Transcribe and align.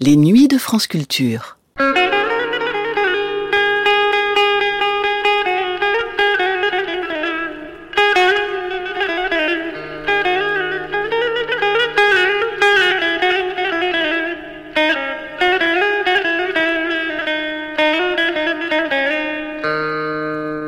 Les 0.00 0.14
nuits 0.14 0.46
de 0.46 0.58
France 0.58 0.86
Culture. 0.86 1.58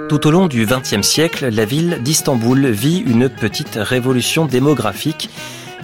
Tout 0.09 0.27
au 0.27 0.31
long 0.33 0.49
du 0.49 0.67
XXe 0.67 1.03
siècle, 1.03 1.51
la 1.51 1.65
ville 1.65 2.01
d'Istanbul 2.03 2.67
vit 2.67 2.99
une 2.99 3.29
petite 3.29 3.77
révolution 3.77 4.47
démographique 4.47 5.31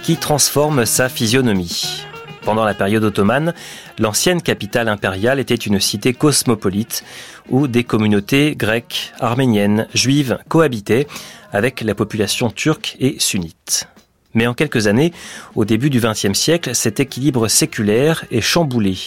qui 0.03 0.17
transforme 0.17 0.85
sa 0.85 1.07
physionomie. 1.07 2.06
Pendant 2.47 2.63
la 2.63 2.73
période 2.73 3.03
ottomane, 3.03 3.53
l'ancienne 3.99 4.41
capitale 4.41 4.87
impériale 4.87 5.41
était 5.41 5.53
une 5.53 5.81
cité 5.81 6.13
cosmopolite 6.13 7.03
où 7.49 7.67
des 7.67 7.83
communautés 7.83 8.55
grecques, 8.55 9.11
arméniennes, 9.19 9.89
juives 9.93 10.37
cohabitaient 10.47 11.07
avec 11.51 11.81
la 11.81 11.93
population 11.93 12.49
turque 12.49 12.95
et 13.01 13.17
sunnite. 13.19 13.89
Mais 14.33 14.47
en 14.47 14.53
quelques 14.53 14.87
années, 14.87 15.11
au 15.55 15.65
début 15.65 15.89
du 15.89 15.99
XXe 15.99 16.39
siècle, 16.39 16.73
cet 16.73 17.01
équilibre 17.01 17.49
séculaire 17.49 18.23
est 18.31 18.39
chamboulé. 18.39 18.97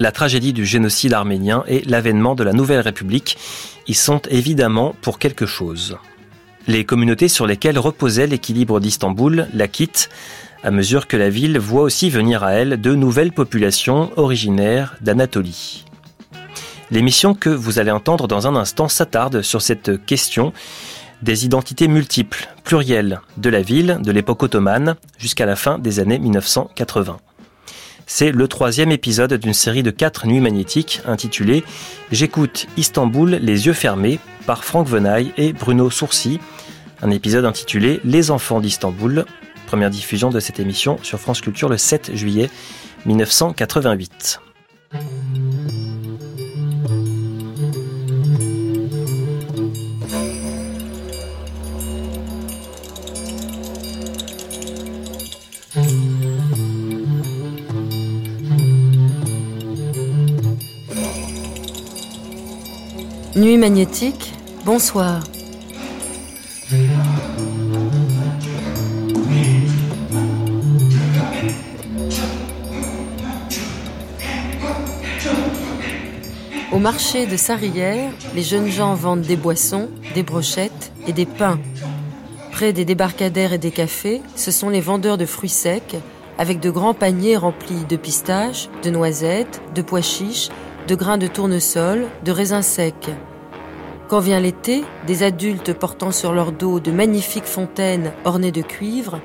La 0.00 0.10
tragédie 0.10 0.52
du 0.52 0.66
génocide 0.66 1.12
arménien 1.12 1.62
et 1.68 1.82
l'avènement 1.82 2.34
de 2.34 2.42
la 2.42 2.52
Nouvelle 2.52 2.80
République 2.80 3.38
y 3.86 3.94
sont 3.94 4.22
évidemment 4.30 4.96
pour 5.00 5.20
quelque 5.20 5.46
chose. 5.46 5.96
Les 6.66 6.84
communautés 6.84 7.28
sur 7.28 7.46
lesquelles 7.46 7.78
reposait 7.78 8.26
l'équilibre 8.26 8.80
d'Istanbul 8.80 9.46
la 9.54 9.68
quittent 9.68 10.10
à 10.62 10.70
mesure 10.70 11.06
que 11.06 11.16
la 11.16 11.30
ville 11.30 11.58
voit 11.58 11.82
aussi 11.82 12.10
venir 12.10 12.42
à 12.42 12.52
elle 12.52 12.80
de 12.80 12.94
nouvelles 12.94 13.32
populations 13.32 14.10
originaires 14.16 14.96
d'Anatolie. 15.00 15.84
L'émission 16.90 17.34
que 17.34 17.50
vous 17.50 17.78
allez 17.78 17.90
entendre 17.90 18.28
dans 18.28 18.46
un 18.46 18.56
instant 18.56 18.88
s'attarde 18.88 19.42
sur 19.42 19.62
cette 19.62 20.04
question 20.06 20.52
des 21.22 21.44
identités 21.44 21.88
multiples, 21.88 22.48
plurielles, 22.64 23.20
de 23.36 23.50
la 23.50 23.60
ville 23.60 23.98
de 24.02 24.12
l'époque 24.12 24.42
ottomane 24.42 24.96
jusqu'à 25.18 25.46
la 25.46 25.56
fin 25.56 25.78
des 25.78 26.00
années 26.00 26.18
1980. 26.18 27.18
C'est 28.06 28.32
le 28.32 28.48
troisième 28.48 28.90
épisode 28.90 29.34
d'une 29.34 29.52
série 29.52 29.82
de 29.82 29.90
quatre 29.90 30.26
nuits 30.26 30.40
magnétiques 30.40 31.02
intitulée 31.04 31.62
J'écoute 32.10 32.66
Istanbul 32.78 33.38
les 33.42 33.66
yeux 33.66 33.74
fermés 33.74 34.18
par 34.46 34.64
Franck 34.64 34.88
Venaille 34.88 35.32
et 35.36 35.52
Bruno 35.52 35.90
Sourcy. 35.90 36.40
Un 37.02 37.10
épisode 37.10 37.44
intitulé 37.44 38.00
Les 38.04 38.30
enfants 38.30 38.60
d'Istanbul. 38.60 39.26
Première 39.68 39.90
diffusion 39.90 40.30
de 40.30 40.40
cette 40.40 40.60
émission 40.60 40.98
sur 41.02 41.20
France 41.20 41.42
Culture 41.42 41.68
le 41.68 41.76
7 41.76 42.16
juillet 42.16 42.48
1988. 43.04 44.40
Nuit 63.36 63.58
magnétique, 63.58 64.32
bonsoir. 64.64 65.22
Au 76.78 76.80
marché 76.80 77.26
de 77.26 77.36
Sarrière, 77.36 78.12
les 78.36 78.42
jeunes 78.44 78.68
gens 78.68 78.94
vendent 78.94 79.22
des 79.22 79.34
boissons, 79.34 79.88
des 80.14 80.22
brochettes 80.22 80.92
et 81.08 81.12
des 81.12 81.26
pains. 81.26 81.58
Près 82.52 82.72
des 82.72 82.84
débarcadères 82.84 83.52
et 83.52 83.58
des 83.58 83.72
cafés, 83.72 84.22
ce 84.36 84.52
sont 84.52 84.68
les 84.68 84.80
vendeurs 84.80 85.18
de 85.18 85.26
fruits 85.26 85.48
secs, 85.48 85.96
avec 86.38 86.60
de 86.60 86.70
grands 86.70 86.94
paniers 86.94 87.36
remplis 87.36 87.84
de 87.88 87.96
pistaches, 87.96 88.68
de 88.84 88.90
noisettes, 88.90 89.60
de 89.74 89.82
pois 89.82 90.02
chiches, 90.02 90.50
de 90.86 90.94
grains 90.94 91.18
de 91.18 91.26
tournesol, 91.26 92.06
de 92.24 92.30
raisins 92.30 92.62
secs. 92.62 93.10
Quand 94.06 94.20
vient 94.20 94.38
l'été, 94.38 94.84
des 95.08 95.24
adultes 95.24 95.72
portant 95.72 96.12
sur 96.12 96.32
leur 96.32 96.52
dos 96.52 96.78
de 96.78 96.92
magnifiques 96.92 97.46
fontaines 97.46 98.12
ornées 98.24 98.52
de 98.52 98.62
cuivre 98.62 99.18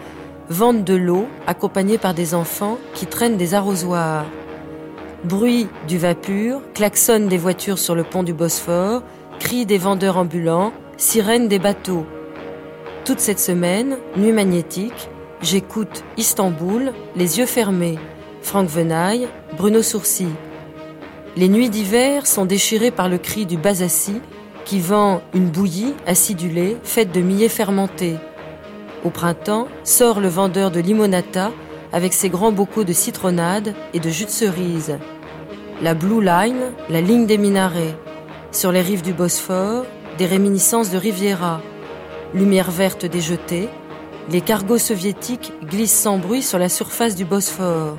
vendent 0.50 0.83
de 0.83 0.95
l'eau 0.95 1.27
accompagnés 1.45 2.00
par 2.00 2.16
des 2.16 2.33
enfants 2.33 2.79
qui 2.95 3.06
traînent 3.06 3.38
des 3.38 3.53
arrosoirs. 3.53 4.25
Bruit 5.23 5.69
du 5.88 5.97
vapeur, 5.97 6.59
klaxon 6.73 7.28
des 7.28 7.38
voitures 7.38 7.79
sur 7.79 7.95
le 7.95 8.03
pont 8.03 8.23
du 8.23 8.34
Bosphore, 8.34 9.03
cris 9.39 9.66
des 9.66 9.78
vendeurs 9.78 10.17
ambulants, 10.17 10.73
sirènes 10.97 11.47
des 11.47 11.59
bateaux. 11.59 12.06
Toute 13.06 13.22
cette 13.22 13.39
semaine, 13.39 13.97
nuit 14.17 14.33
magnétique, 14.33 15.09
j'écoute 15.41 16.03
Istanbul, 16.17 16.91
les 17.16 17.39
yeux 17.39 17.45
fermés, 17.45 17.97
Franck 18.41 18.67
Venaille, 18.67 19.29
Bruno 19.56 19.81
Sourcy. 19.81 20.28
Les 21.38 21.47
nuits 21.47 21.69
d'hiver 21.69 22.28
sont 22.28 22.45
déchirées 22.45 22.91
par 22.91 23.07
le 23.07 23.17
cri 23.17 23.45
du 23.45 23.56
Bazassi 23.56 24.19
qui 24.66 24.81
vend 24.81 25.22
une 25.33 25.50
bouillie 25.50 25.94
acidulée 26.06 26.75
faite 26.83 27.13
de 27.13 27.22
millets 27.22 27.47
fermentés. 27.47 28.17
Au 29.06 29.09
printemps, 29.09 29.69
sort 29.85 30.19
le 30.19 30.28
vendeur 30.28 30.69
de 30.69 30.81
limonata 30.81 31.51
avec 31.94 32.12
ses 32.12 32.28
grands 32.28 32.51
bocaux 32.51 32.83
de 32.83 32.91
citronnade 32.91 33.73
et 33.94 34.01
de 34.01 34.09
jus 34.09 34.25
de 34.25 34.29
cerise. 34.29 34.97
La 35.81 35.95
Blue 35.95 36.23
Line, 36.23 36.72
la 36.89 37.01
ligne 37.01 37.25
des 37.25 37.38
minarets. 37.38 37.97
Sur 38.51 38.72
les 38.72 38.81
rives 38.81 39.01
du 39.01 39.11
Bosphore, 39.11 39.85
des 40.17 40.25
réminiscences 40.25 40.91
de 40.91 40.97
Riviera. 40.97 41.61
Lumière 42.34 42.72
verte 42.72 43.06
des 43.06 43.19
jetées, 43.19 43.69
les 44.29 44.41
cargos 44.41 44.78
soviétiques 44.78 45.51
glissent 45.63 46.00
sans 46.00 46.19
bruit 46.19 46.44
sur 46.44 46.59
la 46.59 46.69
surface 46.69 47.16
du 47.16 47.25
Bosphore. 47.25 47.97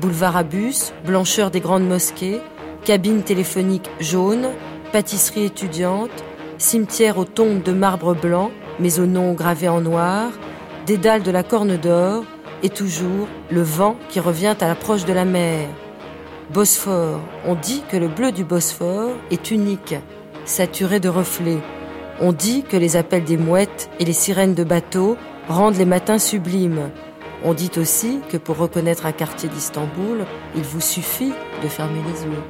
Boulevard 0.00 0.36
à 0.36 0.42
bus, 0.44 0.92
blancheur 1.04 1.50
des 1.50 1.60
grandes 1.60 1.86
mosquées, 1.86 2.40
cabine 2.84 3.22
téléphonique 3.22 3.90
jaune, 4.00 4.48
pâtisserie 4.92 5.46
étudiante, 5.46 6.24
cimetière 6.56 7.18
aux 7.18 7.24
tombes 7.24 7.62
de 7.62 7.72
marbre 7.72 8.14
blanc, 8.14 8.52
mais 8.78 9.00
aux 9.00 9.06
noms 9.06 9.34
gravés 9.34 9.68
en 9.68 9.80
noir, 9.80 10.30
dédale 10.86 11.22
de 11.22 11.30
la 11.30 11.42
Corne 11.42 11.76
d'Or, 11.76 12.24
et 12.62 12.70
toujours 12.70 13.26
le 13.50 13.62
vent 13.62 13.96
qui 14.08 14.20
revient 14.20 14.54
à 14.60 14.68
l'approche 14.68 15.04
de 15.04 15.12
la 15.12 15.24
mer. 15.24 15.68
Bosphore, 16.50 17.20
on 17.46 17.54
dit 17.54 17.82
que 17.90 17.96
le 17.96 18.08
bleu 18.08 18.30
du 18.32 18.44
Bosphore 18.44 19.12
est 19.30 19.50
unique, 19.50 19.94
saturé 20.44 21.00
de 21.00 21.08
reflets. 21.08 21.62
On 22.20 22.32
dit 22.32 22.62
que 22.62 22.76
les 22.76 22.96
appels 22.96 23.24
des 23.24 23.38
mouettes 23.38 23.88
et 24.00 24.04
les 24.04 24.12
sirènes 24.12 24.54
de 24.54 24.64
bateaux 24.64 25.16
rendent 25.48 25.76
les 25.76 25.86
matins 25.86 26.18
sublimes. 26.18 26.90
On 27.44 27.54
dit 27.54 27.70
aussi 27.76 28.20
que 28.28 28.36
pour 28.36 28.58
reconnaître 28.58 29.06
un 29.06 29.12
quartier 29.12 29.48
d'Istanbul, 29.48 30.26
il 30.54 30.62
vous 30.62 30.80
suffit 30.80 31.32
de 31.62 31.68
fermer 31.68 32.00
les 32.02 32.24
yeux. 32.24 32.42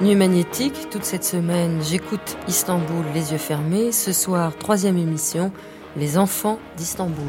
Nuit 0.00 0.14
magnétique, 0.14 0.88
toute 0.90 1.04
cette 1.04 1.24
semaine, 1.24 1.80
j'écoute 1.82 2.36
Istanbul 2.48 3.04
les 3.14 3.32
yeux 3.32 3.38
fermés. 3.38 3.92
Ce 3.92 4.12
soir, 4.12 4.56
troisième 4.56 4.98
émission, 4.98 5.52
les 5.96 6.18
enfants 6.18 6.58
d'Istanbul. 6.76 7.24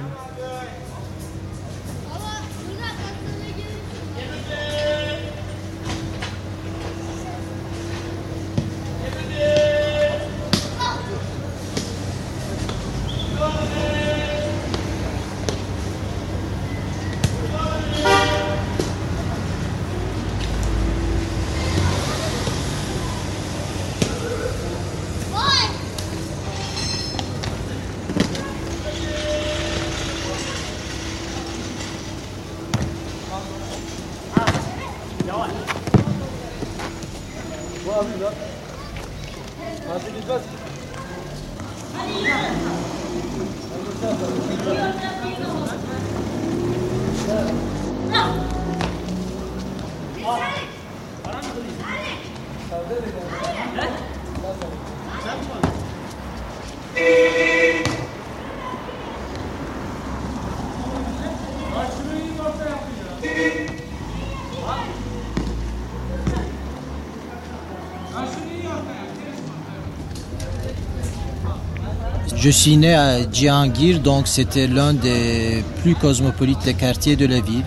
Je 72.36 72.50
suis 72.52 72.78
né 72.78 72.94
à 72.94 73.30
Djihangir, 73.30 74.00
donc 74.00 74.28
c'était 74.28 74.68
l'un 74.68 74.94
des 74.94 75.66
plus 75.82 75.96
cosmopolites 75.96 76.78
quartiers 76.78 77.18
de 77.18 77.26
la 77.26 77.42
ville. 77.42 77.66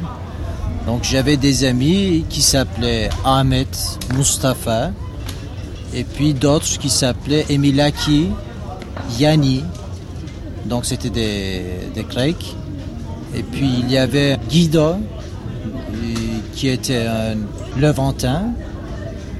Donc 0.87 1.05
j'avais 1.05 1.37
des 1.37 1.65
amis 1.65 2.25
qui 2.31 2.41
s'appelaient 2.41 3.11
Ahmed, 3.25 3.69
Mustafa, 4.17 4.93
et 5.95 6.05
puis 6.05 6.35
d'autres 6.35 6.79
qui 6.79 6.91
s'appelaient 6.91 7.47
Emilaki, 7.49 8.29
Yanni. 9.19 9.65
Donc 10.67 10.85
c'était 10.85 11.11
des, 11.11 11.63
des 11.95 12.03
Grecs. 12.05 12.57
Et 13.35 13.43
puis 13.43 13.71
il 13.81 13.91
y 13.91 13.97
avait 13.97 14.39
Guido, 14.49 14.97
qui 16.55 16.69
était 16.69 17.07
un 17.07 17.37
Levantin. 17.81 18.53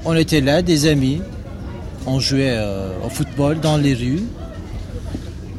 On 0.05 0.15
était 0.15 0.41
là, 0.41 0.61
des 0.61 0.87
amis. 0.87 1.21
On 2.07 2.19
jouait 2.19 2.55
euh, 2.55 2.93
au 3.05 3.09
football 3.09 3.59
dans 3.59 3.77
les 3.77 3.93
rues. 3.93 4.23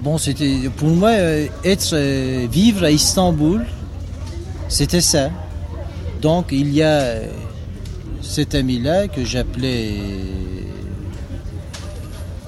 Bon, 0.02 0.18
c'était 0.18 0.68
pour 0.76 0.88
moi 0.88 1.10
euh, 1.10 1.46
être 1.62 1.90
euh, 1.92 2.48
vivre 2.50 2.84
à 2.84 2.90
Istanbul, 2.90 3.64
c'était 4.68 5.00
ça. 5.00 5.30
Donc 6.20 6.46
il 6.50 6.74
y 6.74 6.82
a 6.82 7.18
cet 8.20 8.56
ami-là 8.56 9.06
que 9.06 9.24
j'appelais. 9.24 9.94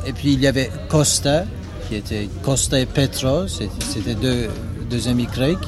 Et 0.06 0.12
puis 0.12 0.32
il 0.34 0.40
y 0.40 0.46
avait 0.46 0.70
Costa, 0.88 1.44
qui 1.88 1.96
était 1.96 2.28
Costa 2.42 2.78
et 2.80 2.86
Petros, 2.86 3.48
c'était 3.48 4.14
deux, 4.14 4.48
deux 4.90 5.08
amis 5.08 5.26
grecs 5.26 5.58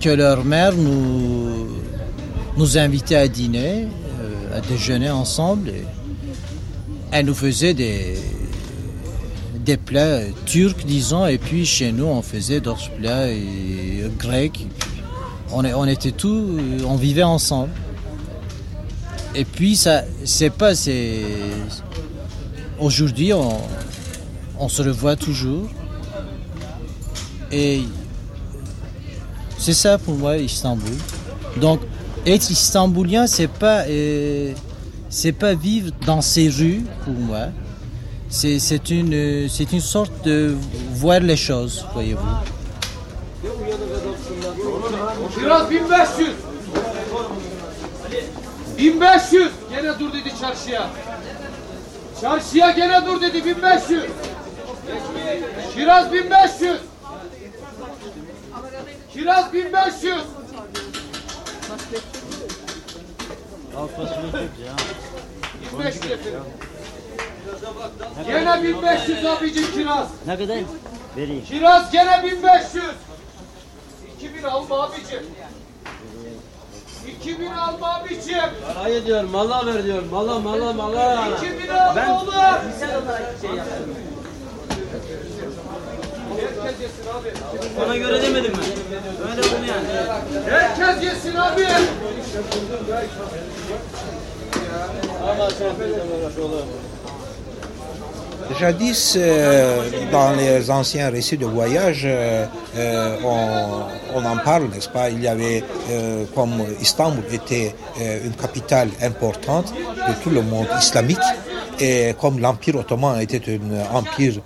que 0.00 0.08
leur 0.08 0.44
mère 0.44 0.72
nous, 0.74 1.68
nous 2.56 2.78
invitait 2.78 3.16
à 3.16 3.28
dîner, 3.28 3.86
euh, 4.20 4.56
à 4.56 4.60
déjeuner 4.60 5.10
ensemble. 5.10 5.72
elle 7.12 7.26
nous 7.26 7.34
faisait 7.34 7.74
des, 7.74 8.16
des 9.64 9.76
plats 9.76 10.20
turcs, 10.46 10.84
disons, 10.86 11.26
et 11.26 11.38
puis 11.38 11.66
chez 11.66 11.92
nous, 11.92 12.06
on 12.06 12.22
faisait 12.22 12.60
d'autres 12.60 12.90
plats 12.92 13.26
grecs. 14.18 14.66
On, 15.52 15.64
on 15.64 15.86
était 15.86 16.12
tous, 16.12 16.56
on 16.86 16.96
vivait 16.96 17.24
ensemble. 17.24 17.70
Et 19.34 19.44
puis, 19.44 19.76
ça, 19.76 20.02
c'est 20.24 20.50
pas, 20.50 20.74
c'est. 20.74 21.20
Aujourd'hui, 22.80 23.32
on, 24.58 24.68
se 24.68 24.82
revoit 24.82 25.16
toujours. 25.16 25.68
Et 27.52 27.82
c'est 29.58 29.74
ça 29.74 29.98
pour 29.98 30.14
moi 30.14 30.38
Istanbul. 30.38 30.96
Donc 31.60 31.80
être 32.26 32.50
istanbulien, 32.50 33.26
c'est 33.26 33.48
pas 33.48 33.82
euh, 33.88 34.52
c'est 35.08 35.32
pas 35.32 35.54
vivre 35.54 35.90
dans 36.06 36.20
ces 36.20 36.48
rues 36.48 36.84
pour 37.04 37.14
moi. 37.14 37.46
C'est 38.28 38.90
une 38.90 39.48
c'est 39.48 39.72
une 39.72 39.80
sorte 39.80 40.24
de 40.24 40.54
voir 40.92 41.20
les 41.20 41.36
choses, 41.36 41.84
voyez-vous. 41.92 42.20
Biraz 45.38 45.68
1500. 45.68 46.22
1500. 48.78 49.36
Gene 49.70 49.98
dur 49.98 50.12
dedi 50.12 50.32
çarşıya. 50.40 50.90
Çarşıya 52.20 52.70
gene 52.70 53.06
dur 53.06 53.20
dedi 53.20 53.44
1500. 53.46 54.04
Kiraz 55.74 56.12
1500. 56.12 56.80
Kiraz 59.12 59.52
1500. 59.52 60.16
Gene 68.26 68.62
1500 68.62 69.24
abicim 69.26 69.72
kiraz. 69.72 70.08
Ne 70.26 70.38
kadar? 70.38 70.58
Vereyim. 71.16 71.44
Kiraz 71.44 71.92
gene 71.92 72.22
1500. 72.22 72.84
2000 74.18 74.42
alma 74.42 74.82
abicim. 74.82 75.20
2000 77.08 77.50
alma 77.50 77.94
abicim. 77.94 78.36
Parayı 78.74 79.06
diyor, 79.06 79.24
mala 79.24 79.66
ver 79.66 79.84
diyor. 79.84 80.02
Mala, 80.10 80.38
mala, 80.38 80.72
mala. 80.72 81.28
2000 81.36 81.68
alma 81.68 81.96
Ben- 81.96 82.10
oğlum. 82.10 82.32
Sen 82.80 82.88
olarak 82.88 83.34
şey 83.40 83.50
yaptım. 83.50 83.94
Herkes 86.62 86.80
yesin 86.80 87.04
abi. 87.20 87.32
Ona 87.86 87.96
göre 87.96 88.22
demedim 88.22 88.52
mi? 88.52 88.58
Öyle 89.30 89.40
oldu 89.40 89.64
yani. 89.68 89.86
Herkes 90.50 91.04
yesin 91.04 91.36
abi. 91.36 91.66
Ama 95.30 95.50
sen 95.50 95.68
bir 95.80 95.90
uğraş 95.90 96.38
oğlum. 96.38 96.66
Jadis, 98.58 99.14
euh, 99.16 99.82
dans 100.10 100.32
les 100.32 100.70
anciens 100.70 101.08
récits 101.10 101.36
de 101.36 101.46
voyage, 101.46 102.02
euh, 102.04 102.46
euh, 102.76 103.16
on, 103.24 104.18
on 104.18 104.24
en 104.24 104.36
parle, 104.38 104.64
n'est-ce 104.74 104.88
pas? 104.88 105.08
Il 105.08 105.22
y 105.22 105.28
avait, 105.28 105.62
comme 106.34 106.64
Istanbul 106.80 107.22
était 107.32 107.74
une 108.24 108.32
capitale 108.32 108.88
importante 109.02 109.72
de 109.72 110.22
tout 110.22 110.30
le 110.30 110.42
monde 110.42 110.66
islamique, 110.78 111.18
et 111.78 112.12
comme 112.20 112.40
l'Empire 112.40 112.76
ottoman 112.76 113.20
était 113.20 113.40
un 113.46 113.96
empire 113.96 114.40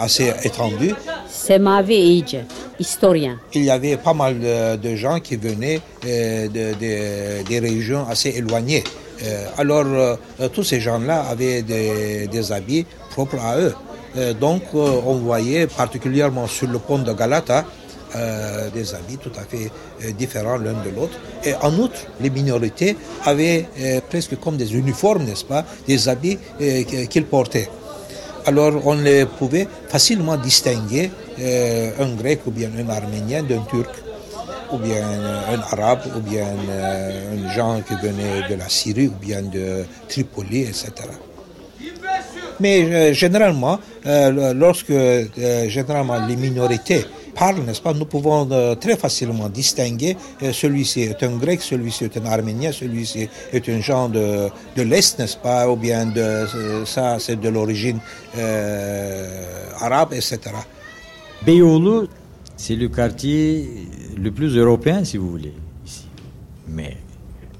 assez 0.00 0.32
étendu, 0.44 0.94
Semavi 1.28 1.94
iyice, 1.94 2.36
historien. 2.78 3.38
il 3.54 3.64
y 3.64 3.70
avait 3.70 3.96
pas 3.96 4.12
mal 4.14 4.36
de, 4.38 4.96
gens 4.96 5.18
qui 5.20 5.36
venaient 5.36 5.80
euh, 6.06 6.48
de- 6.48 6.74
de- 6.74 7.42
des 7.48 7.58
régions 7.60 8.06
assez 8.08 8.30
éloignées. 8.30 8.84
Euh, 9.22 9.46
alors, 9.58 9.84
euh, 9.86 10.16
tous 10.52 10.64
ces 10.64 10.80
gens-là 10.80 11.22
avaient 11.28 11.62
des, 11.62 12.52
habits 12.52 12.86
propres 13.10 13.38
à 13.40 13.58
eux. 13.58 13.74
Euh, 14.16 14.32
donc, 14.34 14.62
on 14.74 15.14
voyait 15.16 15.66
particulièrement 15.66 16.46
sur 16.46 16.68
le 16.68 16.78
pont 16.78 16.98
de 16.98 17.12
Galata 17.12 17.64
des 18.74 18.92
habits 18.92 19.18
tout 19.18 19.30
à 19.38 19.42
fait 19.42 19.70
différents 20.18 20.56
l'un 20.56 20.72
de 20.72 20.90
l'autre. 20.96 21.16
Et 21.44 21.54
en 21.62 21.72
outre, 21.78 22.00
les 22.20 22.28
minorités 22.28 22.96
avaient 23.24 23.68
presque 24.08 24.36
comme 24.40 24.56
des 24.56 24.74
uniformes, 24.74 25.22
n'est-ce 25.22 25.44
pas, 25.44 25.64
des 25.86 26.08
habits 26.08 26.36
qu'ils 27.08 27.26
portaient. 27.26 27.70
Alors 28.46 28.84
on 28.84 28.94
les 28.94 29.26
pouvait 29.26 29.68
facilement 29.86 30.36
distinguer 30.36 31.08
un 31.38 32.14
grec 32.16 32.40
ou 32.48 32.50
bien 32.50 32.70
un 32.76 32.88
arménien 32.88 33.44
d'un 33.44 33.60
turc, 33.70 33.90
ou 34.72 34.78
bien 34.78 35.04
un 35.52 35.60
arabe, 35.60 36.00
ou 36.16 36.20
bien 36.20 36.46
euh, 36.68 37.46
un 37.46 37.52
gens 37.52 37.80
qui 37.86 37.94
venait 37.94 38.48
de 38.48 38.54
la 38.54 38.68
Syrie, 38.68 39.08
ou 39.08 39.18
bien 39.20 39.42
de 39.42 39.84
Tripoli, 40.08 40.62
etc. 40.62 40.92
Mais 42.60 42.82
euh, 42.82 43.12
généralement, 43.14 43.78
euh, 44.06 44.52
lorsque 44.54 44.92
généralement 45.68 46.26
les 46.26 46.36
minorités 46.36 47.04
parlent, 47.34 47.60
n'est-ce 47.66 47.80
pas, 47.80 47.94
nous 47.94 48.04
pouvons 48.04 48.46
très 48.78 48.96
facilement 48.96 49.48
distinguer 49.48 50.16
celui-ci 50.52 51.02
est 51.02 51.22
un 51.22 51.36
grec, 51.38 51.62
celui-ci 51.62 52.04
est 52.04 52.16
un 52.18 52.26
arménien, 52.26 52.70
celui-ci 52.70 53.28
est 53.52 53.68
un 53.68 53.80
genre 53.80 54.10
de, 54.10 54.48
de 54.76 54.82
l'Est, 54.82 55.18
n'est-ce 55.18 55.38
pas, 55.38 55.66
ou 55.68 55.76
bien 55.76 56.06
de 56.06 56.44
ça 56.84 57.16
c'est 57.18 57.40
de 57.40 57.48
l'origine 57.48 57.98
arabe, 59.80 60.12
etc. 60.12 60.38
Beyoğlu, 61.46 62.08
c'est 62.60 62.76
le 62.76 62.88
quartier 62.88 63.86
le 64.18 64.30
plus 64.30 64.54
européen, 64.54 65.02
si 65.02 65.16
vous 65.16 65.30
voulez, 65.30 65.54
ici. 65.86 66.06
Mais 66.68 66.98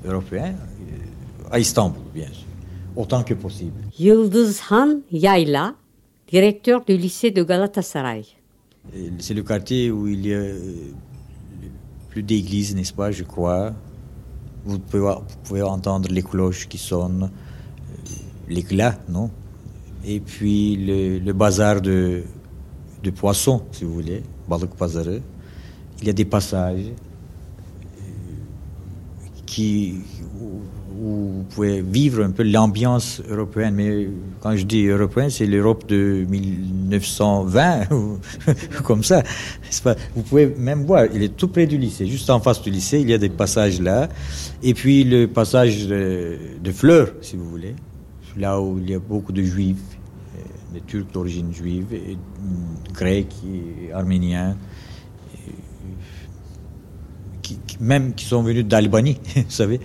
européen, 0.04 0.52
euh, 0.52 1.50
à 1.50 1.58
Istanbul, 1.58 2.02
bien 2.14 2.26
sûr, 2.26 2.44
autant 2.94 3.22
que 3.22 3.32
possible. 3.32 3.80
Yıldızhan 3.98 5.00
Yayla, 5.10 5.74
directeur 6.28 6.84
du 6.84 6.98
lycée 6.98 7.30
de 7.30 7.42
Galatasaray. 7.42 8.26
Et 8.94 9.10
C'est 9.20 9.32
le 9.32 9.42
quartier 9.42 9.90
où 9.90 10.06
il 10.06 10.26
y 10.26 10.34
a 10.34 10.36
euh, 10.36 10.92
plus 12.10 12.22
d'églises, 12.22 12.74
n'est-ce 12.76 12.92
pas, 12.92 13.10
je 13.10 13.24
crois. 13.24 13.72
Vous 14.66 14.78
pouvez, 14.78 15.00
vous 15.00 15.38
pouvez 15.44 15.62
entendre 15.62 16.10
les 16.10 16.22
cloches 16.22 16.68
qui 16.68 16.76
sonnent, 16.76 17.30
euh, 17.30 18.10
l'éclat, 18.50 18.98
non? 19.08 19.30
Et 20.04 20.20
puis 20.20 20.76
le, 20.76 21.18
le 21.18 21.32
bazar 21.32 21.80
de, 21.80 22.22
de 23.02 23.10
poissons, 23.10 23.62
si 23.72 23.84
vous 23.84 23.94
voulez, 23.94 24.22
balık 24.48 24.78
pazarı. 24.78 25.20
Il 26.02 26.06
y 26.06 26.10
a 26.10 26.14
des 26.14 26.24
passages 26.24 26.86
euh, 26.86 28.02
qui, 29.46 29.94
où, 30.40 30.60
vous 31.00 31.44
pouvez 31.54 31.80
vivre 31.80 32.22
un 32.22 32.30
peu 32.30 32.42
l'ambiance 32.42 33.22
européenne. 33.28 33.74
Mais 33.74 34.08
quand 34.40 34.56
je 34.56 34.64
dis 34.64 34.86
européen, 34.86 35.28
c'est 35.30 35.46
l'Europe 35.46 35.86
de 35.88 36.26
1920, 36.28 37.90
ou 37.92 38.18
comme 38.84 39.02
ça. 39.02 39.22
vous 40.14 40.22
pouvez 40.22 40.46
même 40.46 40.84
voir, 40.84 41.06
il 41.14 41.22
est 41.22 41.36
tout 41.36 41.48
près 41.48 41.66
du 41.66 41.78
lycée, 41.78 42.06
juste 42.06 42.28
en 42.30 42.40
face 42.40 42.60
du 42.62 42.70
lycée, 42.70 43.00
il 43.00 43.08
y 43.08 43.14
a 43.14 43.18
des 43.18 43.28
passages 43.30 43.80
là. 43.80 44.08
Et 44.62 44.74
puis 44.74 45.04
le 45.04 45.26
passage 45.26 45.86
de, 45.86 46.38
Fleurs, 46.72 47.08
si 47.20 47.36
vous 47.36 47.48
voulez, 47.48 47.74
là 48.36 48.60
où 48.60 48.78
il 48.78 48.90
y 48.90 48.94
a 48.94 48.98
beaucoup 48.98 49.32
de 49.32 49.42
juifs, 49.42 49.76
des 50.72 50.80
Turcs 50.80 51.12
d'origine 51.12 51.52
juive, 51.52 51.92
et, 51.92 52.16
mm, 52.16 52.92
grecs, 52.92 53.34
et 53.46 53.92
arméniens 53.92 54.56
même 57.80 58.14
qui 58.14 58.24
sont 58.24 58.42
venus 58.42 58.64
d'Albanie, 58.64 59.18
vous 59.36 59.44
savez. 59.48 59.80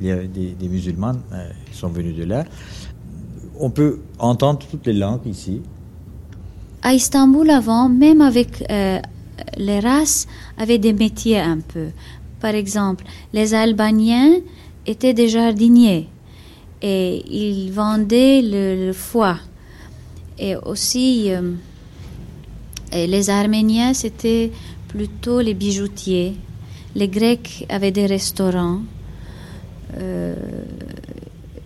Il 0.00 0.06
y 0.06 0.10
a 0.10 0.16
des, 0.24 0.52
des 0.52 0.68
musulmans 0.68 1.12
euh, 1.32 1.50
qui 1.70 1.76
sont 1.76 1.88
venus 1.88 2.16
de 2.16 2.24
là. 2.24 2.44
On 3.58 3.70
peut 3.70 4.00
entendre 4.18 4.60
toutes 4.70 4.86
les 4.86 4.94
langues 4.94 5.26
ici. 5.26 5.60
à 6.82 6.94
Istanbul 6.94 7.50
avant, 7.50 7.90
même 7.90 8.22
avec 8.22 8.64
euh, 8.70 8.98
les 9.58 9.80
races, 9.80 10.26
avaient 10.56 10.78
des 10.78 10.94
métiers 10.94 11.38
un 11.38 11.58
peu. 11.58 11.88
Par 12.40 12.54
exemple, 12.54 13.04
les 13.34 13.52
Albaniens 13.52 14.36
étaient 14.86 15.12
des 15.12 15.28
jardiniers 15.28 16.08
et 16.80 17.22
ils 17.30 17.70
vendaient 17.70 18.40
le, 18.42 18.92
foie. 18.94 19.36
Et 20.40 20.56
aussi, 20.56 21.30
euh, 21.30 21.42
les 22.92 23.28
Arméniens, 23.28 23.92
c'était 23.92 24.50
plutôt 24.88 25.40
les 25.40 25.52
bijoutiers. 25.52 26.32
Les 26.96 27.08
Grecs 27.08 27.66
avaient 27.68 27.90
des 27.90 28.06
restaurants. 28.06 28.80
Euh, 29.98 30.34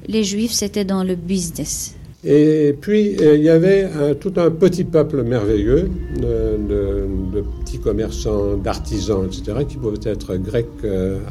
les 0.08 0.24
Juifs, 0.24 0.52
c'était 0.52 0.84
dans 0.84 1.04
le 1.04 1.14
business. 1.14 1.94
Et 2.24 2.74
puis, 2.80 3.16
euh, 3.20 3.36
il 3.36 3.44
y 3.44 3.48
avait 3.48 3.88
tout 4.16 4.32
un 4.36 4.50
petit 4.50 4.82
peuple 4.82 5.22
merveilleux 5.22 5.88
de, 6.16 7.44
petits 7.60 7.78
commerçants, 7.78 8.56
d'artisans, 8.56 9.24
etc., 9.24 9.58
qui 9.68 9.76
pouvaient 9.76 9.98
être 10.04 10.36
grecs, 10.36 10.66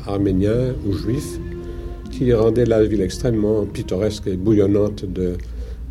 arméniens 0.07 0.73
ou 0.87 0.93
juifs, 0.93 1.39
qui 2.09 2.31
rendaient 2.33 2.65
la 2.65 2.83
ville 2.85 3.01
extrêmement 3.01 3.65
pittoresque 3.65 4.27
et 4.27 4.37
bouillonnante 4.37 5.03
de, 5.03 5.35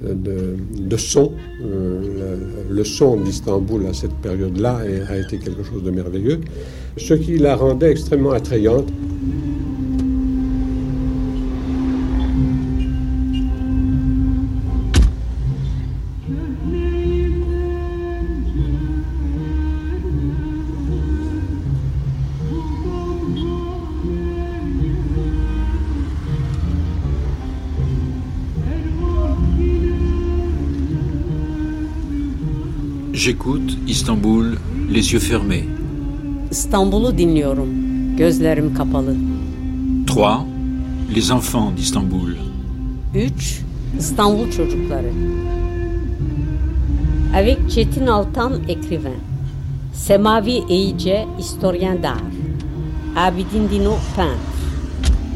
de, 0.03 0.97
son. 0.97 1.33
Euh, 1.63 2.37
le, 2.71 2.85
son 2.85 3.17
d'Istanbul 3.21 3.87
à 3.87 3.95
cette 3.95 4.15
période-là 4.15 4.81
a 5.09 5.17
été 5.17 5.39
quelque 5.39 5.63
chose 5.63 5.83
de 5.83 5.91
merveilleux, 5.91 6.41
ce 6.97 7.15
qui 7.15 7.39
la 7.39 7.57
rendait 7.57 7.91
extrêmement 7.91 8.33
attrayante. 8.33 8.89
J'écoute 33.25 33.79
Istanbul 33.87 34.59
les 34.91 35.13
yeux 35.13 35.21
fermés. 35.21 35.65
İstanbul'u 36.51 37.19
dinliyorum. 37.19 37.69
Gözlerim 38.17 38.75
kapalı. 38.75 39.17
3. 40.09 40.19
Les 41.15 41.31
enfants 41.31 41.77
d'Istanbul. 41.77 42.31
3. 43.15 43.61
İstanbul 43.99 44.51
çocukları. 44.51 45.11
Avec 47.35 47.71
Çetin 47.71 48.07
Altan 48.07 48.53
écrivain. 48.69 49.21
Semavi 49.95 50.63
Eyice 50.69 51.27
historien 51.39 52.03
d'art. 52.03 52.23
Abidin 53.17 53.69
Dino 53.71 53.97
peintre. 54.17 54.39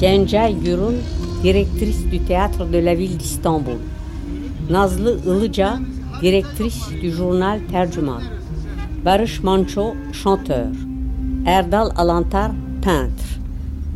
Gencay 0.01 0.61
Gürün 0.61 0.97
directrice 1.43 2.11
du 2.13 2.19
théâtre 2.29 2.73
de 2.73 2.85
la 2.85 2.99
ville 2.99 3.19
d'Istanbul. 3.19 3.79
Nazlı 4.71 5.21
Ilıca 5.27 5.79
directrice 6.21 6.91
du 7.03 7.11
journal 7.11 7.61
Tercüman. 7.71 8.23
Barış 9.05 9.43
Manço, 9.43 9.95
chanteur. 10.13 10.67
Erdal 11.47 11.91
Alantar, 11.97 12.51
peintre. 12.83 13.27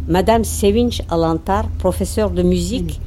Madame 0.09 0.45
Sevinç 0.45 1.01
Alantar, 1.11 1.67
professeur 1.79 2.37
de 2.37 2.43
musique. 2.43 3.01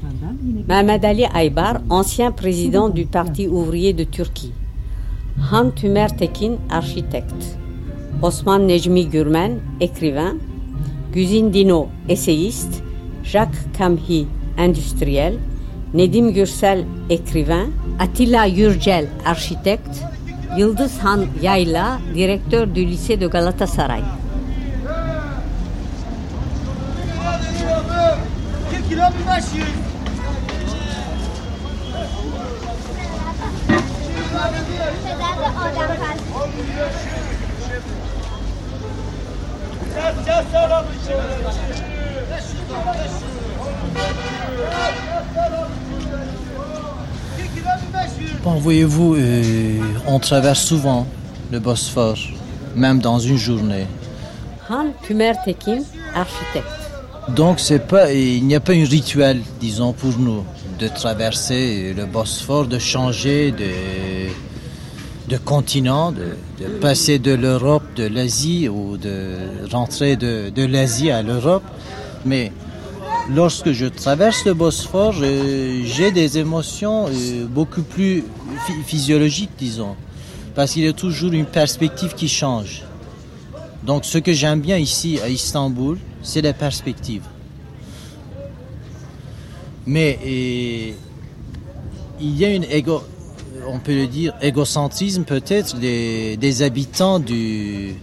Mehmet 0.67 1.05
Ali 1.05 1.27
Aybar, 1.34 1.82
ancien 1.89 2.32
président 2.32 2.89
du 2.89 3.05
Parti 3.05 3.48
ouvrier 3.48 3.93
de 3.93 4.03
Turquie. 4.03 4.53
Han 5.51 5.72
Tümer 5.72 6.10
Tekin, 6.17 6.58
architecte. 6.70 7.58
Osman 8.22 8.67
Necmi 8.67 9.05
Gürmen, 9.05 9.60
écrivain. 9.79 10.38
Güzin 11.13 11.51
Dino, 11.51 11.88
essayiste. 12.10 12.84
Jacques 13.24 13.72
Kamhi, 13.77 14.27
industriel. 14.58 15.39
Nedim 15.94 16.34
Gürsel, 16.34 16.86
écrivain. 17.10 17.68
Attila 18.00 18.46
Yurgel, 18.46 19.08
architecte, 19.26 19.92
Yıldız 20.58 21.00
Han 21.04 21.26
Yayla, 21.42 22.00
directeur 22.16 22.76
du 22.76 22.86
lycée 22.86 23.22
de 23.22 23.28
Galatasaray. 23.28 24.02
Bon, 48.44 48.56
voyez-vous, 48.56 49.16
euh, 49.16 49.80
on 50.06 50.20
traverse 50.20 50.66
souvent 50.66 51.08
le 51.50 51.60
Bosphore, 51.62 52.18
même 52.76 53.00
dans 53.00 53.18
une 53.18 53.38
journée. 53.38 53.88
Han 54.70 54.88
Tekin, 55.00 55.84
architecte. 56.14 56.68
Donc 57.30 57.62
c'est 57.62 57.88
pas, 57.88 58.12
il 58.12 58.46
n'y 58.46 58.54
a 58.54 58.60
pas 58.60 58.74
un 58.74 58.84
rituel, 58.84 59.40
disons, 59.62 59.94
pour 59.94 60.20
nous, 60.20 60.44
de 60.78 60.90
traverser 60.90 61.94
le 61.96 62.06
Bosphore, 62.06 62.66
de 62.66 62.80
changer 62.80 63.54
de, 63.54 64.30
de 65.30 65.38
continent, 65.38 66.12
de, 66.12 66.36
passer 66.82 67.20
de 67.20 67.32
l'Europe, 67.32 67.86
de 67.96 68.08
l'Asie, 68.08 68.68
ou 68.68 68.98
de 68.98 69.38
rentrer 69.72 70.18
de, 70.18 70.50
de 70.54 70.66
l'Asie 70.66 71.12
à 71.12 71.22
l'Europe. 71.22 71.64
Mais 72.26 72.52
lorsque 73.30 73.72
je 73.72 73.86
traverse 73.86 74.46
le 74.46 74.53
Bosphore, 74.53 75.13
j'ai 75.13 76.12
des 76.12 76.38
émotions 76.38 77.08
euh, 77.08 77.46
beaucoup 77.46 77.84
plus 77.84 78.24
physiologiques, 78.86 79.51
disons, 79.58 79.96
parce 80.56 80.74
qu'il 80.74 80.84
y 80.84 80.88
a 80.88 80.94
toujours 80.94 81.32
une 81.32 81.46
perspective 81.46 82.13
qui 82.13 82.27
change. 82.27 82.84
Donc 83.84 84.06
ce 84.06 84.18
que 84.18 84.32
j'aime 84.32 84.62
bien 84.62 84.77
ici 84.77 85.20
à 85.24 85.30
Istanbul, 85.30 85.98
c'est 86.22 86.42
la 86.42 86.53
perspective. 86.53 87.24
Mais 89.86 90.18
il 92.20 92.38
y 92.38 92.46
a 92.46 92.50
une 92.50 92.63
égo, 92.63 93.03
on 93.68 93.80
peut 93.80 93.94
le 93.94 94.08
dire, 94.08 94.34
égocentrisme 94.42 95.24
peut-être 95.24 95.77
des, 95.77 96.62
habitants 96.62 97.20
de 97.20 97.94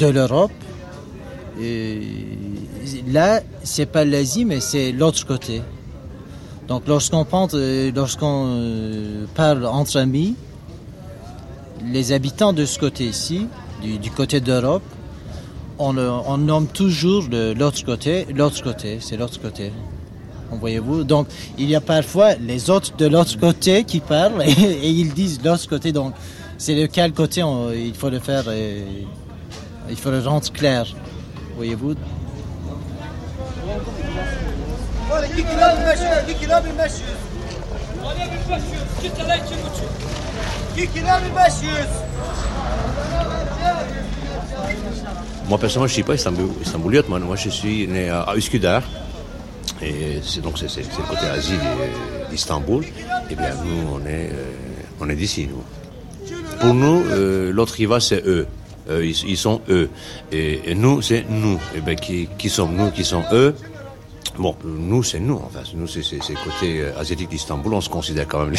l'Europe 0.00 0.50
là, 3.08 3.40
c'est 3.62 3.86
pas 3.86 4.04
l'Asie, 4.04 4.44
mais 4.44 4.60
c'est 4.60 4.92
l'autre 4.92 5.26
côté. 5.26 5.62
Donc 6.68 6.86
lorsqu'on 6.86 7.26
euh, 7.54 7.92
euh, 7.94 9.26
parle 9.34 9.66
entre 9.66 9.98
amis, 9.98 10.36
les 11.92 12.12
habitants 12.12 12.52
de 12.52 12.64
ce 12.64 12.78
côté-ci, 12.78 13.48
du, 13.82 14.10
côté 14.10 14.40
d'Europe, 14.40 14.82
on, 15.78 15.98
on, 15.98 16.38
nomme 16.38 16.68
toujours 16.68 17.24
l'autre 17.30 17.84
côté, 17.84 18.26
l'autre 18.32 18.62
côté, 18.62 18.98
c'est 19.00 19.16
l'autre 19.16 19.40
côté. 19.40 19.72
Voyez-vous 20.58 21.04
Donc 21.04 21.28
il 21.58 21.68
y 21.68 21.74
a 21.74 21.80
parfois 21.80 22.34
les 22.34 22.70
autres 22.70 22.96
de 22.96 23.06
l'autre 23.06 23.38
côté 23.38 23.84
qui 23.84 24.00
parlent 24.00 24.42
et, 24.46 24.90
ils 24.90 25.12
disent 25.12 25.40
l'autre 25.44 25.68
côté. 25.68 25.92
Donc 25.92 26.14
c'est 26.58 26.74
lequel 26.74 27.12
côté 27.12 27.42
il 27.74 27.94
faut 27.94 28.10
le 28.10 28.18
faire, 28.18 28.44
euh, 28.46 28.84
il 29.90 29.96
faut 29.96 30.10
le 30.10 30.20
rendre 30.20 30.50
clair. 30.52 30.86
Voyez-vous? 31.56 31.94
Moi 45.46 45.58
personnellement 45.58 45.86
je 45.86 45.92
ne 45.92 45.94
suis 45.94 46.02
pas 46.02 46.14
Istanbuliote, 46.14 47.08
moi, 47.08 47.18
moi 47.18 47.36
je 47.36 47.50
suis 47.50 47.86
né 47.86 48.08
à 48.08 48.34
Üsküdar. 48.36 48.82
Et 49.82 50.20
c'est 50.22 50.40
donc 50.40 50.58
c'est 50.58 50.80
le 50.80 51.06
côté 51.08 51.26
Asie 51.26 51.58
d'Istanbul. 52.30 52.84
Et 52.84 52.88
eh 53.30 53.34
bien 53.34 53.50
nous 53.64 53.94
on 53.94 54.06
est 54.06 54.30
euh, 54.32 55.00
on 55.00 55.08
est 55.10 55.16
d'ici 55.16 55.48
nous. 55.48 55.62
Pour 56.60 56.74
nous 56.74 57.04
euh, 57.10 57.52
l'autre 57.52 57.74
qui 57.74 57.86
va 57.86 58.00
c'est 58.00 58.22
eux. 58.26 58.46
Euh, 58.90 59.04
ils, 59.04 59.36
sont 59.36 59.60
eux. 59.68 59.88
Et, 60.32 60.74
nous, 60.74 61.02
c'est 61.02 61.24
nous. 61.28 61.60
Et 61.76 61.80
ben, 61.80 61.94
qui, 61.94 62.28
qui 62.36 62.48
sommes 62.48 62.74
nous, 62.74 62.90
qui 62.90 63.04
sont 63.04 63.22
eux? 63.32 63.54
Bon, 64.38 64.56
nous, 64.64 65.02
c'est 65.02 65.20
nous, 65.20 65.34
enfin, 65.34 65.60
nous, 65.74 65.86
c'est 65.86 66.02
côté 66.18 66.80
euh, 66.80 66.98
asiatique 66.98 67.28
d'Istanbul, 67.28 67.74
on 67.74 67.80
se 67.80 67.90
considère 67.90 68.26
quand 68.26 68.46
même. 68.46 68.54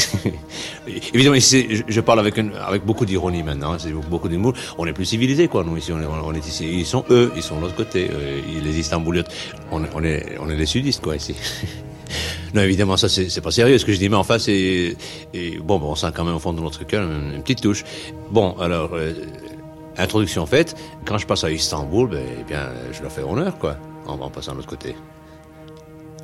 Évidemment, 1.13 1.35
ici, 1.35 1.83
je, 1.87 2.01
parle 2.01 2.19
avec, 2.19 2.37
avec 2.37 2.85
beaucoup 2.85 3.05
d'ironie 3.05 3.41
maintenant, 3.41 3.73
hein, 3.73 3.77
c'est 3.79 3.91
beaucoup 3.91 4.29
d'humour. 4.29 4.53
On 4.77 4.85
est 4.85 4.93
plus 4.93 5.05
civilisés, 5.05 5.47
quoi, 5.47 5.63
nous, 5.63 5.75
ici, 5.77 5.91
on 5.91 6.33
est, 6.33 6.47
ici. 6.47 6.69
Ils 6.71 6.85
sont 6.85 7.03
eux, 7.09 7.31
ils 7.35 7.41
sont 7.41 7.57
de 7.57 7.61
l'autre 7.61 7.75
côté, 7.75 8.07
euh, 8.11 8.41
les 8.63 8.79
Istanbuliotes. 8.79 9.31
On, 9.71 9.83
est, 9.83 10.37
on 10.39 10.49
est 10.49 10.55
les 10.55 10.65
sudistes, 10.65 11.01
quoi, 11.01 11.15
ici. 11.15 11.35
Non, 12.53 12.61
évidemment, 12.61 12.97
ça, 12.97 13.09
c'est 13.09 13.41
pas 13.41 13.49
sérieux 13.49 13.79
ce 13.79 13.85
que 13.85 13.93
je 13.93 13.97
dis, 13.97 14.09
mais 14.09 14.15
enfin, 14.15 14.37
c'est. 14.37 14.95
Bon, 15.63 15.79
bon, 15.79 15.91
on 15.91 15.95
sent 15.95 16.11
quand 16.13 16.23
même 16.23 16.35
au 16.35 16.39
fond 16.39 16.53
de 16.53 16.61
notre 16.61 16.85
cœur 16.85 17.09
une, 17.09 17.41
petite 17.41 17.61
touche. 17.61 17.83
Bon, 18.29 18.55
alors, 18.59 18.91
euh, 18.93 19.13
introduction 19.97 20.45
faite, 20.45 20.75
quand 21.05 21.17
je 21.17 21.25
passe 21.25 21.43
à 21.43 21.51
Istanbul, 21.51 22.09
ben, 22.09 22.23
eh 22.41 22.43
bien, 22.43 22.69
je 22.91 23.01
leur 23.01 23.11
fais 23.11 23.23
honneur, 23.23 23.57
quoi, 23.57 23.77
en, 24.05 24.19
en 24.19 24.29
passant 24.29 24.51
de 24.51 24.57
l'autre 24.57 24.69
côté. 24.69 24.95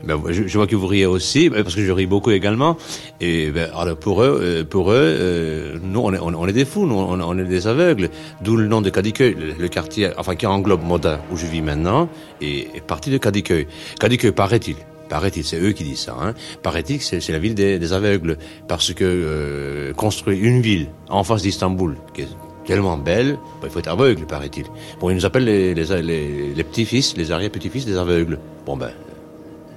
Ben, 0.03 0.19
je, 0.29 0.57
vois 0.57 0.67
que 0.67 0.75
vous 0.75 0.87
riez 0.87 1.05
aussi, 1.05 1.49
ben, 1.49 1.63
parce 1.63 1.75
que 1.75 1.83
je 1.83 1.91
ris 1.91 2.05
beaucoup 2.05 2.31
également. 2.31 2.77
Et 3.19 3.51
ben, 3.51 3.69
alors 3.75 3.97
pour 3.97 4.23
eux, 4.23 4.39
euh, 4.41 4.63
pour 4.63 4.91
eux, 4.91 4.95
euh, 4.97 5.77
nous, 5.81 5.99
on 5.99 6.13
est, 6.13 6.19
on, 6.19 6.47
est 6.47 6.53
des 6.53 6.65
fous, 6.65 6.85
nous, 6.85 6.95
on, 6.95 7.37
est 7.37 7.43
des 7.43 7.67
aveugles. 7.67 8.09
D'où 8.41 8.55
le 8.55 8.67
nom 8.67 8.81
de 8.81 8.89
Kadikeuil, 8.89 9.35
le, 9.57 9.67
quartier, 9.67 10.09
enfin 10.17 10.35
qui 10.35 10.45
englobe 10.45 10.83
Moda, 10.83 11.21
où 11.31 11.37
je 11.37 11.45
vis 11.45 11.61
maintenant, 11.61 12.09
et, 12.41 12.67
et 12.75 12.81
partie 12.81 13.09
de 13.09 13.17
Kadikeuil. 13.17 13.67
Kadikeuil, 13.99 14.31
paraît-il, 14.31 14.75
paraît-il, 15.09 15.43
c'est 15.43 15.59
eux 15.59 15.71
qui 15.71 15.83
disent 15.83 16.01
ça, 16.01 16.15
hein, 16.21 16.33
paraît-il 16.63 17.01
c'est 17.01 17.27
la 17.29 17.39
ville 17.39 17.55
des, 17.55 17.93
aveugles, 17.93 18.37
parce 18.67 18.93
que 18.93 19.03
euh, 19.05 19.93
construire 19.93 20.43
une 20.43 20.61
ville 20.61 20.87
en 21.09 21.23
face 21.23 21.41
d'Istanbul, 21.41 21.97
qui 22.13 22.21
est 22.21 22.27
tellement 22.65 22.97
belle, 22.97 23.37
ben, 23.61 23.67
il 23.67 23.69
faut 23.69 23.79
être 23.79 23.87
aveugle, 23.87 24.25
paraît-il. 24.25 24.65
Bon, 24.99 25.09
ils 25.09 25.15
nous 25.15 25.25
appellent 25.25 25.45
les, 25.45 25.73
les, 25.73 26.01
les, 26.01 26.53
les 26.53 26.63
petits-fils, 26.63 27.17
les 27.17 27.31
arrière-petits-fils 27.31 27.85
des 27.85 27.97
aveugles. 27.97 28.39
Bon 28.65 28.77
ben, 28.77 28.91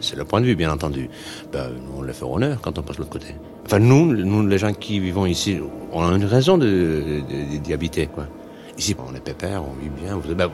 c'est 0.03 0.17
le 0.17 0.25
point 0.25 0.41
de 0.41 0.47
vue, 0.47 0.57
bien 0.57 0.71
entendu. 0.71 1.09
Ben, 1.53 1.69
nous, 1.71 2.01
on 2.01 2.03
les 2.03 2.13
fait 2.13 2.25
honneur 2.25 2.59
quand 2.61 2.79
on 2.79 2.83
passe 2.83 2.97
de 2.97 3.03
l'autre 3.03 3.13
côté. 3.13 3.29
Enfin, 3.65 3.79
nous, 3.79 4.05
nous, 4.05 4.47
les 4.47 4.59
gens 4.59 4.73
qui 4.73 5.01
vivons 5.01 5.25
ici, 5.25 5.59
on 5.93 6.05
a 6.05 6.15
une 6.15 6.25
raison 6.25 6.59
d'y 6.59 6.65
de, 6.67 7.73
habiter, 7.73 8.07
quoi. 8.07 8.27
Ici, 8.77 8.97
on 8.99 9.15
est 9.15 9.21
pépère, 9.21 9.63
on 9.63 9.81
vit 9.81 9.89
bien. 9.89 10.21
Ben, 10.37 10.51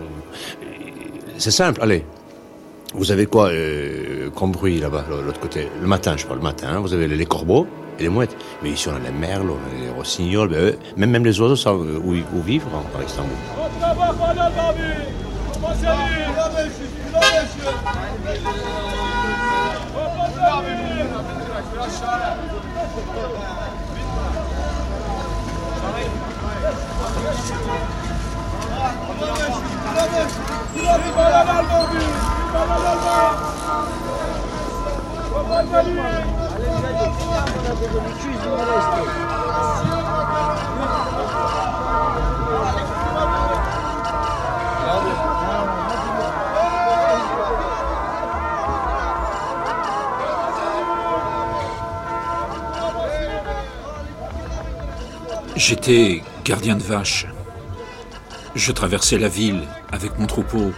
c'est 1.38 1.50
simple, 1.50 1.80
allez. 1.82 2.04
Vous 2.94 3.10
avez 3.12 3.26
quoi 3.26 3.48
euh, 3.48 4.30
comme 4.30 4.52
bruit 4.52 4.78
là-bas, 4.78 5.04
l'autre 5.10 5.40
côté 5.40 5.68
Le 5.80 5.86
matin, 5.86 6.16
je 6.16 6.24
parle 6.24 6.38
le 6.38 6.44
matin, 6.44 6.68
hein, 6.70 6.80
vous 6.80 6.94
avez 6.94 7.06
les 7.06 7.26
corbeaux 7.26 7.66
et 7.98 8.02
les 8.02 8.08
mouettes. 8.08 8.34
Mais 8.62 8.70
ici, 8.70 8.88
on 8.88 8.96
a 8.96 8.98
les 8.98 9.10
merles, 9.10 9.48
on 9.50 9.54
a 9.54 9.82
les 9.82 9.90
rossignols, 9.90 10.48
ben, 10.48 10.74
même, 10.96 11.10
même 11.10 11.24
les 11.24 11.38
oiseaux 11.40 11.56
savent 11.56 11.80
où, 11.80 12.14
où 12.14 12.42
vivre 12.42 12.68
hein, 12.74 12.82
par 12.92 13.02
Istanbul. 13.02 13.36
Allez, 35.68 35.90
les 35.90 36.00
gars, 36.00 36.92
des 36.92 37.10
clients, 37.12 37.44
on 37.44 37.64
a 37.64 37.74
des 37.74 37.90
habitudes, 37.96 38.40
ils 38.42 38.48
vont 38.48 38.56
rester. 38.56 39.04
J'étais 55.58 56.22
gardien 56.44 56.76
de 56.76 56.84
vaches. 56.84 57.26
Je 58.54 58.70
traversais 58.70 59.18
la 59.18 59.26
ville 59.26 59.66
avec 59.90 60.16
mon 60.16 60.26
troupeau. 60.26 60.70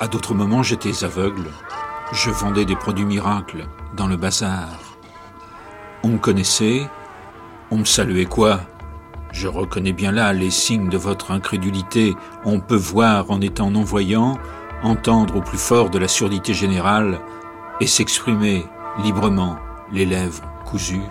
À 0.00 0.08
d'autres 0.08 0.32
moments, 0.32 0.62
j'étais 0.62 1.04
aveugle. 1.04 1.50
Je 2.14 2.30
vendais 2.30 2.64
des 2.64 2.76
produits 2.76 3.04
miracles 3.04 3.66
dans 3.94 4.06
le 4.06 4.16
bazar. 4.16 4.70
On 6.02 6.08
me 6.08 6.18
connaissait, 6.18 6.88
on 7.70 7.76
me 7.76 7.84
saluait 7.84 8.24
quoi? 8.24 8.60
Je 9.32 9.48
reconnais 9.48 9.92
bien 9.92 10.12
là 10.12 10.32
les 10.32 10.50
signes 10.50 10.88
de 10.88 10.96
votre 10.96 11.30
incrédulité. 11.30 12.16
On 12.46 12.58
peut 12.58 12.74
voir 12.74 13.30
en 13.30 13.42
étant 13.42 13.70
non-voyant, 13.70 14.38
entendre 14.82 15.36
au 15.36 15.42
plus 15.42 15.58
fort 15.58 15.90
de 15.90 15.98
la 15.98 16.08
surdité 16.08 16.54
générale 16.54 17.20
et 17.82 17.86
s'exprimer 17.86 18.64
librement, 19.04 19.58
les 19.92 20.06
lèvres 20.06 20.42
cousues. 20.64 21.02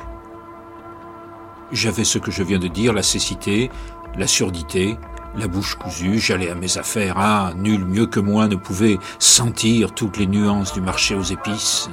J'avais 1.71 2.03
ce 2.03 2.17
que 2.17 2.31
je 2.31 2.43
viens 2.43 2.59
de 2.59 2.67
dire, 2.67 2.91
la 2.91 3.03
cécité, 3.03 3.71
la 4.17 4.27
surdité, 4.27 4.97
la 5.35 5.47
bouche 5.47 5.75
cousue, 5.75 6.19
j'allais 6.19 6.49
à 6.49 6.55
mes 6.55 6.77
affaires. 6.77 7.15
Ah, 7.17 7.53
nul 7.55 7.85
mieux 7.85 8.07
que 8.07 8.19
moi 8.19 8.49
ne 8.49 8.55
pouvait 8.55 8.99
sentir 9.19 9.93
toutes 9.93 10.17
les 10.17 10.27
nuances 10.27 10.73
du 10.73 10.81
marché 10.81 11.15
aux 11.15 11.23
épices. 11.23 11.89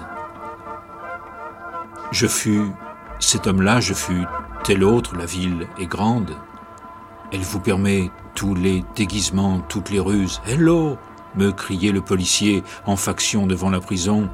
Je 2.11 2.27
fus 2.27 2.67
cet 3.21 3.47
homme-là, 3.47 3.81
je 3.81 3.95
fus 3.95 4.25
tel 4.65 4.83
autre, 4.83 5.17
la 5.17 5.27
ville 5.27 5.69
est 5.79 5.87
grande. 5.87 6.35
Elle 7.33 7.43
vous 7.43 7.61
permet 7.61 8.11
tous 8.35 8.55
les 8.55 8.85
déguisements, 8.97 9.61
toutes 9.69 9.91
les 9.91 10.01
ruses. 10.01 10.41
Hello 10.47 10.99
me 11.37 11.53
criait 11.53 11.93
le 11.93 12.01
policier 12.01 12.65
en 12.87 12.97
faction 12.97 13.47
devant 13.47 13.71
la 13.71 13.81
prison. 13.81 14.29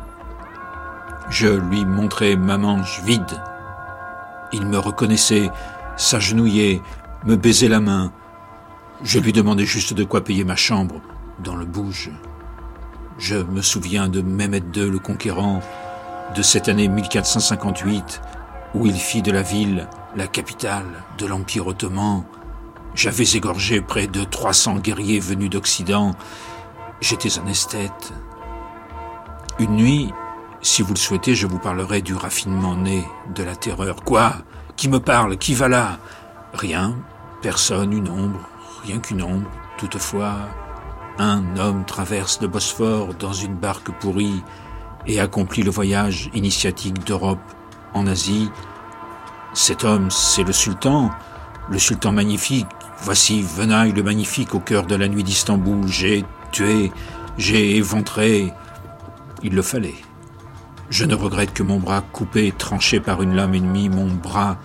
Je 1.28 1.48
lui 1.48 1.84
montrais 1.84 2.36
ma 2.36 2.56
manche 2.56 3.02
vide. 3.02 3.42
Il 4.54 4.66
me 4.66 4.78
reconnaissait, 4.78 5.50
s'agenouillait, 5.96 6.80
me 7.26 7.34
baisait 7.34 7.66
la 7.66 7.80
main. 7.80 8.12
Je 9.02 9.18
lui 9.18 9.32
demandais 9.32 9.66
juste 9.66 9.94
de 9.94 10.04
quoi 10.04 10.22
payer 10.22 10.44
ma 10.44 10.54
chambre 10.54 11.00
dans 11.40 11.56
le 11.56 11.64
bouge. 11.64 12.12
Je 13.18 13.34
me 13.34 13.62
souviens 13.62 14.06
de 14.06 14.22
Mehmet 14.22 14.62
II 14.72 14.90
le 14.90 15.00
Conquérant, 15.00 15.60
de 16.36 16.40
cette 16.40 16.68
année 16.68 16.86
1458, 16.86 18.22
où 18.74 18.86
il 18.86 18.94
fit 18.94 19.22
de 19.22 19.32
la 19.32 19.42
ville 19.42 19.88
la 20.14 20.28
capitale 20.28 21.02
de 21.18 21.26
l'Empire 21.26 21.66
ottoman. 21.66 22.22
J'avais 22.94 23.24
égorgé 23.34 23.80
près 23.80 24.06
de 24.06 24.22
300 24.22 24.76
guerriers 24.76 25.18
venus 25.18 25.50
d'Occident. 25.50 26.14
J'étais 27.00 27.40
un 27.40 27.46
esthète. 27.48 28.12
Une 29.58 29.74
nuit, 29.74 30.12
si 30.64 30.80
vous 30.80 30.94
le 30.94 30.98
souhaitez, 30.98 31.34
je 31.34 31.46
vous 31.46 31.58
parlerai 31.58 32.00
du 32.00 32.14
raffinement 32.14 32.74
né 32.74 33.06
de 33.34 33.42
la 33.42 33.54
terreur. 33.54 33.96
Quoi? 34.02 34.32
Qui 34.76 34.88
me 34.88 34.98
parle? 34.98 35.36
Qui 35.36 35.54
va 35.54 35.68
là? 35.68 35.98
Rien, 36.54 36.96
personne, 37.42 37.92
une 37.92 38.08
ombre, 38.08 38.40
rien 38.82 38.98
qu'une 38.98 39.22
ombre. 39.22 39.48
Toutefois, 39.76 40.34
un 41.18 41.58
homme 41.58 41.84
traverse 41.84 42.40
le 42.40 42.48
Bosphore 42.48 43.12
dans 43.14 43.34
une 43.34 43.54
barque 43.54 43.92
pourrie 44.00 44.42
et 45.06 45.20
accomplit 45.20 45.62
le 45.62 45.70
voyage 45.70 46.30
initiatique 46.32 47.04
d'Europe 47.04 47.38
en 47.92 48.06
Asie. 48.06 48.50
Cet 49.52 49.84
homme, 49.84 50.10
c'est 50.10 50.44
le 50.44 50.52
sultan, 50.52 51.10
le 51.68 51.78
sultan 51.78 52.10
magnifique. 52.10 52.66
Voici 53.02 53.42
Venaille 53.42 53.92
le 53.92 54.02
magnifique 54.02 54.54
au 54.54 54.60
cœur 54.60 54.86
de 54.86 54.94
la 54.94 55.08
nuit 55.08 55.24
d'Istanbul. 55.24 55.86
J'ai 55.86 56.24
tué, 56.52 56.90
j'ai 57.36 57.76
éventré. 57.76 58.50
Il 59.42 59.54
le 59.54 59.62
fallait. 59.62 60.03
Je 60.90 61.04
ne 61.04 61.14
regrette 61.14 61.54
que 61.54 61.62
mon 61.62 61.78
bras 61.78 62.02
coupé, 62.02 62.52
tranché 62.56 63.00
par 63.00 63.22
une 63.22 63.34
lame 63.34 63.54
ennemie, 63.54 63.88
mon 63.88 64.06
bras 64.06 64.58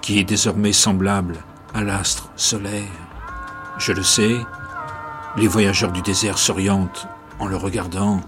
qui 0.00 0.18
est 0.18 0.24
désormais 0.24 0.72
semblable 0.72 1.36
à 1.74 1.82
l'astre 1.82 2.30
solaire. 2.36 2.88
Je 3.78 3.92
le 3.92 4.02
sais, 4.02 4.36
les 5.36 5.46
voyageurs 5.46 5.92
du 5.92 6.00
désert 6.00 6.38
s'orientent 6.38 7.06
en 7.38 7.46
le 7.46 7.56
regardant. 7.56 8.20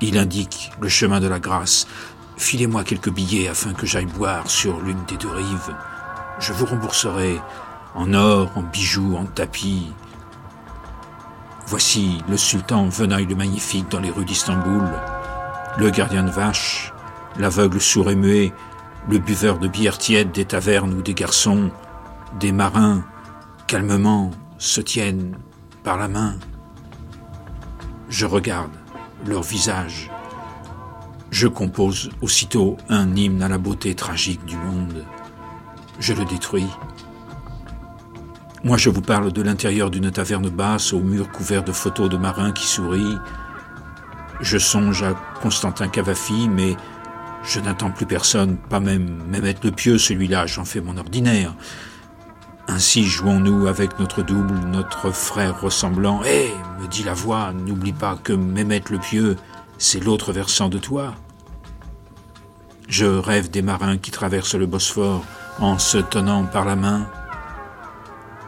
Il 0.00 0.16
indique 0.16 0.70
le 0.80 0.88
chemin 0.88 1.20
de 1.20 1.28
la 1.28 1.38
grâce. 1.38 1.86
Filez-moi 2.38 2.84
quelques 2.84 3.10
billets 3.10 3.48
afin 3.48 3.74
que 3.74 3.86
j'aille 3.86 4.06
boire 4.06 4.48
sur 4.50 4.80
l'une 4.80 5.04
des 5.04 5.16
deux 5.16 5.30
rives. 5.30 5.74
Je 6.38 6.52
vous 6.52 6.66
rembourserai 6.66 7.38
en 7.94 8.14
or, 8.14 8.50
en 8.56 8.62
bijoux, 8.62 9.16
en 9.16 9.26
tapis. 9.26 9.92
Voici 11.66 12.22
le 12.28 12.36
sultan 12.36 12.88
Venaille 12.88 13.26
le 13.26 13.36
Magnifique 13.36 13.90
dans 13.90 14.00
les 14.00 14.10
rues 14.10 14.24
d'Istanbul 14.24 14.82
le 15.78 15.90
gardien 15.90 16.22
de 16.22 16.30
vache, 16.30 16.92
l'aveugle 17.38 17.80
sourd 17.80 18.10
et 18.10 18.16
muet, 18.16 18.52
le 19.08 19.18
buveur 19.18 19.58
de 19.58 19.68
bière 19.68 19.98
tiède 19.98 20.32
des 20.32 20.44
tavernes 20.44 20.94
ou 20.94 21.02
des 21.02 21.14
garçons, 21.14 21.70
des 22.38 22.52
marins, 22.52 23.04
calmement 23.66 24.30
se 24.58 24.80
tiennent 24.80 25.36
par 25.82 25.96
la 25.96 26.08
main. 26.08 26.36
Je 28.08 28.26
regarde 28.26 28.72
leur 29.26 29.42
visage. 29.42 30.10
Je 31.30 31.48
compose 31.48 32.10
aussitôt 32.20 32.76
un 32.88 33.16
hymne 33.16 33.42
à 33.42 33.48
la 33.48 33.58
beauté 33.58 33.94
tragique 33.94 34.44
du 34.44 34.56
monde. 34.56 35.04
Je 35.98 36.12
le 36.12 36.24
détruis. 36.24 36.68
Moi, 38.64 38.76
je 38.76 38.90
vous 38.90 39.00
parle 39.00 39.32
de 39.32 39.42
l'intérieur 39.42 39.90
d'une 39.90 40.10
taverne 40.12 40.50
basse 40.50 40.92
aux 40.92 41.00
murs 41.00 41.32
couverts 41.32 41.64
de 41.64 41.72
photos 41.72 42.08
de 42.08 42.16
marins 42.16 42.52
qui 42.52 42.66
sourient, 42.66 43.18
je 44.42 44.58
songe 44.58 45.02
à 45.04 45.14
Constantin 45.40 45.88
Cavafi, 45.88 46.48
mais 46.48 46.76
je 47.44 47.60
n'attends 47.60 47.90
plus 47.90 48.06
personne, 48.06 48.56
pas 48.56 48.80
même 48.80 49.22
Mehmet 49.28 49.54
le 49.62 49.70
Pieux, 49.70 49.98
celui-là, 49.98 50.46
j'en 50.46 50.64
fais 50.64 50.80
mon 50.80 50.96
ordinaire. 50.96 51.54
Ainsi 52.68 53.04
jouons-nous 53.04 53.66
avec 53.66 53.98
notre 53.98 54.22
double, 54.22 54.54
notre 54.66 55.10
frère 55.10 55.60
ressemblant. 55.60 56.22
Hé, 56.24 56.52
me 56.80 56.86
dit 56.88 57.04
la 57.04 57.14
voix, 57.14 57.52
n'oublie 57.52 57.92
pas 57.92 58.16
que 58.22 58.32
Mehmet 58.32 58.82
le 58.90 58.98
Pieux, 58.98 59.36
c'est 59.78 60.00
l'autre 60.00 60.32
versant 60.32 60.68
de 60.68 60.78
toi. 60.78 61.14
Je 62.88 63.06
rêve 63.06 63.50
des 63.50 63.62
marins 63.62 63.96
qui 63.96 64.10
traversent 64.10 64.54
le 64.54 64.66
Bosphore 64.66 65.24
en 65.60 65.78
se 65.78 65.98
tenant 65.98 66.44
par 66.44 66.64
la 66.64 66.76
main. 66.76 67.06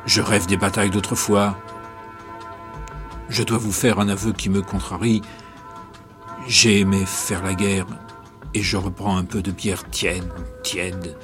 Je 0.07 0.21
rêve 0.21 0.47
des 0.47 0.57
batailles 0.57 0.91
d'autrefois. 0.91 1.57
Je 3.29 3.43
dois 3.43 3.59
vous 3.59 3.73
faire 3.73 4.01
un 4.01 4.09
aveu 4.09 4.33
qui 4.33 4.51
me 4.51 4.61
contrarie. 4.61 5.23
J'ai 6.47 6.81
aimé 6.81 7.05
faire 7.07 7.43
la 7.43 7.55
guerre 7.55 7.87
et 8.53 8.63
je 8.63 8.77
reprends 8.77 9.17
un 9.17 9.25
peu 9.25 9.43
de 9.43 9.51
bière 9.51 9.89
tiède, 9.91 10.29
tiède, 10.63 11.17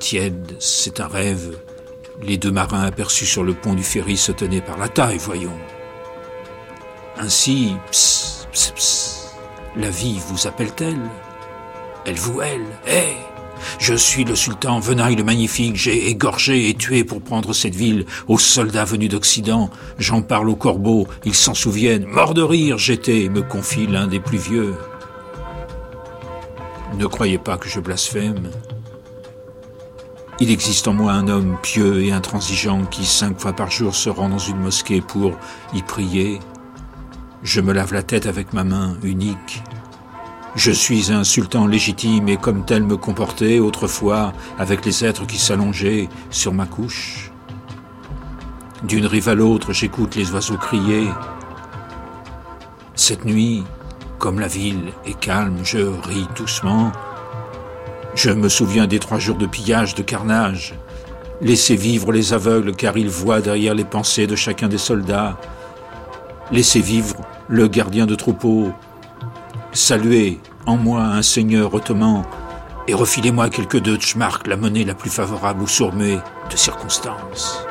tiède. 0.00 0.56
C'est 0.58 1.00
un 1.00 1.06
rêve. 1.06 1.58
Les 2.22 2.38
deux 2.38 2.50
marins 2.50 2.82
aperçus 2.82 3.26
sur 3.26 3.44
le 3.44 3.54
pont 3.54 3.74
du 3.74 3.82
ferry 3.82 4.16
se 4.16 4.32
tenaient 4.32 4.60
par 4.60 4.78
la 4.78 4.88
taille, 4.88 5.18
voyons. 5.18 5.58
Ainsi, 7.16 7.74
pss, 7.90 8.48
pss, 8.52 8.70
pss, 8.72 9.34
la 9.76 9.90
vie 9.90 10.20
vous 10.28 10.46
appelle-t-elle? 10.46 10.98
Elle 12.04 12.16
vous 12.16 12.40
elle 12.42 12.66
Eh 12.86 13.33
Je 13.78 13.94
suis 13.94 14.24
le 14.24 14.34
sultan 14.34 14.78
Venaille 14.80 15.16
le 15.16 15.24
Magnifique, 15.24 15.76
j'ai 15.76 16.08
égorgé 16.08 16.68
et 16.68 16.74
tué 16.74 17.04
pour 17.04 17.22
prendre 17.22 17.52
cette 17.52 17.74
ville 17.74 18.06
aux 18.28 18.38
soldats 18.38 18.84
venus 18.84 19.10
d'Occident. 19.10 19.70
J'en 19.98 20.22
parle 20.22 20.48
aux 20.48 20.56
corbeaux, 20.56 21.06
ils 21.24 21.34
s'en 21.34 21.54
souviennent. 21.54 22.06
Mort 22.06 22.34
de 22.34 22.42
rire, 22.42 22.78
j'étais, 22.78 23.28
me 23.28 23.42
confie 23.42 23.86
l'un 23.86 24.06
des 24.06 24.20
plus 24.20 24.38
vieux. 24.38 24.74
Ne 26.98 27.06
croyez 27.06 27.38
pas 27.38 27.56
que 27.56 27.68
je 27.68 27.80
blasphème. 27.80 28.50
Il 30.40 30.50
existe 30.50 30.88
en 30.88 30.94
moi 30.94 31.12
un 31.12 31.28
homme 31.28 31.56
pieux 31.62 32.02
et 32.02 32.12
intransigeant 32.12 32.84
qui 32.86 33.04
cinq 33.04 33.40
fois 33.40 33.52
par 33.52 33.70
jour 33.70 33.94
se 33.94 34.10
rend 34.10 34.28
dans 34.28 34.38
une 34.38 34.58
mosquée 34.58 35.00
pour 35.00 35.32
y 35.72 35.82
prier. 35.82 36.40
Je 37.42 37.60
me 37.60 37.72
lave 37.72 37.92
la 37.92 38.02
tête 38.02 38.26
avec 38.26 38.52
ma 38.52 38.64
main 38.64 38.96
unique. 39.02 39.62
Je 40.56 40.70
suis 40.70 41.12
un 41.12 41.24
sultan 41.24 41.66
légitime 41.66 42.28
et 42.28 42.36
comme 42.36 42.64
tel 42.64 42.84
me 42.84 42.96
comportais 42.96 43.58
autrefois 43.58 44.32
avec 44.58 44.84
les 44.84 45.04
êtres 45.04 45.26
qui 45.26 45.38
s'allongeaient 45.38 46.08
sur 46.30 46.52
ma 46.52 46.66
couche. 46.66 47.32
D'une 48.84 49.06
rive 49.06 49.28
à 49.28 49.34
l'autre, 49.34 49.72
j'écoute 49.72 50.14
les 50.16 50.30
oiseaux 50.32 50.58
crier. 50.58 51.08
Cette 52.94 53.24
nuit, 53.24 53.64
comme 54.18 54.38
la 54.38 54.48
ville 54.48 54.92
est 55.04 55.18
calme, 55.18 55.58
je 55.64 55.78
ris 55.78 56.28
doucement 56.36 56.92
je 58.14 58.30
me 58.30 58.48
souviens 58.48 58.86
des 58.86 59.00
trois 59.00 59.18
jours 59.18 59.36
de 59.36 59.46
pillage, 59.46 59.94
de 59.96 60.02
carnage. 60.02 60.74
Laissez 61.40 61.74
vivre 61.74 62.12
les 62.12 62.32
aveugles 62.32 62.74
car 62.74 62.96
ils 62.96 63.08
voient 63.08 63.40
derrière 63.40 63.74
les 63.74 63.84
pensées 63.84 64.28
de 64.28 64.36
chacun 64.36 64.68
des 64.68 64.78
soldats. 64.78 65.36
Laissez 66.52 66.80
vivre 66.80 67.16
le 67.48 67.66
gardien 67.66 68.06
de 68.06 68.14
troupeau. 68.14 68.72
Saluez 69.74 70.38
en 70.66 70.76
moi 70.76 71.02
un 71.02 71.22
seigneur 71.22 71.74
ottoman 71.74 72.22
et 72.86 72.94
refilez-moi 72.94 73.50
quelques 73.50 73.80
Deutschmark, 73.80 74.46
la 74.46 74.56
monnaie 74.56 74.84
la 74.84 74.94
plus 74.94 75.10
favorable 75.10 75.64
aux 75.64 75.66
sourmets 75.66 76.20
de 76.48 76.56
circonstances. 76.56 77.66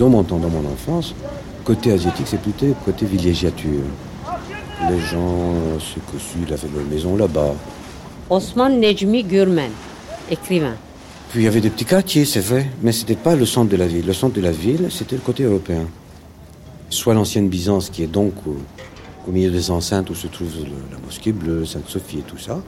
Dans 0.00 0.08
mon 0.08 0.22
temps, 0.24 0.38
dans 0.38 0.48
mon 0.48 0.66
enfance, 0.66 1.14
côté 1.62 1.92
asiatique, 1.92 2.24
c'est 2.26 2.40
plutôt 2.40 2.74
côté 2.86 3.04
villégiature. 3.04 3.82
Les 4.90 4.98
gens 4.98 5.52
se 5.78 5.98
cossu, 6.10 6.38
ils 6.48 6.52
avaient 6.54 6.68
leur 6.74 6.86
maison 6.86 7.16
là-bas. 7.16 7.52
Osman 8.30 8.80
Necmi 8.80 9.22
Gürmen, 9.22 9.70
écrivain. 10.30 10.72
Puis 11.28 11.40
il 11.40 11.44
y 11.44 11.48
avait 11.48 11.60
des 11.60 11.68
petits 11.68 11.84
quartiers, 11.84 12.24
c'est 12.24 12.40
vrai, 12.40 12.70
mais 12.80 12.92
ce 12.92 13.00
n'était 13.02 13.14
pas 13.22 13.36
le 13.36 13.44
centre 13.44 13.68
de 13.70 13.76
la 13.76 13.86
ville. 13.86 14.06
Le 14.06 14.14
centre 14.14 14.34
de 14.34 14.40
la 14.40 14.52
ville, 14.52 14.88
c'était 14.90 15.16
le 15.16 15.20
côté 15.20 15.42
européen. 15.42 15.84
Soit 16.88 17.12
l'ancienne 17.12 17.50
Byzance, 17.50 17.90
qui 17.90 18.02
est 18.02 18.06
donc 18.06 18.32
au, 18.46 18.56
au 19.28 19.30
milieu 19.32 19.50
des 19.50 19.70
enceintes 19.70 20.08
où 20.08 20.14
se 20.14 20.28
trouve 20.28 20.48
le- 20.60 20.94
la 20.96 20.98
mosquée 21.04 21.32
bleue, 21.32 21.66
Sainte-Sophie 21.66 22.20
et 22.20 22.22
tout 22.22 22.38
ça, 22.38 22.62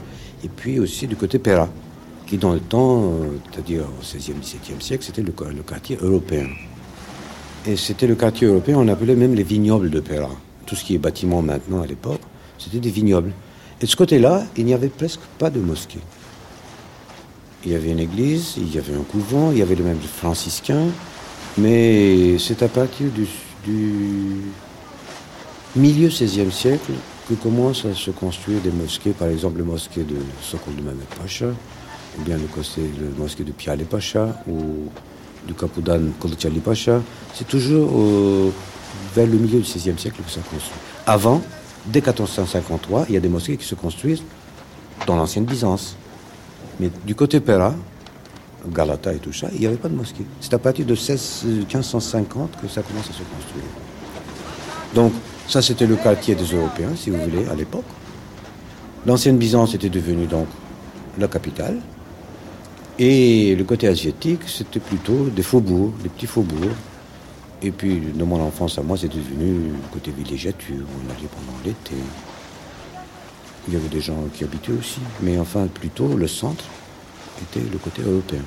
et 0.44 0.48
puis 0.48 0.78
aussi 0.80 1.06
du 1.06 1.16
côté 1.16 1.38
Pera, 1.38 1.70
qui 2.26 2.36
dans 2.36 2.52
le 2.52 2.60
temps, 2.60 3.04
euh, 3.04 3.38
c'est-à-dire 3.50 3.84
au 3.84 4.02
XVIe, 4.02 4.34
XVIIe 4.38 4.80
siècle, 4.82 5.02
c'était 5.06 5.22
le, 5.22 5.32
le 5.56 5.62
quartier 5.62 5.96
européen. 6.02 6.46
Et 7.64 7.76
c'était 7.76 8.08
le 8.08 8.16
quartier 8.16 8.48
européen, 8.48 8.76
on 8.78 8.88
appelait 8.88 9.14
même 9.14 9.34
les 9.34 9.44
vignobles 9.44 9.88
de 9.88 10.00
Pera. 10.00 10.30
Tout 10.66 10.74
ce 10.74 10.84
qui 10.84 10.96
est 10.96 10.98
bâtiment 10.98 11.42
maintenant 11.42 11.80
à 11.80 11.86
l'époque, 11.86 12.20
c'était 12.58 12.80
des 12.80 12.90
vignobles. 12.90 13.32
Et 13.80 13.84
de 13.84 13.90
ce 13.90 13.94
côté-là, 13.94 14.42
il 14.56 14.64
n'y 14.64 14.74
avait 14.74 14.88
presque 14.88 15.20
pas 15.38 15.48
de 15.48 15.60
mosquée. 15.60 16.00
Il 17.64 17.70
y 17.70 17.76
avait 17.76 17.92
une 17.92 18.00
église, 18.00 18.54
il 18.56 18.74
y 18.74 18.78
avait 18.78 18.94
un 18.94 19.02
couvent, 19.02 19.52
il 19.52 19.58
y 19.58 19.62
avait 19.62 19.76
le 19.76 19.84
même 19.84 20.00
franciscain, 20.00 20.86
mais 21.56 22.36
c'est 22.38 22.64
à 22.64 22.68
partir 22.68 23.06
du, 23.10 23.28
milieu 25.76 26.08
XVIe 26.08 26.50
siècle 26.50 26.92
que 27.28 27.34
commencent 27.34 27.84
à 27.84 27.94
se 27.94 28.10
construire 28.10 28.60
des 28.60 28.72
mosquées, 28.72 29.12
par 29.12 29.28
exemple 29.28 29.58
la 29.58 29.64
mosquée 29.64 30.02
de 30.02 30.16
Sokol 30.40 30.74
de 30.74 30.82
Mehmet 30.82 31.04
Pacha, 31.16 31.46
ou 32.18 32.22
bien 32.24 32.36
le, 32.36 32.42
le 33.00 33.10
mosquée 33.16 33.44
de 33.44 33.52
Piale 33.52 33.84
Pacha, 33.84 34.42
ou 34.48 34.90
du 35.46 35.54
Kapoudan 35.54 36.00
Kılıçali 36.20 36.60
Pacha. 36.60 37.00
C'est 37.34 37.46
toujours 37.46 37.90
euh, 37.94 38.50
vers 39.14 39.26
le 39.26 39.38
milieu 39.38 39.60
du 39.60 39.64
XVIe 39.64 39.98
siècle 39.98 40.22
que 40.24 40.30
ça 40.30 40.40
construit. 40.40 40.78
Avant, 41.06 41.40
dès 41.86 42.00
1453, 42.00 43.06
il 43.08 43.14
y 43.14 43.16
a 43.16 43.20
des 43.20 43.28
mosquées 43.28 43.56
qui 43.56 43.66
se 43.66 43.74
construisent 43.74 44.22
dans 45.06 45.16
l'ancienne 45.16 45.44
Byzance. 45.44 45.96
Mais 46.80 46.90
du 47.04 47.14
côté 47.14 47.40
Pera, 47.40 47.74
Galata 48.68 49.12
et 49.12 49.18
tout 49.18 49.32
ça, 49.32 49.48
il 49.52 49.60
n'y 49.60 49.66
avait 49.66 49.76
pas 49.76 49.88
de 49.88 49.94
mosquée. 49.94 50.24
C'est 50.40 50.54
à 50.54 50.58
partir 50.58 50.86
de 50.86 50.94
16, 50.94 51.42
euh, 51.46 51.48
1550 51.48 52.60
que 52.60 52.68
ça 52.68 52.82
commence 52.82 53.10
à 53.10 53.12
se 53.12 53.22
construire. 53.22 53.64
Donc, 54.94 55.12
ça, 55.48 55.60
c'était 55.60 55.86
le 55.86 55.96
quartier 55.96 56.34
des 56.34 56.44
Européens, 56.44 56.90
si 56.96 57.10
vous 57.10 57.18
voulez, 57.18 57.46
à 57.50 57.54
l'époque. 57.54 57.84
L'ancienne 59.06 59.36
Byzance 59.36 59.74
était 59.74 59.88
devenue 59.88 60.26
donc 60.26 60.46
la 61.18 61.26
capitale. 61.26 61.78
Et 62.98 63.54
le 63.56 63.64
côté 63.64 63.88
asiatique, 63.88 64.42
c'était 64.46 64.80
plutôt 64.80 65.28
des 65.30 65.42
faubourgs, 65.42 65.94
des 66.02 66.08
petits 66.08 66.26
faubourgs. 66.26 66.76
Et 67.62 67.70
puis, 67.70 68.00
dans 68.14 68.26
mon 68.26 68.40
enfance 68.40 68.78
à 68.78 68.82
moi, 68.82 68.96
c'était 68.96 69.16
devenu 69.16 69.68
le 69.68 69.88
côté 69.92 70.10
villégiature, 70.10 70.84
où 70.84 71.06
on 71.06 71.10
allait 71.10 71.28
pendant 71.28 71.58
l'été. 71.64 71.96
Il 73.68 73.74
y 73.74 73.76
avait 73.76 73.88
des 73.88 74.00
gens 74.00 74.16
qui 74.34 74.44
habitaient 74.44 74.72
aussi. 74.72 75.00
Mais 75.22 75.38
enfin, 75.38 75.66
plutôt, 75.68 76.16
le 76.16 76.26
centre 76.26 76.64
était 77.40 77.64
le 77.70 77.78
côté 77.78 78.02
européen. 78.02 78.42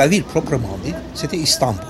La 0.00 0.08
ville 0.08 0.24
proprement 0.24 0.78
dite, 0.82 0.96
c'était 1.12 1.36
Istanbul. 1.36 1.84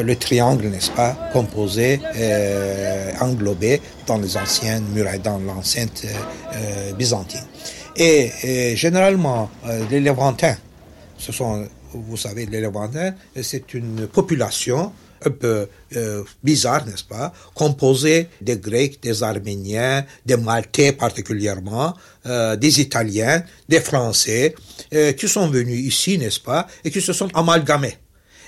Euh, 0.00 0.02
Le 0.02 0.16
triangle, 0.16 0.66
n'est-ce 0.66 0.90
pas, 0.90 1.16
composé, 1.32 2.00
euh, 2.16 3.12
englobé 3.20 3.80
dans 4.08 4.18
les 4.18 4.36
anciennes 4.36 4.84
murailles, 4.92 5.20
dans 5.20 5.38
l'enceinte 5.38 6.06
euh, 6.06 6.92
byzantine. 6.94 7.46
Et, 7.94 8.74
généralement, 8.74 9.48
les 9.92 10.00
Levantins, 10.00 10.56
ce 11.18 11.30
sont, 11.30 11.68
vous 11.92 12.16
savez, 12.16 12.46
les 12.46 12.60
Levantins, 12.60 13.14
c'est 13.40 13.74
une 13.74 14.08
population 14.08 14.90
un 15.24 15.30
peu 15.30 15.68
euh, 15.96 16.22
bizarre, 16.42 16.86
n'est-ce 16.86 17.04
pas, 17.04 17.32
composée 17.54 18.28
des 18.40 18.56
Grecs, 18.56 19.00
des 19.02 19.22
Arméniens, 19.22 20.04
des 20.26 20.36
Maltais 20.36 20.92
particulièrement, 20.92 21.94
euh, 22.26 22.56
des 22.56 22.80
Italiens, 22.80 23.42
des 23.68 23.80
Français, 23.80 24.54
euh, 24.94 25.12
qui 25.12 25.28
sont 25.28 25.48
venus 25.48 25.86
ici, 25.86 26.18
n'est-ce 26.18 26.40
pas, 26.40 26.66
et 26.84 26.90
qui 26.90 27.00
se 27.00 27.12
sont 27.12 27.28
amalgamés. 27.34 27.96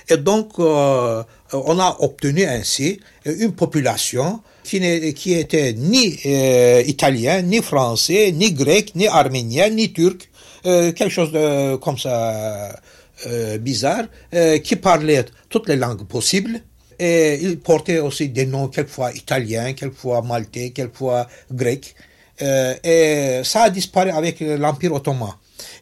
Et 0.09 0.17
donc, 0.17 0.53
euh, 0.59 1.23
on 1.53 1.79
a 1.79 1.95
obtenu 1.99 2.43
ainsi 2.43 2.99
une 3.25 3.53
population 3.53 4.41
qui, 4.63 5.13
qui 5.13 5.33
était 5.33 5.73
ni 5.73 6.19
euh, 6.25 6.83
italien, 6.85 7.41
ni 7.41 7.61
français, 7.61 8.31
ni 8.31 8.51
grec, 8.51 8.95
ni 8.95 9.07
arménien, 9.07 9.69
ni 9.69 9.93
turc, 9.93 10.29
euh, 10.65 10.91
quelque 10.91 11.11
chose 11.11 11.31
de, 11.31 11.75
comme 11.77 11.97
ça 11.97 12.79
euh, 13.25 13.57
bizarre, 13.57 14.05
euh, 14.33 14.59
qui 14.59 14.75
parlait 14.75 15.25
toutes 15.47 15.69
les 15.69 15.77
langues 15.77 16.05
possibles. 16.05 16.61
Et 16.99 17.39
il 17.41 17.59
portait 17.59 17.99
aussi 17.99 18.29
des 18.29 18.45
noms 18.45 18.67
quelquefois 18.67 19.13
italiens, 19.13 19.73
quelquefois 19.73 20.21
maltais, 20.21 20.71
quelquefois 20.71 21.27
grecs. 21.51 21.95
Euh, 22.41 22.75
et 22.83 23.41
ça 23.43 23.63
a 23.63 23.69
disparu 23.69 24.09
avec 24.09 24.39
l'Empire 24.41 24.93
ottoman. 24.93 25.33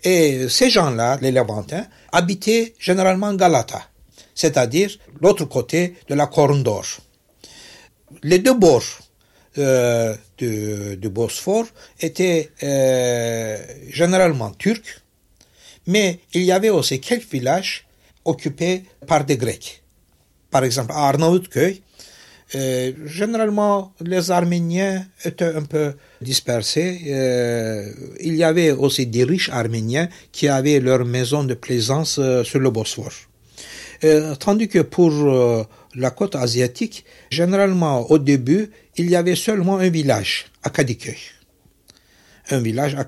Et 0.04 0.48
ces 0.50 0.70
gens-là, 0.70 1.18
les 1.22 1.32
Levantins, 1.32 1.86
habitaient 2.12 2.74
généralement 2.80 3.34
Galata, 3.34 3.82
c'est-à-dire 4.36 4.92
l'autre 5.20 5.46
côté 5.46 5.96
de 6.08 6.14
la 6.16 6.28
Corne 6.28 6.62
d'Or. 6.62 6.86
Les 8.24 8.40
deux 8.40 8.54
bords 8.54 9.00
du, 9.56 10.98
du 10.98 11.10
Bosphore 11.10 11.66
étaient 12.00 12.52
généralement 13.90 14.52
turcs, 14.52 15.01
mais 15.88 16.20
il 16.34 16.44
y 16.44 16.52
avait 16.52 16.70
aussi 16.70 17.00
quelques 17.00 17.32
villages 17.32 17.86
occupés 18.26 18.84
par 19.08 19.26
des 19.26 19.38
Grecs. 19.38 19.82
Par 20.50 20.64
exemple, 20.64 20.92
à 20.92 21.08
Arnavutköy, 21.10 21.82
euh, 22.54 22.92
généralement, 23.06 23.94
les 24.02 24.30
Arméniens 24.30 25.06
étaient 25.24 25.56
un 25.56 25.64
peu 25.64 25.94
dispersés. 26.22 27.00
Euh, 27.08 27.90
il 28.20 28.36
y 28.36 28.44
avait 28.44 28.72
aussi 28.72 29.08
des 29.08 29.24
riches 29.24 29.50
Arméniens 29.50 30.10
qui 30.32 30.50
avaient 30.50 30.80
leur 30.80 31.06
maison 31.06 31.44
de 31.46 31.54
plaisance 31.54 32.20
euh, 32.20 32.44
sur 32.44 32.60
le 32.60 32.70
Bosphore. 32.70 33.14
Euh, 34.04 34.36
tandis 34.36 34.68
que 34.68 34.80
pour 34.80 35.12
la 35.96 36.12
côte 36.12 36.36
asiatique, 36.36 37.06
généralement, 37.30 38.10
au 38.12 38.18
début, 38.18 38.72
il 38.98 39.10
y 39.10 39.16
avait 39.16 39.36
seulement 39.36 39.78
un 39.78 39.90
village, 39.90 40.48
à. 40.64 40.72
Un 42.52 42.60
village 42.60 42.96
à 42.96 43.06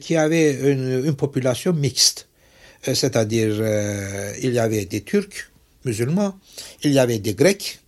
qui 0.00 0.16
avait 0.16 0.52
une, 0.52 1.14
population 1.14 1.72
mixte. 1.72 2.28
Euh, 2.86 2.94
C'est-à-dire, 2.94 3.56
euh, 3.58 4.32
il 4.42 4.52
y 4.52 4.58
avait 4.58 4.84
des 4.84 5.00
Turcs 5.02 5.50
musulmans, 5.84 6.38
il 6.84 6.92
y 6.92 6.98
avait 6.98 7.18
des 7.18 7.34
Grecs, 7.34 7.80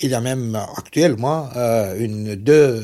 il 0.00 0.10
y 0.10 0.14
a 0.14 0.20
même 0.20 0.56
actuellement 0.76 1.50
euh, 1.56 1.96
une, 1.98 2.34
deux 2.34 2.82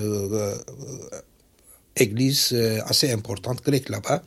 églises 1.96 2.54
assez 2.86 3.10
importantes 3.10 3.64
grecques 3.64 3.88
là-bas. 3.88 4.22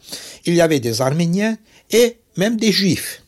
Il 0.46 0.54
y 0.54 0.62
avait 0.62 0.82
des 0.82 1.02
Arméniens 1.02 1.58
et 1.92 2.18
même 2.36 2.58
des 2.58 2.72
Juifs. 2.72 3.24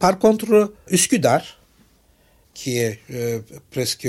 Par 0.00 0.18
contre, 0.18 0.72
Üsküdar, 0.90 1.59
qui 2.54 2.78
est 2.78 2.98
euh, 3.12 3.40
presque 3.70 4.08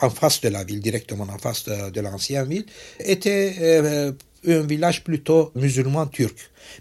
en 0.00 0.10
face 0.10 0.40
de 0.40 0.48
la 0.48 0.64
ville, 0.64 0.80
directement 0.80 1.24
en 1.24 1.38
face 1.38 1.64
de, 1.64 2.00
l'ancienne 2.00 2.48
ville, 2.48 2.66
était 3.00 3.54
euh, 3.60 4.12
un 4.46 4.60
village 4.60 5.02
plutôt 5.04 5.50
musulman 5.54 6.06
turc. 6.06 6.36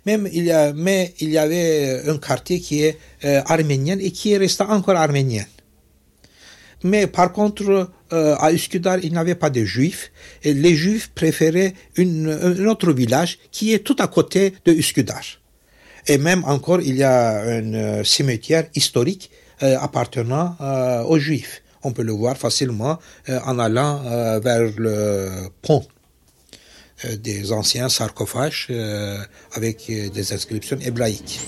Même 0.05 0.29
il 0.31 0.45
y 0.45 0.51
a, 0.51 0.73
mais 0.73 1.13
il 1.19 1.29
y 1.29 1.37
avait 1.37 2.01
un 2.07 2.17
quartier 2.17 2.59
qui 2.59 2.83
est 2.83 2.97
euh, 3.23 3.41
arménien 3.45 3.97
et 3.99 4.11
qui 4.11 4.33
est 4.33 4.37
resté 4.37 4.63
encore 4.63 4.95
arménien. 4.95 5.45
Mais 6.83 7.07
par 7.07 7.31
contre, 7.31 7.89
euh, 8.13 8.35
à 8.39 8.51
Üsküdar, 8.51 8.99
il 9.03 9.11
n'y 9.11 9.17
avait 9.17 9.35
pas 9.35 9.49
de 9.49 9.63
juifs. 9.65 10.11
Les 10.43 10.75
juifs 10.75 11.09
préféraient 11.13 11.73
une, 11.95 12.29
un 12.29 12.65
autre 12.67 12.93
village 12.93 13.39
qui 13.51 13.73
est 13.73 13.79
tout 13.79 13.95
à 13.99 14.07
côté 14.07 14.53
de 14.65 14.73
Üsküdar. 14.73 15.23
Et 16.07 16.17
même 16.17 16.43
encore, 16.45 16.81
il 16.81 16.95
y 16.95 17.03
a 17.03 17.41
un 17.41 17.73
euh, 17.73 18.03
cimetière 18.03 18.65
historique 18.75 19.29
euh, 19.31 19.46
appartenant 19.61 20.55
euh, 20.61 21.03
aux 21.03 21.19
juifs. 21.19 21.63
On 21.83 21.91
peut 21.91 22.03
le 22.03 22.11
voir 22.11 22.37
facilement 22.37 22.97
euh, 23.29 23.39
en 23.45 23.59
allant 23.59 24.01
euh, 24.05 24.39
vers 24.39 24.71
le 24.77 25.49
pont 25.61 25.85
euh, 27.05 27.15
des 27.17 27.51
anciens 27.51 27.89
sarcophages 27.89 28.67
euh, 28.69 29.17
avec 29.53 29.89
euh, 29.89 30.09
des 30.09 30.33
inscriptions 30.33 30.79
hébraïques. 30.81 31.39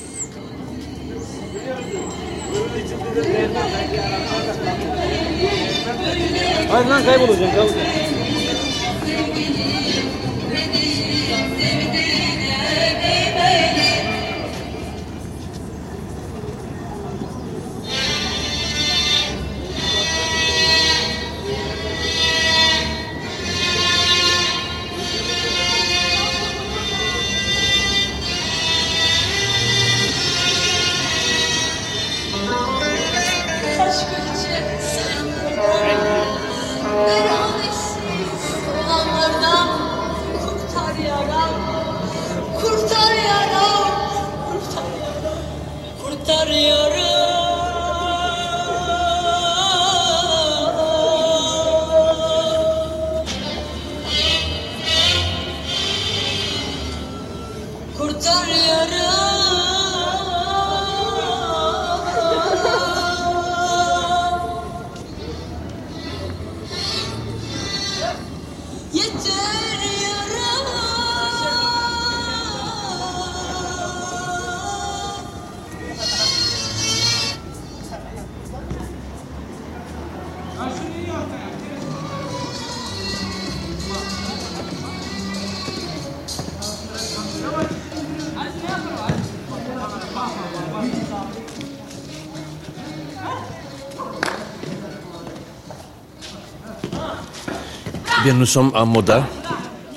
Nous 98.33 98.45
sommes 98.45 98.71
à 98.75 98.85
Moda. 98.85 99.27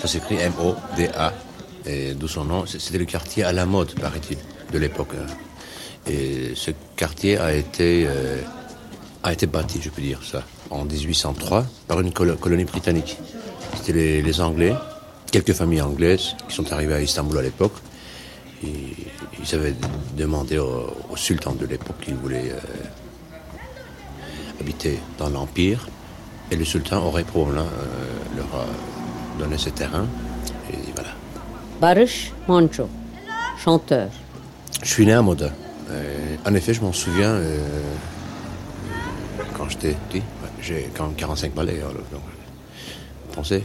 Ça 0.01 0.09
s'écrit 0.09 0.37
M-O-D-A. 0.37 1.33
Et 1.87 2.15
d'où 2.15 2.29
son 2.29 2.45
nom. 2.45 2.65
C'était 2.67 2.99
le 2.99 3.05
quartier 3.05 3.43
à 3.45 3.53
la 3.53 3.67
mode, 3.67 3.95
paraît-il, 3.99 4.39
de 4.73 4.79
l'époque. 4.79 5.11
hein. 5.19 5.27
Et 6.11 6.53
ce 6.55 6.71
quartier 6.97 7.39
a 7.39 7.53
été, 7.55 8.05
euh, 8.09 8.41
a 9.23 9.33
été 9.33 9.47
bâti, 9.47 9.81
je 9.83 9.89
peux 9.91 10.03
dire 10.03 10.21
ça, 10.25 10.43
en 10.71 10.85
1803 10.85 11.65
par 11.87 12.01
une 12.01 12.11
colo- 12.13 12.37
colonie 12.37 12.65
britannique. 12.65 13.19
C'était 13.77 14.21
les, 14.23 14.41
Anglais, 14.41 14.75
quelques 15.31 15.53
familles 15.53 15.83
anglaises 15.83 16.35
qui 16.49 16.55
sont 16.55 16.73
arrivées 16.73 16.95
à 16.95 17.01
Istanbul 17.01 17.39
à 17.39 17.43
l'époque. 17.43 17.75
Ils 18.65 19.55
avaient 19.55 19.75
demandé 20.17 20.59
au, 20.59 20.93
sultan 21.17 21.53
de 21.53 21.67
l'époque 21.67 21.97
qu'il 22.01 22.15
voulait 22.15 22.53
euh, 22.53 22.59
habiter 24.61 24.99
dans 25.19 25.31
l'Empire. 25.31 25.89
Et 26.51 26.57
le 26.57 26.65
sultan 26.65 27.05
aurait 27.05 27.25
probablement 27.25 27.63
euh, 27.63 28.37
leur 28.37 28.55
euh, 28.55 29.39
donné 29.39 29.57
ce 29.59 29.71
terrain. 29.71 30.07
Et 30.73 30.77
voilà. 30.95 31.11
Barış 31.81 32.33
Manço, 32.47 32.89
chanteur. 33.63 34.09
Je 34.83 34.89
suis 34.89 35.07
né 35.07 35.13
à 35.13 35.23
Moda. 35.23 35.51
Euh, 35.91 36.37
en 36.45 36.55
effet, 36.55 36.75
je 36.75 36.81
m'en 36.81 36.93
souviens 36.93 37.33
euh, 37.33 37.59
quand 39.57 39.69
j'étais 39.69 39.97
petit. 40.09 40.23
J'ai 40.61 40.89
quand 40.97 41.07
même 41.07 41.17
45 41.17 41.55
balais. 41.55 41.79
alors, 41.79 41.93
donc, 41.93 42.23
vous 43.29 43.35
pensez, 43.35 43.63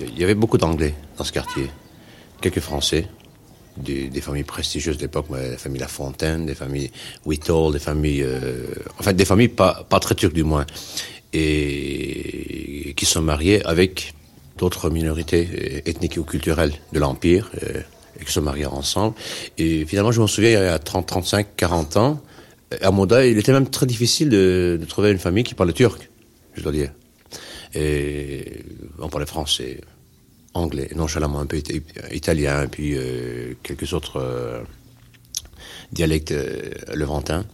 Il 0.00 0.18
y 0.18 0.24
avait 0.24 0.34
beaucoup 0.34 0.58
d'Anglais 0.58 0.94
dans 1.18 1.24
ce 1.24 1.32
quartier, 1.32 1.70
quelques 2.40 2.60
Français, 2.60 3.08
des, 3.76 4.08
des 4.08 4.20
familles 4.20 4.44
prestigieuses 4.44 4.96
de 4.96 5.02
l'époque, 5.02 5.26
la 5.30 5.56
famille 5.56 5.80
La 5.80 5.88
Fontaine, 5.88 6.46
des 6.46 6.54
familles 6.54 6.90
Whittle, 7.26 7.72
des 7.72 7.78
familles, 7.78 8.22
euh, 8.22 8.66
enfin 8.98 9.12
des 9.12 9.24
familles 9.24 9.48
pas, 9.48 9.84
pas 9.88 10.00
très 10.00 10.14
turques 10.14 10.34
du 10.34 10.44
moins, 10.44 10.66
et 11.32 12.94
qui 12.96 13.06
sont 13.06 13.22
mariées 13.22 13.64
avec 13.64 14.14
d'autres 14.58 14.90
minorités 14.90 15.48
euh, 15.52 15.80
ethniques 15.90 16.16
ou 16.18 16.24
culturelles 16.24 16.72
de 16.92 16.98
l'Empire, 16.98 17.50
euh, 17.62 17.80
et 18.20 18.24
qui 18.24 18.32
sont 18.32 18.42
mariées 18.42 18.66
ensemble. 18.66 19.14
Et 19.58 19.84
finalement, 19.86 20.12
je 20.12 20.20
m'en 20.20 20.26
souviens, 20.26 20.50
il 20.50 20.54
y 20.54 20.56
a 20.56 20.78
30, 20.78 21.06
35, 21.06 21.46
40 21.56 21.96
ans, 21.96 22.20
à 22.82 22.90
Moda, 22.90 23.26
il 23.26 23.36
était 23.38 23.52
même 23.52 23.68
très 23.68 23.86
difficile 23.86 24.28
de, 24.28 24.78
de 24.80 24.84
trouver 24.84 25.10
une 25.10 25.18
famille 25.18 25.42
qui 25.44 25.54
parlait 25.54 25.72
turc, 25.72 26.08
je 26.54 26.62
dois 26.62 26.72
dire. 26.72 26.92
Et 27.74 28.62
on 28.98 29.08
parlait 29.08 29.26
français, 29.26 29.80
anglais, 30.54 30.88
nonchalamment 30.94 31.40
un 31.40 31.46
peu 31.46 31.56
ita- 31.56 31.80
italien, 32.12 32.66
puis 32.68 32.94
euh, 32.96 33.54
quelques 33.62 33.92
autres 33.92 34.16
euh, 34.20 34.60
dialectes 35.92 36.32
euh, 36.32 36.70
levantins. 36.94 37.44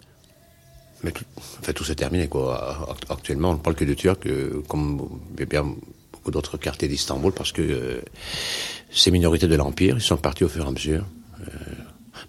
Mais 1.03 1.13
tout, 1.13 1.25
en 1.39 1.63
fait, 1.63 1.73
tout 1.73 1.85
s'est 1.85 1.95
terminé, 1.95 2.27
quoi. 2.29 2.89
Act- 2.91 3.11
Actuellement, 3.11 3.51
on 3.51 3.55
ne 3.55 3.59
parle 3.59 3.77
que 3.77 3.85
de 3.85 3.95
turc, 3.95 4.27
euh, 4.27 4.63
comme 4.69 5.21
bien 5.49 5.65
beaucoup 6.13 6.31
d'autres 6.31 6.57
quartiers 6.57 6.89
d'Istanbul, 6.89 7.33
parce 7.33 7.53
que 7.53 7.63
euh, 7.63 8.01
ces 8.91 9.11
minorités 9.11 9.47
de 9.47 9.55
l'Empire, 9.57 9.97
ils 9.99 10.03
sont 10.03 10.17
partis 10.17 10.45
au 10.45 10.49
fur 10.49 10.65
et 10.65 10.69
à 10.69 10.71
mesure, 10.71 11.05
euh, 11.41 11.45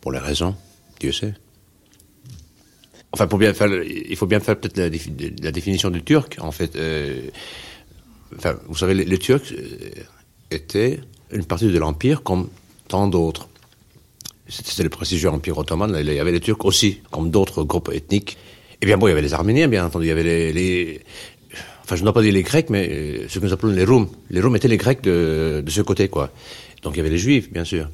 pour 0.01 0.12
les 0.12 0.19
raisons, 0.19 0.56
Dieu 0.99 1.12
sait. 1.12 1.34
Enfin, 3.13 3.25
pour 3.27 3.39
bien 3.39 3.53
faire, 3.53 3.69
il 3.84 4.15
faut 4.17 4.27
bien 4.27 4.39
faire 4.41 4.60
peut-être 4.60 4.77
la, 4.77 4.89
la 5.41 5.51
définition 5.51 5.89
du 5.89 6.03
turc, 6.03 6.36
en 6.39 6.51
fait. 6.51 6.77
enfin, 8.38 8.56
vous 8.67 8.75
savez, 8.75 8.93
les, 8.93 9.06
les 9.06 9.17
Turcs 9.17 9.53
étaient 10.51 10.99
une 11.32 11.45
partie 11.45 11.67
de 11.71 11.80
l'Empire 11.80 12.21
comme 12.21 12.49
tant 12.89 13.08
d'autres. 13.08 13.47
C'était 14.49 14.84
le 14.84 14.89
prestigieux 14.89 15.30
Empire 15.30 15.58
ottoman, 15.58 15.95
il 15.99 16.13
y 16.13 16.19
avait 16.19 16.32
les 16.32 16.39
Turcs 16.41 16.63
aussi, 16.65 16.99
comme 17.12 17.32
d'autres 17.32 17.63
groupes 17.63 17.89
ethniques. 17.93 18.38
Et 18.81 18.85
bien 18.85 18.97
bon, 18.97 19.07
il 19.07 19.11
y 19.11 19.13
avait 19.13 19.21
les 19.21 19.33
Arméniens, 19.33 19.67
bien 19.67 19.85
entendu, 19.85 20.05
il 20.05 20.09
y 20.09 20.11
avait 20.11 20.23
les... 20.23 20.53
les- 20.53 21.01
enfin, 21.83 21.95
je 21.95 22.01
ne 22.01 22.05
dois 22.05 22.13
pas 22.13 22.21
dire 22.21 22.33
les 22.33 22.43
Grecs, 22.43 22.69
mais 22.69 22.87
euh, 22.91 23.25
ce 23.27 23.39
que 23.39 23.45
nous 23.45 23.53
appelons 23.53 23.71
les 23.71 23.85
Roums. 23.85 24.09
Les 24.29 24.41
Roums 24.41 24.55
étaient 24.55 24.67
les 24.67 24.77
Grecs 24.77 25.01
de, 25.01 25.63
de 25.65 25.71
ce 25.71 25.81
côté, 25.81 26.09
quoi. 26.09 26.31
Donc 26.83 26.93
il 26.93 26.97
y 26.97 26.99
avait 26.99 27.09
les 27.09 27.17
Juifs, 27.17 27.51
bien 27.51 27.63
sûr. 27.63 27.89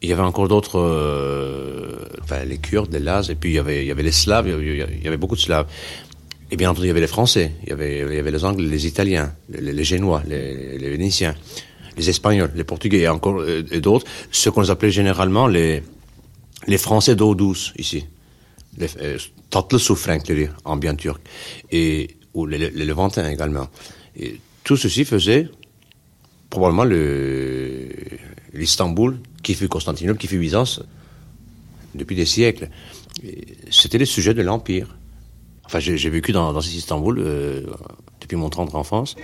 Il 0.00 0.08
y 0.08 0.12
avait 0.12 0.22
encore 0.22 0.46
d'autres, 0.46 0.78
euh, 0.78 1.96
enfin, 2.22 2.44
les 2.44 2.58
Kurdes, 2.58 2.92
les 2.92 3.00
Lazes, 3.00 3.30
et 3.30 3.34
puis 3.34 3.50
il 3.50 3.54
y 3.54 3.58
avait, 3.58 3.82
il 3.82 3.88
y 3.88 3.90
avait 3.90 4.04
les 4.04 4.12
Slaves, 4.12 4.46
il 4.48 4.76
y 5.02 5.08
avait, 5.08 5.16
beaucoup 5.16 5.34
de 5.34 5.40
Slaves. 5.40 5.66
Et 6.50 6.56
bien 6.56 6.70
entendu, 6.70 6.86
il 6.86 6.88
y 6.88 6.90
avait 6.92 7.00
les 7.00 7.08
Français, 7.08 7.52
il 7.64 7.70
y 7.70 7.72
avait, 7.72 7.98
il 8.08 8.14
y 8.14 8.18
avait 8.18 8.30
les 8.30 8.44
Anglais, 8.44 8.66
les 8.68 8.86
Italiens, 8.86 9.34
les, 9.50 9.84
Génois, 9.84 10.22
les, 10.26 10.78
Vénitiens, 10.78 11.34
les 11.96 12.08
Espagnols, 12.08 12.52
les 12.54 12.64
Portugais 12.64 13.00
et 13.00 13.08
encore 13.08 13.40
euh, 13.40 13.64
et 13.72 13.80
d'autres, 13.80 14.06
ce 14.30 14.48
qu'on 14.50 14.66
appelait 14.68 14.92
généralement 14.92 15.48
les, 15.48 15.82
les 16.68 16.78
Français 16.78 17.16
d'eau 17.16 17.34
douce 17.34 17.72
ici. 17.76 18.06
Les, 18.78 18.86
euh, 19.02 19.18
tatlı 19.50 19.78
su 19.78 19.94
Frankleri 19.94 20.48
bien 20.80 20.96
turc. 20.96 21.20
Et, 21.70 22.16
ou 22.34 22.46
les, 22.46 22.70
les 22.70 22.84
Levantins 22.84 23.28
également. 23.28 23.68
Et 24.16 24.40
tout 24.64 24.76
ceci 24.76 25.04
faisait 25.04 25.48
probablement 26.50 26.84
le, 26.84 27.88
l'Istanbul 28.52 29.18
qui 29.42 29.54
fut 29.54 29.68
Constantinople, 29.68 30.18
qui 30.18 30.26
fut 30.26 30.38
Byzance 30.38 30.82
depuis 31.94 32.16
des 32.16 32.26
siècles. 32.26 32.68
C'était 33.70 33.98
le 33.98 34.04
sujet 34.04 34.34
de 34.34 34.42
l'Empire. 34.42 34.96
Enfin, 35.64 35.80
j'ai 35.80 36.10
vécu 36.10 36.32
dans, 36.32 36.52
dans 36.52 36.60
cet 36.60 36.74
Istanbul 36.74 37.18
euh, 37.18 37.62
depuis 38.20 38.36
mon 38.36 38.48
tendre 38.48 38.74
enfance. 38.74 39.16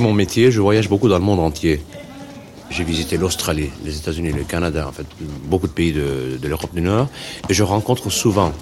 Mon 0.00 0.12
métier, 0.12 0.50
je 0.50 0.60
voyage 0.60 0.88
beaucoup 0.88 1.08
dans 1.08 1.18
le 1.18 1.24
monde 1.24 1.40
entier. 1.40 1.82
J'ai 2.70 2.84
visité 2.84 3.16
l'Australie, 3.16 3.70
les 3.84 3.96
États-Unis, 3.96 4.32
le 4.32 4.44
Canada, 4.44 4.86
en 4.88 4.92
fait, 4.92 5.06
beaucoup 5.44 5.66
de 5.66 5.72
pays 5.72 5.92
de, 5.92 6.38
l'Europe 6.46 6.72
du 6.74 6.80
Nord. 6.80 7.08
Et 7.48 7.54
je 7.54 7.62
rencontre 7.64 8.10
souvent, 8.10 8.52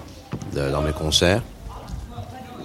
de- 0.55 0.71
dans 0.71 0.81
mes 0.81 0.93
concerts, 0.93 1.43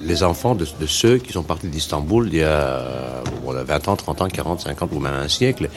les 0.01 0.23
enfants 0.23 0.55
de, 0.55 0.65
ceux 0.85 1.17
qui 1.17 1.31
sont 1.33 1.43
partis 1.43 1.67
d'Istanbul 1.67 2.27
il 2.31 2.39
y 2.39 2.43
a 2.43 3.23
voilà, 3.43 3.63
20 3.63 3.87
ans, 3.89 3.95
30 3.95 4.21
ans, 4.21 4.27
40, 4.27 4.61
50 4.61 4.89
ou 4.93 4.99
même 4.99 5.13
un 5.13 5.27
siècle. 5.27 5.69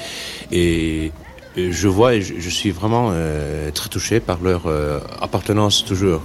Et, 0.52 1.12
je 1.56 1.88
vois 1.88 2.14
et 2.14 2.20
je, 2.22 2.34
je 2.38 2.50
suis 2.50 2.70
vraiment 2.70 3.08
euh, 3.12 3.70
très 3.70 3.88
touché 3.88 4.20
par 4.20 4.38
leur 4.42 4.66
euh, 4.66 5.00
appartenance 5.22 5.84
toujours, 5.84 6.20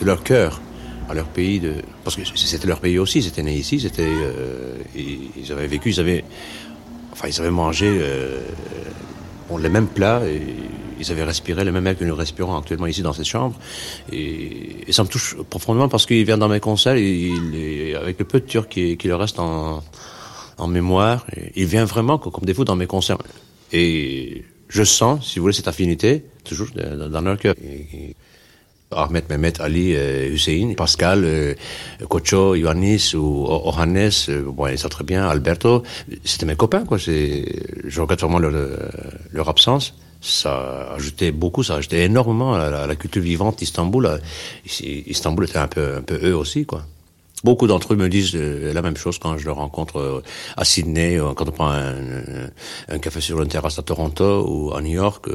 de 0.00 0.04
leur 0.06 0.22
cœur 0.22 0.60
à 1.08 1.14
leur 1.14 1.26
pays. 1.26 1.60
De... 1.60 1.74
Parce 2.04 2.16
que 2.16 2.22
c'était 2.24 2.66
leur 2.66 2.80
pays 2.80 2.98
aussi, 2.98 3.18
ils 3.18 3.26
étaient 3.26 3.42
nés 3.42 3.56
ici, 3.56 3.80
c'était, 3.80 4.02
euh, 4.06 4.76
ils, 4.94 5.50
avaient 5.52 5.66
vécu, 5.66 5.90
ils 5.90 6.00
avaient, 6.00 6.24
enfin, 7.12 7.28
ils 7.28 7.40
avaient 7.40 7.50
mangé 7.50 7.86
euh, 7.88 8.40
bon, 9.48 9.58
les 9.58 9.68
mêmes 9.68 9.88
plats 9.88 10.22
et 10.26 10.40
ils 10.98 11.10
avaient 11.10 11.24
respiré 11.24 11.64
le 11.64 11.72
même 11.72 11.86
air 11.86 11.98
que 11.98 12.04
nous 12.04 12.14
respirons 12.14 12.56
actuellement 12.56 12.86
ici 12.86 13.02
dans 13.02 13.12
cette 13.12 13.26
chambre. 13.26 13.58
Et, 14.12 14.84
ça 14.90 15.02
me 15.02 15.08
touche 15.08 15.36
profondément 15.50 15.88
parce 15.88 16.06
qu'ils 16.06 16.24
viennent 16.24 16.38
dans 16.38 16.48
mes 16.48 16.60
concerts, 16.60 16.96
et, 16.96 17.94
avec 17.94 18.18
le 18.18 18.24
peu 18.24 18.40
de 18.40 18.46
turc 18.46 18.68
qui, 18.68 18.96
qui 18.96 19.08
leur 19.08 19.18
reste 19.18 19.38
en, 19.38 19.82
en 20.58 20.66
mémoire, 20.68 21.26
il 21.56 21.66
vient 21.66 21.84
vraiment 21.84 22.18
co- 22.18 22.30
comme 22.30 22.44
des 22.44 22.54
fous 22.54 22.64
dans 22.64 22.76
mes 22.76 22.86
concerts. 22.86 23.18
Et 23.72 24.44
je 24.68 24.84
sens, 24.84 25.26
si 25.26 25.38
vous 25.38 25.44
voulez, 25.44 25.54
cette 25.54 25.68
affinité, 25.68 26.24
toujours 26.44 26.68
dans 26.74 27.20
leur 27.20 27.38
cœur. 27.38 27.54
Ahmed, 28.96 29.24
Mehmet, 29.30 29.60
Ali, 29.60 29.94
euh, 29.94 30.28
Hussein, 30.32 30.74
Pascal, 30.76 31.22
euh, 31.24 31.54
Kocho, 32.08 32.54
Ioannis 32.54 33.12
ou 33.14 33.44
O- 33.46 33.68
Ohannes, 33.68 34.10
euh, 34.28 34.42
bon, 34.46 34.66
ils 34.68 34.78
savent 34.78 34.90
très 34.90 35.04
bien, 35.04 35.26
Alberto, 35.28 35.82
c'était 36.24 36.46
mes 36.46 36.56
copains, 36.56 36.84
quoi. 36.84 36.98
Je 36.98 38.00
regrette 38.00 38.20
vraiment 38.20 38.38
leur, 38.38 38.52
euh, 38.54 38.76
leur 39.32 39.48
absence. 39.48 39.94
Ça 40.20 40.92
ajoutait 40.94 41.32
beaucoup, 41.32 41.64
ça 41.64 41.74
ajoutait 41.74 42.04
énormément 42.04 42.54
à 42.54 42.70
la, 42.70 42.82
à 42.82 42.86
la 42.86 42.94
culture 42.94 43.22
vivante 43.22 43.58
d'Istanbul. 43.58 44.06
Euh, 44.06 44.18
Istanbul 45.06 45.44
était 45.46 45.58
un 45.58 45.66
peu, 45.68 45.96
un 45.96 46.02
peu 46.02 46.18
eux 46.22 46.36
aussi, 46.36 46.64
quoi. 46.64 46.84
Beaucoup 47.44 47.66
d'entre 47.66 47.92
eux 47.92 47.96
me 47.96 48.08
disent 48.08 48.32
euh, 48.34 48.72
la 48.72 48.82
même 48.82 48.96
chose 48.96 49.18
quand 49.18 49.36
je 49.36 49.44
les 49.46 49.50
rencontre 49.50 49.96
euh, 49.98 50.22
à 50.56 50.64
Sydney, 50.64 51.18
euh, 51.18 51.32
quand 51.34 51.48
on 51.48 51.52
prend 51.52 51.70
un, 51.70 51.96
un- 52.88 52.98
café 53.00 53.20
sur 53.20 53.42
une 53.42 53.48
terrasse 53.48 53.78
à 53.78 53.82
Toronto 53.82 54.46
ou 54.48 54.72
à 54.74 54.80
New 54.80 54.92
York, 54.92 55.26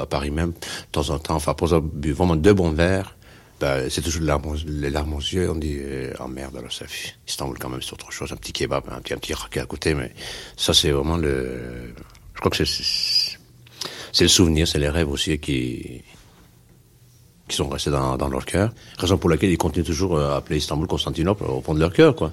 à 0.00 0.06
Paris 0.06 0.30
même, 0.30 0.50
de 0.52 0.56
temps 0.92 1.10
en 1.10 1.18
temps. 1.18 1.34
Enfin, 1.34 1.52
pour 1.54 1.68
ça, 1.68 1.80
vraiment 1.82 2.36
deux 2.36 2.54
bons 2.54 2.70
verres, 2.72 3.14
ben, 3.60 3.90
c'est 3.90 4.00
toujours 4.00 4.22
les 4.22 4.26
larmes, 4.28 4.46
aux- 4.46 4.56
les 4.66 4.96
aux 4.96 5.18
yeux. 5.18 5.50
On 5.50 5.56
dit, 5.56 5.76
euh, 5.78 6.14
oh 6.20 6.28
merde, 6.28 6.56
alors 6.56 6.72
ça 6.72 6.86
Istanbul 7.28 7.58
quand 7.58 7.68
même, 7.68 7.82
c'est 7.82 7.92
autre 7.92 8.10
chose, 8.10 8.32
un 8.32 8.36
petit 8.36 8.52
kebab, 8.54 8.84
un 8.90 9.00
petit, 9.00 9.12
un 9.12 9.18
petit 9.18 9.34
raquet 9.34 9.60
à 9.60 9.66
côté, 9.66 9.92
mais 9.92 10.12
ça 10.56 10.72
c'est 10.72 10.90
vraiment 10.92 11.18
le... 11.18 11.92
Je 12.34 12.40
crois 12.40 12.50
que 12.50 12.64
c'est... 12.64 13.36
C'est 14.12 14.24
le 14.24 14.28
souvenir, 14.28 14.66
c'est 14.66 14.80
les 14.80 14.88
rêves 14.88 15.08
aussi 15.08 15.38
qui, 15.38 16.02
qui 17.50 17.56
sont 17.56 17.68
restés 17.68 17.90
dans, 17.90 18.16
dans 18.16 18.28
leur 18.28 18.46
cœur. 18.46 18.70
Raison 18.98 19.18
pour 19.18 19.28
laquelle 19.28 19.50
ils 19.50 19.58
continuent 19.58 19.84
toujours 19.84 20.16
euh, 20.16 20.32
à 20.32 20.36
appeler 20.36 20.56
Istanbul 20.58 20.86
Constantinople 20.86 21.44
au 21.44 21.60
fond 21.60 21.74
de 21.74 21.80
leur 21.80 21.92
cœur, 21.92 22.14
quoi. 22.14 22.32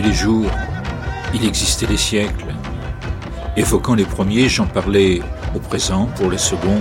Les 0.00 0.12
jours, 0.12 0.50
il 1.34 1.46
existait 1.46 1.86
les 1.86 1.96
siècles. 1.96 2.54
Évoquant 3.56 3.94
les 3.94 4.04
premiers, 4.04 4.48
j'en 4.48 4.66
parlais 4.66 5.20
au 5.54 5.58
présent, 5.58 6.06
pour 6.16 6.30
les 6.30 6.38
seconds, 6.38 6.80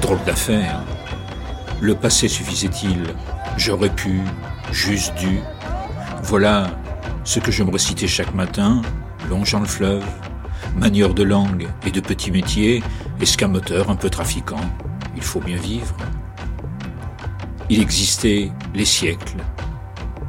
drôle 0.00 0.22
d'affaire. 0.24 0.82
Le 1.80 1.94
passé 1.94 2.28
suffisait-il? 2.28 3.02
J'aurais 3.56 3.90
pu, 3.90 4.20
juste 4.72 5.14
dû. 5.16 5.40
Voilà 6.22 6.70
ce 7.24 7.40
que 7.40 7.52
je 7.52 7.62
me 7.62 7.70
récitais 7.70 8.06
chaque 8.06 8.34
matin, 8.34 8.82
longeant 9.28 9.60
le 9.60 9.66
fleuve, 9.66 10.04
manieur 10.76 11.14
de 11.14 11.22
langue 11.22 11.68
et 11.86 11.90
de 11.90 12.00
petits 12.00 12.30
métiers, 12.30 12.82
escamoteur 13.20 13.90
un 13.90 13.96
peu 13.96 14.10
trafiquant. 14.10 14.64
Il 15.16 15.22
faut 15.22 15.40
bien 15.40 15.56
vivre. 15.56 15.96
Il 17.68 17.80
existait 17.80 18.50
les 18.74 18.84
siècles. 18.84 19.38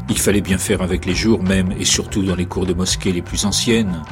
Il 0.09 0.19
fallait 0.19 0.41
bien 0.41 0.57
faire 0.57 0.81
avec 0.81 1.05
les 1.05 1.15
jours 1.15 1.41
même 1.41 1.73
et 1.79 1.85
surtout 1.85 2.23
dans 2.23 2.35
les 2.35 2.45
cours 2.45 2.65
de 2.65 2.73
mosquées 2.73 3.11
les 3.11 3.21
plus 3.21 3.45
anciennes, 3.45 4.03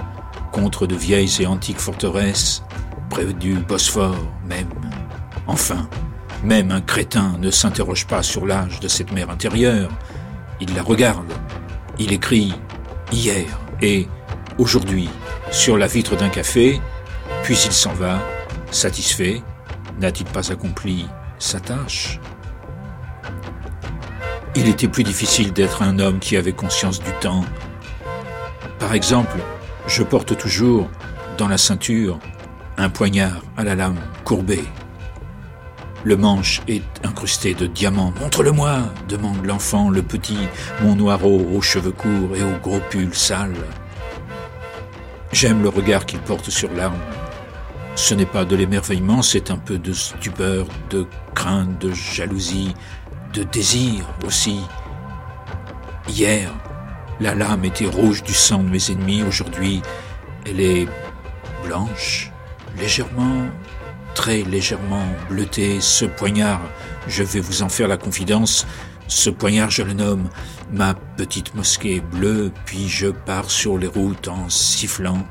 contre 0.51 0.87
de 0.87 0.95
vieilles 0.95 1.41
et 1.41 1.45
antiques 1.45 1.79
forteresses, 1.79 2.63
près 3.09 3.25
du 3.33 3.55
Bosphore 3.55 4.15
même. 4.47 4.69
Enfin, 5.47 5.87
même 6.43 6.71
un 6.71 6.81
crétin 6.81 7.37
ne 7.39 7.51
s'interroge 7.51 8.07
pas 8.07 8.23
sur 8.23 8.45
l'âge 8.45 8.79
de 8.79 8.87
cette 8.87 9.11
mer 9.11 9.29
intérieure. 9.29 9.89
Il 10.59 10.73
la 10.75 10.81
regarde, 10.81 11.31
il 11.99 12.11
écrit 12.11 12.53
hier 13.11 13.45
et 13.81 14.07
aujourd'hui 14.57 15.09
sur 15.51 15.77
la 15.77 15.87
vitre 15.87 16.15
d'un 16.15 16.29
café, 16.29 16.81
puis 17.43 17.57
il 17.65 17.71
s'en 17.71 17.93
va, 17.93 18.19
satisfait, 18.71 19.41
n'a-t-il 19.99 20.25
pas 20.29 20.51
accompli 20.51 21.05
sa 21.37 21.59
tâche? 21.59 22.19
Il 24.55 24.67
était 24.67 24.87
plus 24.87 25.03
difficile 25.03 25.51
d'être 25.51 25.81
un 25.81 25.97
homme 25.97 26.19
qui 26.19 26.37
avait 26.37 26.53
conscience 26.53 26.99
du 26.99 27.11
temps. 27.21 27.43
Par 28.77 28.93
exemple, 28.93 29.37
je 29.87 30.03
porte 30.03 30.37
toujours 30.37 30.89
dans 31.37 31.47
la 31.47 31.57
ceinture 31.57 32.19
un 32.77 32.89
poignard 32.89 33.41
à 33.57 33.63
la 33.63 33.73
lame 33.73 33.99
courbée. 34.23 34.63
Le 36.03 36.17
manche 36.17 36.61
est 36.67 36.83
incrusté 37.03 37.53
de 37.55 37.65
diamants. 37.65 38.13
Montre-le-moi, 38.19 38.81
demande 39.07 39.43
l'enfant, 39.45 39.89
le 39.89 40.03
petit, 40.03 40.37
mon 40.81 40.95
noireau 40.95 41.47
aux 41.55 41.61
cheveux 41.61 41.91
courts 41.91 42.35
et 42.35 42.43
au 42.43 42.57
gros 42.61 42.81
pull 42.91 43.13
sale. 43.13 43.55
J'aime 45.31 45.63
le 45.63 45.69
regard 45.69 46.05
qu'il 46.05 46.19
porte 46.19 46.49
sur 46.51 46.71
l'arme. 46.73 46.99
Ce 47.95 48.13
n'est 48.13 48.25
pas 48.25 48.45
de 48.45 48.55
l'émerveillement, 48.55 49.21
c'est 49.21 49.49
un 49.49 49.57
peu 49.57 49.79
de 49.79 49.93
stupeur, 49.93 50.67
de 50.89 51.07
crainte, 51.33 51.79
de 51.79 51.91
jalousie, 51.91 52.73
de 53.33 53.43
désir 53.43 54.05
aussi. 54.25 54.61
Hier, 56.07 56.53
la 57.19 57.35
lame 57.35 57.65
était 57.65 57.85
rouge 57.85 58.23
du 58.23 58.33
sang 58.33 58.63
de 58.63 58.69
mes 58.69 58.91
ennemis, 58.91 59.23
aujourd'hui, 59.23 59.81
elle 60.45 60.59
est 60.59 60.87
blanche, 61.65 62.31
légèrement, 62.77 63.47
très 64.13 64.43
légèrement 64.43 65.05
bleutée. 65.29 65.81
Ce 65.81 66.05
poignard, 66.05 66.61
je 67.07 67.23
vais 67.23 67.39
vous 67.39 67.63
en 67.63 67.69
faire 67.69 67.87
la 67.87 67.97
confidence, 67.97 68.67
ce 69.07 69.29
poignard, 69.29 69.69
je 69.69 69.83
le 69.83 69.93
nomme 69.93 70.29
ma 70.71 70.93
petite 70.93 71.55
mosquée 71.55 72.01
bleue, 72.01 72.51
puis 72.65 72.87
je 72.87 73.07
pars 73.07 73.49
sur 73.49 73.77
les 73.77 73.87
routes 73.87 74.27
en 74.27 74.49
sifflant. 74.49 75.25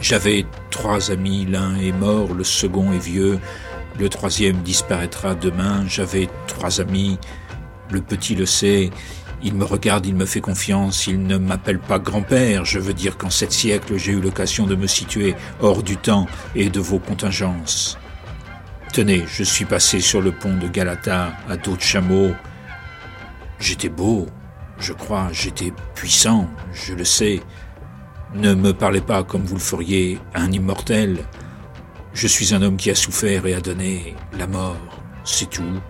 J'avais 0.00 0.46
trois 0.70 1.10
amis, 1.10 1.46
l'un 1.46 1.76
est 1.76 1.92
mort, 1.92 2.34
le 2.34 2.44
second 2.44 2.92
est 2.92 2.98
vieux, 2.98 3.38
le 3.98 4.08
troisième 4.08 4.62
disparaîtra 4.62 5.34
demain. 5.34 5.84
J'avais 5.86 6.28
trois 6.46 6.80
amis, 6.80 7.18
le 7.90 8.00
petit 8.00 8.34
le 8.34 8.46
sait, 8.46 8.90
il 9.44 9.54
me 9.54 9.64
regarde, 9.64 10.06
il 10.06 10.14
me 10.14 10.24
fait 10.24 10.40
confiance, 10.40 11.08
il 11.08 11.22
ne 11.24 11.36
m'appelle 11.36 11.80
pas 11.80 11.98
grand-père. 11.98 12.64
Je 12.64 12.78
veux 12.78 12.94
dire 12.94 13.18
qu'en 13.18 13.30
sept 13.30 13.52
siècles, 13.52 13.96
j'ai 13.96 14.12
eu 14.12 14.20
l'occasion 14.20 14.66
de 14.66 14.76
me 14.76 14.86
situer 14.86 15.34
hors 15.60 15.82
du 15.82 15.96
temps 15.96 16.26
et 16.54 16.68
de 16.70 16.80
vos 16.80 17.00
contingences. 17.00 17.98
Tenez, 18.92 19.24
je 19.26 19.42
suis 19.42 19.64
passé 19.64 20.00
sur 20.00 20.20
le 20.20 20.32
pont 20.32 20.56
de 20.56 20.68
Galata 20.68 21.32
à 21.48 21.56
dos 21.56 21.76
de 21.76 21.80
chameau. 21.80 22.32
J'étais 23.58 23.88
beau, 23.88 24.26
je 24.78 24.92
crois, 24.92 25.28
j'étais 25.32 25.72
puissant, 25.94 26.48
je 26.72 26.94
le 26.94 27.04
sais. 27.04 27.40
Ne 28.34 28.54
me 28.54 28.72
parlez 28.72 29.00
pas 29.00 29.24
comme 29.24 29.42
vous 29.42 29.54
le 29.54 29.60
feriez 29.60 30.18
à 30.34 30.42
un 30.42 30.52
immortel. 30.52 31.18
Je 32.14 32.26
suis 32.26 32.54
un 32.54 32.62
homme 32.62 32.76
qui 32.76 32.90
a 32.90 32.94
souffert 32.94 33.46
et 33.46 33.54
a 33.54 33.60
donné 33.60 34.14
la 34.38 34.46
mort, 34.46 34.76
c'est 35.24 35.48
tout. 35.48 35.80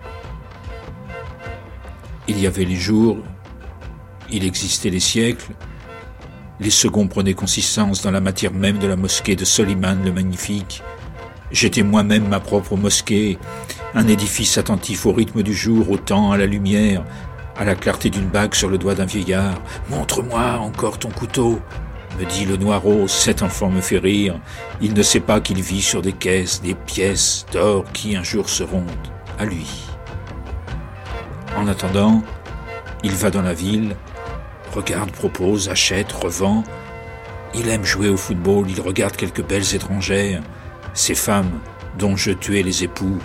Il 2.27 2.39
y 2.39 2.47
avait 2.47 2.65
les 2.65 2.77
jours, 2.77 3.17
il 4.31 4.45
existait 4.45 4.89
les 4.89 5.01
siècles, 5.01 5.51
les 6.59 6.69
seconds 6.69 7.07
prenaient 7.07 7.33
consistance 7.33 8.01
dans 8.01 8.11
la 8.11 8.21
matière 8.21 8.53
même 8.53 8.79
de 8.79 8.87
la 8.87 8.95
mosquée 8.95 9.35
de 9.35 9.43
Soliman 9.43 10.01
le 10.03 10.13
Magnifique. 10.13 10.81
J'étais 11.51 11.83
moi-même 11.83 12.27
ma 12.29 12.39
propre 12.39 12.77
mosquée, 12.77 13.37
un 13.93 14.07
édifice 14.07 14.57
attentif 14.57 15.05
au 15.05 15.11
rythme 15.11 15.43
du 15.43 15.53
jour, 15.53 15.91
au 15.91 15.97
temps, 15.97 16.31
à 16.31 16.37
la 16.37 16.45
lumière, 16.45 17.03
à 17.57 17.65
la 17.65 17.75
clarté 17.75 18.09
d'une 18.09 18.27
bague 18.27 18.55
sur 18.55 18.69
le 18.69 18.77
doigt 18.77 18.95
d'un 18.95 19.05
vieillard. 19.05 19.61
Montre-moi 19.89 20.57
encore 20.59 20.97
ton 20.97 21.09
couteau, 21.09 21.59
me 22.19 22.25
dit 22.25 22.45
le 22.45 22.57
noireau, 22.57 23.07
cet 23.07 23.41
enfant 23.41 23.69
me 23.69 23.81
fait 23.81 23.97
rire. 23.97 24.39
Il 24.81 24.93
ne 24.93 25.01
sait 25.01 25.19
pas 25.19 25.41
qu'il 25.41 25.61
vit 25.61 25.81
sur 25.81 26.01
des 26.01 26.13
caisses, 26.13 26.61
des 26.61 26.75
pièces 26.75 27.45
d'or 27.51 27.85
qui 27.93 28.15
un 28.15 28.23
jour 28.23 28.49
seront 28.49 28.85
à 29.39 29.45
lui. 29.45 29.67
En 31.57 31.67
attendant, 31.67 32.23
il 33.03 33.11
va 33.11 33.29
dans 33.29 33.41
la 33.41 33.53
ville, 33.53 33.95
regarde, 34.73 35.11
propose, 35.11 35.69
achète, 35.69 36.11
revend. 36.11 36.63
Il 37.53 37.69
aime 37.69 37.85
jouer 37.85 38.09
au 38.09 38.17
football, 38.17 38.69
il 38.69 38.81
regarde 38.81 39.15
quelques 39.15 39.43
belles 39.43 39.75
étrangères. 39.75 40.41
Ces 40.93 41.15
femmes 41.15 41.59
dont 41.97 42.15
je 42.15 42.31
tuais 42.31 42.63
les 42.63 42.83
époux 42.83 43.19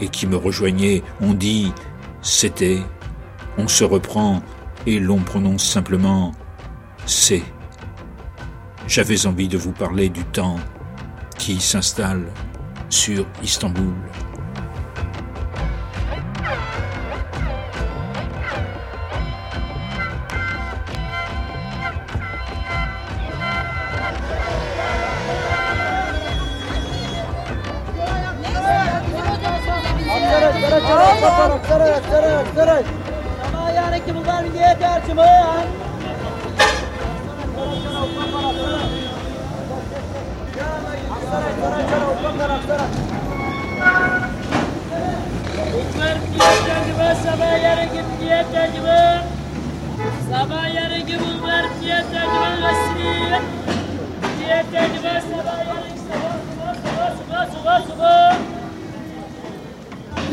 et 0.00 0.08
qui 0.08 0.26
me 0.26 0.36
rejoignaient, 0.36 1.02
on 1.20 1.34
dit 1.34 1.72
c'était, 2.22 2.80
on 3.58 3.68
se 3.68 3.84
reprend 3.84 4.42
et 4.86 4.98
l'on 4.98 5.18
prononce 5.18 5.64
simplement 5.64 6.32
c'est. 7.06 7.42
J'avais 8.88 9.26
envie 9.26 9.48
de 9.48 9.58
vous 9.58 9.72
parler 9.72 10.08
du 10.08 10.24
temps 10.24 10.56
qui 11.38 11.60
s'installe 11.60 12.24
sur 12.88 13.26
Istanbul. 13.42 13.94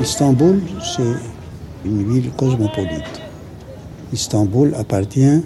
Istanbul, 0.01 0.61
c'est 0.95 1.15
une 1.85 2.03
ville 2.11 2.31
cosmopolite. 2.31 3.21
Istanbul 4.11 4.73
appartient 4.75 5.43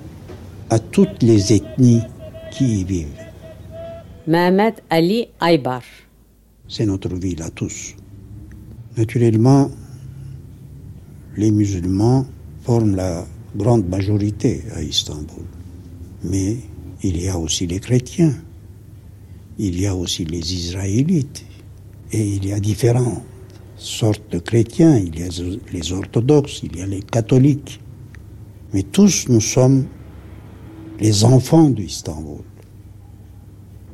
à 0.69 0.79
toutes 0.79 1.21
les 1.23 1.53
ethnies 1.53 2.03
qui 2.51 2.81
y 2.81 2.83
vivent. 2.83 3.26
Mehmet 4.27 4.83
Ali 4.89 5.29
Aybar. 5.39 5.83
C'est 6.67 6.85
notre 6.85 7.15
ville 7.15 7.41
à 7.41 7.49
tous. 7.49 7.95
Naturellement, 8.97 9.71
les 11.37 11.49
musulmans 11.49 12.25
forment 12.63 12.97
la 12.97 13.25
grande 13.55 13.87
majorité 13.87 14.63
à 14.75 14.81
Istanbul. 14.81 15.45
Mais 16.25 16.57
il 17.03 17.21
y 17.21 17.29
a 17.29 17.37
aussi 17.37 17.67
les 17.67 17.79
chrétiens, 17.79 18.33
il 19.57 19.79
y 19.79 19.87
a 19.87 19.95
aussi 19.95 20.25
les 20.25 20.53
israélites, 20.53 21.45
et 22.11 22.27
il 22.27 22.45
y 22.45 22.51
a 22.51 22.59
différentes 22.59 23.23
sortes 23.77 24.29
de 24.33 24.39
chrétiens, 24.39 24.97
il 24.97 25.17
y 25.17 25.23
a 25.23 25.29
les 25.71 25.93
orthodoxes, 25.93 26.63
il 26.63 26.75
y 26.75 26.81
a 26.81 26.85
les 26.85 27.01
catholiques. 27.01 27.79
Mais 28.73 28.83
tous 28.83 29.29
nous 29.29 29.39
sommes 29.39 29.85
les 30.99 31.23
enfants 31.23 31.69
d'Istanbul. 31.69 32.43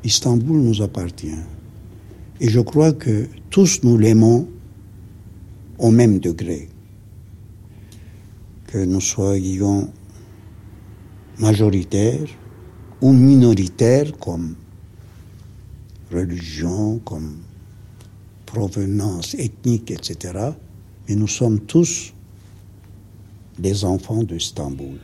Istanbul 0.04 0.58
nous 0.58 0.82
appartient. 0.82 1.40
Et 2.40 2.50
je 2.50 2.60
crois 2.60 2.92
que 2.94 3.28
tous 3.50 3.84
nous 3.84 3.98
l'aimons 3.98 4.48
au 5.78 5.92
même 5.92 6.20
degré. 6.20 6.70
Que 8.68 8.84
nous 8.84 9.02
soyons 9.02 9.90
majoritaires 11.40 12.30
ou 13.02 13.12
minoritaires 13.12 14.18
comme 14.18 14.56
religion, 16.12 17.00
comme 17.00 17.38
provenance 18.46 19.36
ethnique, 19.36 19.92
etc. 19.92 20.52
Mais 21.08 21.16
nous 21.16 21.28
sommes 21.28 21.60
tous 21.62 22.14
des 23.58 23.86
enfants 23.86 24.24
d'Istanbul. 24.24 25.00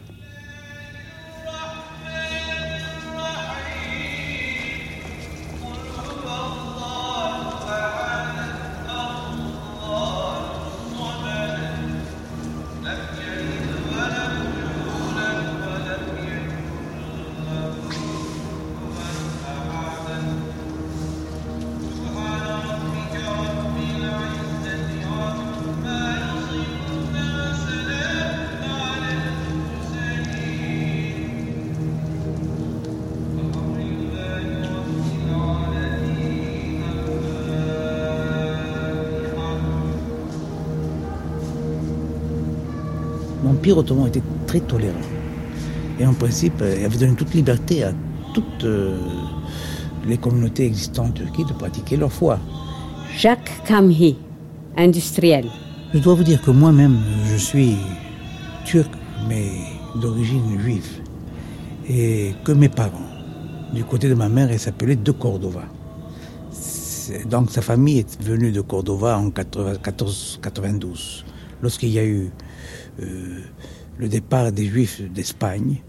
l'Empire 43.44 43.78
ottoman 43.78 44.08
était 44.08 44.22
très 44.48 44.60
tolérant. 44.60 44.96
Et 46.00 46.06
en 46.06 46.14
principe, 46.14 46.62
il 46.62 46.86
avait 46.86 46.98
donné 46.98 47.16
toute 47.16 47.34
liberté 47.34 47.84
à 47.84 47.92
toutes 48.34 48.64
euh, 48.64 48.98
les 50.08 50.18
communautés 50.18 50.66
existantes 50.66 51.10
en 51.10 51.12
Turquie 51.12 51.46
de 51.46 51.54
pratiquer 51.54 51.98
leur 51.98 52.12
foi. 52.12 52.40
Jacques 53.18 53.64
Kamhi, 53.66 54.18
industriel. 54.78 55.46
Je 55.94 56.00
dois 56.00 56.14
vous 56.14 56.24
dire 56.24 56.42
que 56.42 56.52
moi-même, 56.52 57.00
je 57.26 57.36
suis 57.36 57.76
turc, 58.66 58.90
mais 59.28 59.52
d'origine 59.96 60.60
juive. 60.60 61.02
Et 61.90 62.34
que 62.44 62.52
mes 62.52 62.70
parents, 62.70 63.10
du 63.74 63.84
côté 63.84 64.08
de 64.08 64.14
ma 64.14 64.30
mère, 64.30 64.52
elle 64.52 64.60
s'appelait 64.60 64.96
De 64.96 65.12
Cordova. 65.12 65.64
Donc 67.26 67.50
sa 67.50 67.62
famille 67.62 68.00
est 68.00 68.22
venue 68.22 68.52
de 68.52 68.62
Cordova 68.62 69.18
en 69.18 69.24
1492, 69.24 71.26
lorsqu'il 71.64 71.90
y 71.90 71.98
a 71.98 72.06
eu 72.06 72.30
euh, 73.02 73.42
le 73.98 74.08
départ 74.08 74.52
des 74.52 74.66
Juifs 74.66 75.02
d'Espagne. 75.02 75.82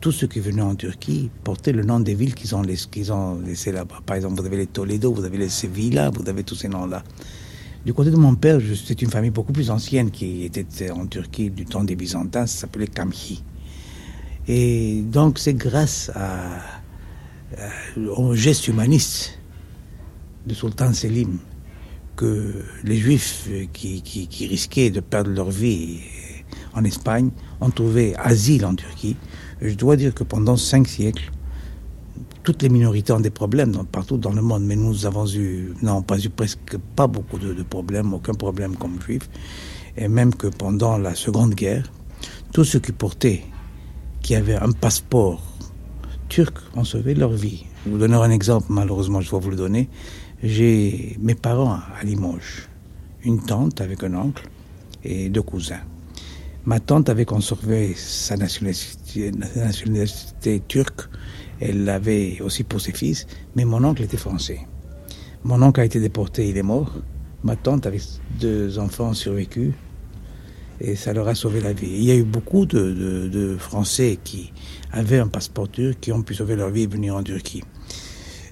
Tous 0.00 0.12
ceux 0.12 0.26
qui 0.26 0.40
venaient 0.40 0.62
en 0.62 0.74
Turquie 0.74 1.30
portaient 1.44 1.72
le 1.72 1.82
nom 1.82 2.00
des 2.00 2.14
villes 2.14 2.34
qu'ils 2.34 2.54
ont, 2.54 2.62
laissées 2.62 3.72
là-bas. 3.72 4.00
Par 4.04 4.16
exemple, 4.16 4.38
vous 4.40 4.46
avez 4.46 4.58
les 4.58 4.66
Toledo, 4.66 5.12
vous 5.12 5.24
avez 5.24 5.38
les 5.38 5.48
Sevilla, 5.48 6.10
vous 6.10 6.28
avez 6.28 6.44
tous 6.44 6.56
ces 6.56 6.68
noms-là. 6.68 7.02
Du 7.86 7.94
côté 7.94 8.10
de 8.10 8.16
mon 8.16 8.34
père, 8.34 8.60
c'est 8.84 9.00
une 9.02 9.10
famille 9.10 9.30
beaucoup 9.30 9.52
plus 9.52 9.70
ancienne 9.70 10.10
qui 10.10 10.44
était 10.44 10.90
en 10.90 11.06
Turquie 11.06 11.50
du 11.50 11.64
temps 11.64 11.84
des 11.84 11.96
Byzantins, 11.96 12.46
ça 12.46 12.60
s'appelait 12.60 12.86
Kamhi. 12.86 13.42
Et 14.46 15.02
donc 15.02 15.38
c'est 15.38 15.54
grâce 15.54 16.10
à, 16.14 16.56
à- 17.56 18.00
au 18.16 18.34
geste 18.34 18.68
humaniste 18.68 19.38
de 20.46 20.52
Sultan 20.54 20.92
Selim 20.92 21.38
que 22.16 22.62
les 22.84 22.96
Juifs 22.96 23.48
qui, 23.72 24.02
risquaient 24.46 24.90
de 24.90 25.00
perdre 25.00 25.30
leur 25.30 25.50
vie 25.50 26.00
en 26.74 26.84
Espagne 26.84 27.30
ont 27.60 27.70
trouvé 27.70 28.14
asile 28.16 28.64
en 28.66 28.74
Turquie. 28.74 29.16
Je 29.60 29.74
dois 29.74 29.96
dire 29.96 30.14
que 30.14 30.24
pendant 30.24 30.56
cinq 30.56 30.88
siècles, 30.88 31.30
toutes 32.42 32.62
les 32.62 32.68
minorités 32.68 33.12
ont 33.12 33.20
des 33.20 33.30
problèmes 33.30 33.72
partout 33.90 34.18
dans 34.18 34.32
le 34.32 34.42
monde, 34.42 34.64
mais 34.64 34.76
nous 34.76 35.06
avons 35.06 35.26
eu, 35.26 35.72
non, 35.82 36.02
pas 36.02 36.18
eu 36.18 36.28
presque 36.28 36.76
pas 36.94 37.06
beaucoup 37.06 37.38
de, 37.38 37.54
de 37.54 37.62
problèmes, 37.62 38.12
aucun 38.12 38.34
problème 38.34 38.76
comme 38.76 39.00
juifs. 39.00 39.28
Et 39.96 40.08
même 40.08 40.34
que 40.34 40.48
pendant 40.48 40.98
la 40.98 41.14
Seconde 41.14 41.54
Guerre, 41.54 41.90
tous 42.52 42.64
ceux 42.64 42.80
qui 42.80 42.92
portaient, 42.92 43.42
qui 44.20 44.34
avaient 44.34 44.56
un 44.56 44.72
passeport 44.72 45.42
turc, 46.28 46.58
ont 46.76 46.84
sauvé 46.84 47.14
leur 47.14 47.32
vie. 47.32 47.64
Je 47.86 47.90
vous 47.90 47.98
donner 47.98 48.16
un 48.16 48.30
exemple, 48.30 48.66
malheureusement, 48.70 49.20
je 49.20 49.30
dois 49.30 49.38
vous 49.38 49.50
le 49.50 49.56
donner. 49.56 49.88
J'ai 50.42 51.16
mes 51.20 51.34
parents 51.34 51.74
à 51.74 52.04
Limoges, 52.04 52.68
une 53.22 53.40
tante 53.40 53.80
avec 53.80 54.02
un 54.04 54.14
oncle 54.14 54.46
et 55.02 55.30
deux 55.30 55.42
cousins. 55.42 55.80
Ma 56.66 56.80
tante 56.80 57.08
avait 57.10 57.24
conservé 57.26 57.94
sa 57.94 58.36
nationalité, 58.36 59.32
turque. 60.66 61.02
Elle 61.60 61.84
l'avait 61.84 62.40
aussi 62.40 62.64
pour 62.64 62.80
ses 62.80 62.92
fils, 62.92 63.26
mais 63.54 63.64
mon 63.64 63.84
oncle 63.84 64.02
était 64.02 64.16
français. 64.16 64.60
Mon 65.44 65.60
oncle 65.62 65.80
a 65.80 65.84
été 65.84 66.00
déporté, 66.00 66.48
il 66.48 66.56
est 66.56 66.62
mort. 66.62 66.92
Ma 67.42 67.56
tante 67.56 67.86
avait 67.86 68.00
deux 68.40 68.78
enfants 68.78 69.12
survécus 69.12 69.72
et 70.80 70.96
ça 70.96 71.12
leur 71.12 71.28
a 71.28 71.34
sauvé 71.34 71.60
la 71.60 71.72
vie. 71.74 71.90
Il 71.92 72.04
y 72.04 72.10
a 72.10 72.16
eu 72.16 72.24
beaucoup 72.24 72.64
de, 72.66 72.92
de- 72.92 73.28
de 73.28 73.56
Français 73.58 74.18
qui 74.24 74.52
avaient 74.90 75.18
un 75.18 75.28
passeport 75.28 75.70
turc 75.70 75.98
qui 76.00 76.12
ont 76.12 76.22
pu 76.22 76.34
sauver 76.34 76.56
leur 76.56 76.70
vie 76.70 76.82
et 76.82 76.86
venir 76.86 77.14
en 77.14 77.22
Turquie. 77.22 77.62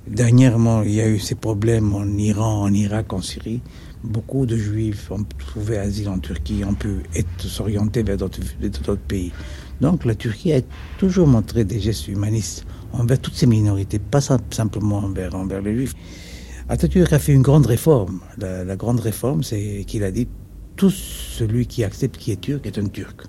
Dernièrement, 0.07 0.83
il 0.83 0.93
y 0.93 1.01
a 1.01 1.09
eu 1.09 1.19
ces 1.19 1.35
problèmes 1.35 1.95
en 1.95 2.07
Iran, 2.19 2.63
en 2.63 2.73
Irak, 2.75 3.13
en 3.13 3.23
Syrie. 3.23 3.63
Beaucoup 4.05 4.47
de 4.47 4.57
Juifs 4.57 5.11
ont 5.11 5.25
trouvé 5.39 5.79
asile 5.79 6.09
en 6.09 6.19
Turquie, 6.19 6.65
ont 6.65 6.75
pu 6.75 7.03
s'orienter 7.39 8.03
vers 8.03 8.17
d'autres 8.17 8.97
pays. 8.97 9.33
Donc 9.81 10.05
la 10.05 10.15
Turquie 10.15 10.53
a 10.53 10.61
toujours 10.99 11.27
montré 11.29 11.65
des 11.65 11.79
gestes 11.81 12.09
humanistes 12.09 12.67
envers 12.93 13.21
toutes 13.21 13.35
ces 13.35 13.47
minorités, 13.47 13.99
pas 13.99 14.21
sim- 14.21 14.39
simplement 14.51 14.99
envers, 14.99 15.63
les 15.63 15.75
Juifs. 15.75 15.95
Atatürk 16.69 17.13
a 17.13 17.19
fait 17.19 17.33
une 17.33 17.43
grande 17.43 17.67
réforme. 17.67 18.21
La, 18.39 18.77
grande 18.77 19.01
réforme, 19.01 19.43
c'est 19.43 19.85
qu'il 19.87 20.05
a 20.05 20.11
dit 20.11 20.27
tout 20.77 20.91
celui 20.91 21.67
qui 21.67 21.85
accepte 21.85 22.17
qui 22.17 22.33
est 22.33 22.41
turc 22.41 22.67
est 22.67 22.79
un 22.79 22.87
turc. 22.89 23.23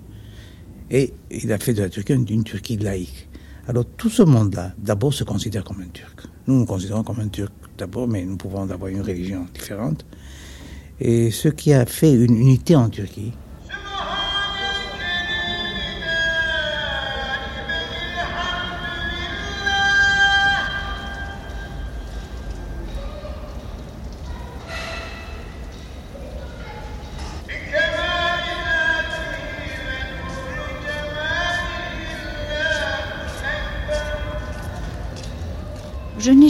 Et 0.90 1.12
il 1.30 1.52
a 1.52 1.58
fait 1.58 1.74
de 1.74 1.82
la 1.82 1.88
Turquie 1.88 2.14
une 2.14 2.44
Turquie 2.44 2.76
laïque. 2.76 3.28
Alors 3.66 3.84
tout 3.96 4.10
ce 4.10 4.22
monde-là, 4.22 4.72
d'abord, 4.78 5.14
se 5.14 5.24
considère 5.24 5.64
comme 5.64 5.80
un 5.80 5.88
turc. 5.88 6.20
Nous 6.46 6.58
nous 6.58 6.66
considérons 6.66 7.02
comme 7.02 7.20
un 7.20 7.28
turc 7.28 7.52
d'abord, 7.78 8.06
mais 8.06 8.24
nous 8.24 8.36
pouvons 8.36 8.68
avoir 8.70 8.88
une 8.88 9.00
religion 9.00 9.46
différente. 9.54 10.04
Et 11.00 11.30
ce 11.30 11.48
qui 11.48 11.72
a 11.72 11.86
fait 11.86 12.12
une 12.12 12.36
unité 12.36 12.76
en 12.76 12.88
Turquie, 12.88 13.32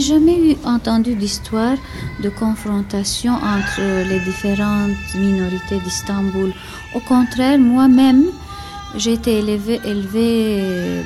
jamais 0.05 0.51
eu 0.51 0.55
entendu 0.63 1.15
d'histoire 1.15 1.77
de 2.21 2.29
confrontation 2.29 3.33
entre 3.33 3.81
les 4.09 4.19
différentes 4.19 5.15
minorités 5.15 5.79
d'Istanbul. 5.83 6.53
Au 6.93 6.99
contraire, 6.99 7.57
moi-même, 7.57 8.25
j'ai 8.95 9.13
été 9.13 9.39
élevée, 9.39 9.79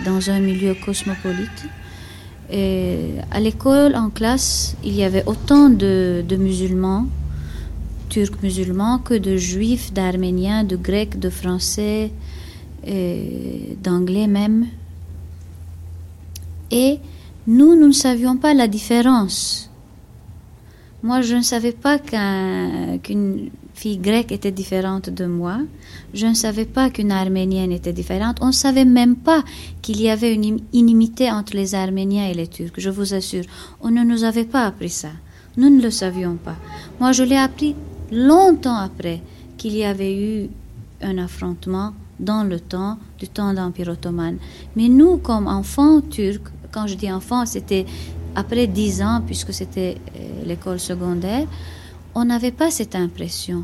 dans 0.06 0.30
un 0.30 0.39
milieu 0.39 0.74
cosmopolite. 0.86 1.62
À 3.32 3.39
l'école, 3.39 3.95
en 3.95 4.10
classe, 4.10 4.76
il 4.84 4.95
y 4.95 5.04
avait 5.04 5.24
autant 5.26 5.70
de, 5.70 6.24
de 6.28 6.36
musulmans, 6.36 7.06
turcs 8.10 8.41
musulmans, 8.43 9.00
que 9.00 9.14
de 9.14 9.38
juifs, 9.38 9.93
d'arméniens, 9.93 10.64
de 10.66 10.76
grecs, 10.76 11.18
de 11.20 11.30
français, 11.30 12.12
d'anglais 13.84 14.28
même. 14.28 14.66
Et 16.72 17.00
nous, 17.47 17.75
nous 17.75 17.87
ne 17.87 17.93
savions 17.93 18.37
pas 18.37 18.53
la 18.53 18.67
différence. 18.67 19.69
Moi, 21.01 21.21
je 21.21 21.35
ne 21.35 21.41
savais 21.41 21.71
pas 21.71 21.97
qu'une 21.97 23.49
fille 23.73 23.97
grecque 23.97 24.33
était 24.33 24.51
différente 24.51 25.09
de 25.09 25.25
moi. 25.25 25.59
Je 26.13 26.27
ne 26.27 26.33
savais 26.33 26.65
pas 26.65 26.89
qu'une 26.89 27.13
arménienne 27.13 27.71
était 27.71 27.93
différente. 27.93 28.37
On 28.41 28.47
ne 28.47 28.51
savait 28.51 28.83
même 28.83 29.15
pas 29.15 29.43
qu'il 29.81 30.01
y 30.01 30.09
avait 30.09 30.33
une 30.33 30.59
inimité 30.73 31.31
entre 31.31 31.55
les 31.55 31.73
Arméniens 31.73 32.27
et 32.27 32.33
les 32.33 32.47
Turcs, 32.47 32.73
je 32.77 32.89
vous 32.89 33.13
assure. 33.13 33.45
On 33.81 33.89
ne 33.89 34.03
nous 34.03 34.25
avait 34.25 34.43
pas 34.43 34.65
appris 34.65 34.89
ça. 34.89 35.11
Nous 35.55 35.69
ne 35.69 35.81
le 35.81 35.91
savions 35.91 36.35
pas. 36.35 36.57
Moi, 36.99 37.13
je 37.13 37.23
l'ai 37.23 37.37
appris 37.37 37.75
longtemps 38.11 38.77
après 38.77 39.21
qu'il 39.57 39.75
y 39.75 39.85
avait 39.85 40.15
eu 40.15 40.49
un 41.01 41.17
affrontement 41.17 41.93
dans 42.19 42.43
le 42.43 42.59
temps 42.59 42.97
du 43.17 43.29
temps 43.29 43.53
d'Empire 43.53 43.89
ottoman. 43.89 44.37
Mais 44.75 44.89
nous, 44.89 45.17
comme 45.17 45.47
enfants 45.47 46.01
turcs, 46.01 46.51
quand 46.72 46.88
je 46.88 46.95
dis 46.95 47.11
enfants, 47.11 47.45
c'était 47.45 47.86
après 48.36 48.67
dix 48.67 49.01
ans, 49.01 49.22
puisque 49.26 49.53
c'était 49.53 49.97
euh, 50.15 50.45
l'école 50.45 50.80
secondaire, 50.80 51.47
on 52.15 52.26
n'avait 52.26 52.51
pas 52.51 52.72
cette 52.72 52.95
impression. 52.95 53.63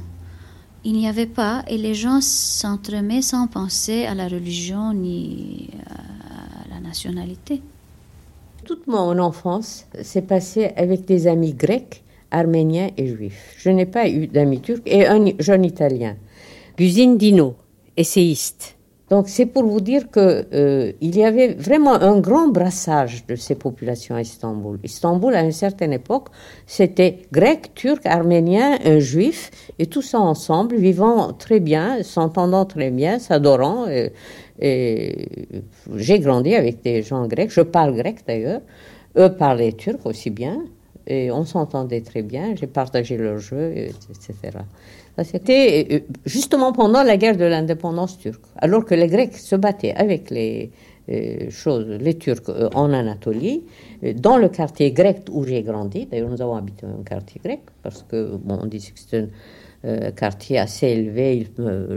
Il 0.84 0.94
n'y 0.94 1.08
avait 1.08 1.26
pas, 1.26 1.64
et 1.68 1.78
les 1.78 1.96
gens 1.96 2.22
s'entremaient 2.22 3.24
sans 3.24 3.48
penser 3.48 4.06
à 4.06 4.14
la 4.14 4.28
religion 4.28 4.94
ni 4.94 5.70
à 5.90 6.74
la 6.76 6.80
nationalité. 6.80 7.62
Toute 8.66 8.88
mon 8.88 9.18
enfance 9.20 9.86
s'est 10.02 10.22
passée 10.22 10.72
avec 10.76 11.06
des 11.06 11.28
amis 11.28 11.54
grecs, 11.54 12.04
arméniens 12.32 12.90
et 12.98 13.08
juifs. 13.08 13.56
Je 13.58 13.70
n'ai 13.70 13.86
pas 13.86 14.10
eu 14.10 14.28
d'amis 14.28 14.62
turcs 14.62 14.82
et 14.86 15.06
un 15.06 15.26
jeune 15.40 15.66
italien. 15.66 16.16
Gusine 16.78 17.18
Dino, 17.18 17.56
essayiste. 17.98 18.76
Donc 19.10 19.30
c'est 19.30 19.46
pour 19.46 19.64
vous 19.64 19.82
dire 19.82 20.10
que 20.10 20.48
euh, 20.54 20.92
il 21.00 21.16
y 21.16 21.24
avait 21.24 21.54
vraiment 21.54 21.94
un 21.94 22.20
grand 22.20 22.48
brassage 22.48 23.26
de 23.28 23.36
ces 23.36 23.54
populations 23.54 24.16
à 24.16 24.22
Istanbul. 24.22 24.80
Istanbul 24.84 25.36
à 25.36 25.44
une 25.44 25.52
certaine 25.52 25.94
époque, 25.94 26.30
c'était 26.66 27.20
grec, 27.32 27.74
turc, 27.76 28.04
arménien, 28.06 28.80
un 28.84 29.00
juif 29.00 29.52
et 29.78 29.86
tout 29.86 30.02
ça 30.02 30.20
ensemble, 30.20 30.76
vivant 30.76 31.34
très 31.34 31.60
bien, 31.60 32.02
s'entendant 32.02 32.66
très 32.66 32.90
bien, 32.90 33.20
s'adorant. 33.20 33.86
J'ai 34.60 36.20
grandi 36.20 36.56
avec 36.56 36.82
des 36.82 37.04
gens 37.04 37.28
grecs. 37.28 37.52
Je 37.52 37.62
parle 37.62 37.96
grec 37.96 38.20
d'ailleurs. 38.28 38.62
Eux 39.18 39.30
parlaient 39.30 39.74
turc 39.74 40.06
aussi 40.06 40.30
bien 40.30 40.64
et 41.08 41.32
on 41.32 41.46
s'entendait 41.46 42.02
très 42.02 42.24
bien. 42.24 42.56
J'ai 42.56 42.68
partagé 42.68 43.18
leurs 43.18 43.38
jeux, 43.38 43.72
etc. 43.72 44.58
C'était 45.24 45.88
euh, 45.92 46.00
justement 46.26 46.74
pendant 46.74 47.04
la 47.04 47.18
guerre 47.18 47.38
de 47.38 47.46
l'indépendance 47.46 48.18
turque, 48.18 48.44
alors 48.58 48.84
que 48.84 48.96
les 48.96 49.08
Grecs 49.08 49.38
se 49.38 49.56
battaient 49.56 49.94
avec 49.94 50.30
les 50.30 50.72
euh, 51.10 51.52
choses, 51.52 51.88
les 51.88 52.16
Turcs 52.16 52.50
euh, 52.50 52.70
en 52.74 52.92
Anatolie, 52.92 53.64
dans 54.14 54.38
le 54.38 54.50
quartier 54.50 54.92
grec 54.92 55.22
où 55.32 55.44
j'ai 55.44 55.64
grandi. 55.64 56.06
D'ailleurs, 56.06 56.30
nous 56.30 56.42
avons 56.42 56.56
habité 56.56 56.86
un 56.86 57.04
quartier 57.04 57.42
grec 57.44 57.62
parce 57.84 58.04
que 58.04 58.36
bon, 58.38 58.60
on 58.62 58.66
dit 58.66 58.80
que 58.80 59.00
c'est 59.00 59.20
un 59.20 59.28
euh, 59.86 60.12
quartier 60.12 60.58
assez 60.58 60.88
élevé. 60.88 61.48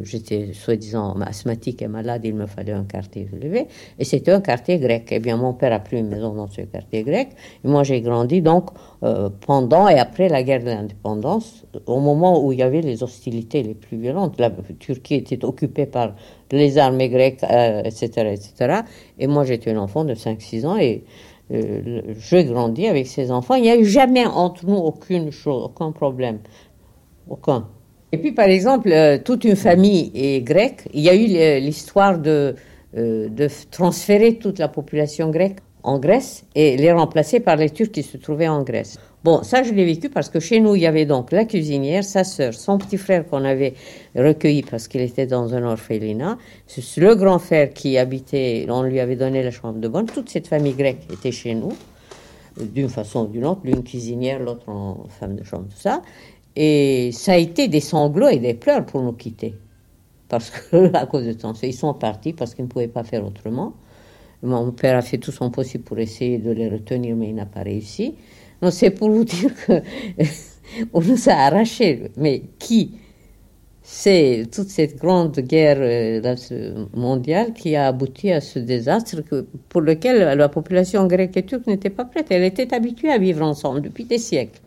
J'étais 0.02 0.52
soi-disant 0.52 1.14
asthmatique 1.20 1.80
et 1.82 1.88
malade, 1.88 2.22
il 2.24 2.34
me 2.34 2.46
fallait 2.46 2.72
un 2.72 2.84
quartier 2.84 3.28
élevé. 3.32 3.66
Et 3.98 4.04
c'était 4.04 4.32
un 4.32 4.40
quartier 4.40 4.78
grec. 4.78 5.09
Eh 5.11 5.20
bien, 5.20 5.36
mon 5.36 5.54
père 5.54 5.72
a 5.72 5.78
pris 5.78 5.98
une 5.98 6.09
maison 6.09 6.34
dans 6.34 6.48
ce 6.48 6.62
quartier 6.62 7.02
grec. 7.02 7.30
Et 7.64 7.68
moi, 7.68 7.84
j'ai 7.84 8.00
grandi 8.00 8.42
donc 8.42 8.70
euh, 9.02 9.30
pendant 9.46 9.88
et 9.88 9.98
après 9.98 10.28
la 10.28 10.42
guerre 10.42 10.61
de 10.61 10.66
l'indépendance, 10.66 11.64
au 11.86 12.00
moment 12.00 12.44
où 12.44 12.52
il 12.52 12.59
y 12.59 12.62
avait 12.62 12.82
les 12.82 13.02
hostilités 13.02 13.62
les 13.62 13.74
plus 13.74 13.96
violentes. 13.96 14.38
La 14.38 14.50
Turquie 14.78 15.14
était 15.14 15.44
occupée 15.44 15.86
par 15.86 16.14
les 16.52 16.78
armées 16.78 17.09
grecques, 17.09 17.42
etc., 17.42 18.11
euh, 18.18 18.32
etc. 18.32 18.80
Et 19.18 19.26
moi, 19.26 19.44
j'étais 19.44 19.70
un 19.72 19.78
enfant 19.78 20.04
de 20.04 20.14
5-6 20.14 20.66
ans 20.66 20.76
et 20.76 21.04
euh, 21.53 22.03
j'ai 22.18 22.44
grandi 22.44 22.86
avec 22.86 23.07
ces 23.07 23.30
enfants. 23.30 23.55
Il 23.55 23.62
n'y 23.62 23.70
a 23.70 23.76
eu 23.76 23.84
jamais 23.84 24.26
entre 24.26 24.66
nous 24.66 24.76
aucune 24.76 25.30
chose, 25.30 25.64
aucun 25.64 25.92
problème. 25.92 26.38
Aucun. 27.28 27.68
Et 28.12 28.18
puis, 28.18 28.32
par 28.32 28.46
exemple, 28.46 28.90
euh, 28.90 29.18
toute 29.22 29.44
une 29.44 29.57
famille 29.57 30.11
est 30.14 30.42
grecque. 30.42 30.88
Il 30.92 31.01
y 31.01 31.09
a 31.09 31.14
eu 31.14 31.61
l'histoire 31.61 32.18
de, 32.18 32.55
euh, 32.96 33.28
de 33.28 33.49
transférer 33.70 34.38
toute 34.38 34.59
la 34.59 34.68
population 34.68 35.30
grecque 35.30 35.59
en 35.89 35.99
Grèce 35.99 36.45
et 36.55 36.76
les 36.76 36.93
remplacer 36.93 37.41
par 37.41 37.57
les 37.57 37.70
Turcs 37.70 37.91
qui 37.91 38.03
se 38.03 38.18
trouvaient 38.18 38.49
en 38.49 38.62
Grèce. 38.62 38.99
Bon, 39.24 39.43
ça, 39.43 39.62
je 39.62 39.72
l'ai 39.72 39.86
vécu 39.86 40.11
parce 40.11 40.28
que 40.28 40.39
chez 40.39 40.61
nous, 40.61 40.76
il 40.76 40.82
y 40.82 40.86
avait 40.86 41.07
donc 41.07 41.32
la 41.32 41.47
cuisinière, 41.47 42.05
sa 42.05 42.24
sœur, 42.24 42.53
son 42.53 42.76
petit 42.76 42.99
frère 42.99 43.26
qu'on 43.26 43.43
avait 43.45 43.72
recueilli 44.14 44.62
parce 44.62 44.86
qu'il 44.86 45.01
était 45.01 45.26
dans 45.26 45.55
un 45.55 45.64
orphelinat, 45.64 46.36
le 46.99 47.14
grand 47.14 47.39
frère 47.39 47.72
qui 47.72 47.97
habitait, 47.97 48.66
on 48.68 48.82
lui 48.82 49.01
avait 49.01 49.16
donné 49.16 49.43
la 49.43 49.51
chambre 49.51 49.80
de 49.80 49.89
bonne. 49.89 50.07
Toute 50.07 50.28
cette 50.28 50.47
famille 50.47 50.74
grecque 50.74 51.05
était 51.11 51.32
chez 51.32 51.55
nous, 51.55 51.72
d'une 52.61 52.91
façon 52.91 53.24
ou 53.24 53.26
d'une 53.28 53.47
autre, 53.47 53.62
l'une 53.64 53.82
cuisinière, 53.82 54.41
l'autre 54.41 54.68
en 54.68 55.07
femme 55.09 55.36
de 55.36 55.43
chambre, 55.43 55.68
tout 55.70 55.80
ça. 55.80 56.03
Et 56.55 57.11
ça 57.12 57.32
a 57.32 57.36
été 57.39 57.66
des 57.68 57.80
sanglots 57.80 58.28
et 58.28 58.39
des 58.39 58.55
pleurs 58.55 58.84
pour 58.84 59.01
nous 59.01 59.12
quitter. 59.12 59.55
Parce 60.28 60.51
que, 60.51 60.93
à 60.95 61.07
cause 61.07 61.24
de 61.24 61.32
ça, 61.32 61.66
ils 61.66 61.72
sont 61.72 61.95
partis 61.95 62.34
parce 62.34 62.55
qu'ils 62.55 62.66
ne 62.66 62.70
pouvaient 62.70 62.89
pas 62.89 63.05
faire 63.05 63.24
autrement. 63.24 63.72
Mon 64.43 64.70
père 64.70 64.97
a 64.97 65.03
fait 65.03 65.18
tout 65.18 65.32
son 65.32 65.51
possible 65.51 65.84
pour 65.84 65.99
essayer 65.99 66.39
de 66.39 66.51
les 66.51 66.68
retenir, 66.68 67.16
mais 67.16 67.28
il 67.28 67.34
n'a 67.34 67.47
pas 67.47 67.62
réussi. 67.62 68.14
Donc, 68.62 68.72
c'est 68.72 68.91
pour 68.91 69.11
vous 69.11 69.24
dire 69.36 69.51
que 69.66 69.82
on 70.93 71.01
nous 71.01 71.28
a 71.28 71.32
arrachés. 71.32 72.11
Mais 72.16 72.43
qui 72.59 72.93
C'est 73.82 74.45
toute 74.53 74.68
cette 74.68 74.97
grande 74.97 75.39
guerre 75.41 75.78
euh, 75.80 76.86
mondiale 76.95 77.53
qui 77.53 77.74
a 77.74 77.89
abouti 77.89 78.30
à 78.30 78.41
ce 78.41 78.59
désastre 78.59 79.22
pour 79.68 79.80
lequel 79.80 80.36
la 80.36 80.49
population 80.49 81.07
grecque 81.07 81.36
et 81.36 81.45
turque 81.45 81.66
n'était 81.66 81.91
pas 81.91 82.05
prête. 82.05 82.26
Elle 82.30 82.45
était 82.45 82.74
habituée 82.74 83.11
à 83.11 83.18
vivre 83.18 83.45
ensemble 83.45 83.80
depuis 83.80 84.05
des 84.05 84.18
siècles. 84.18 84.61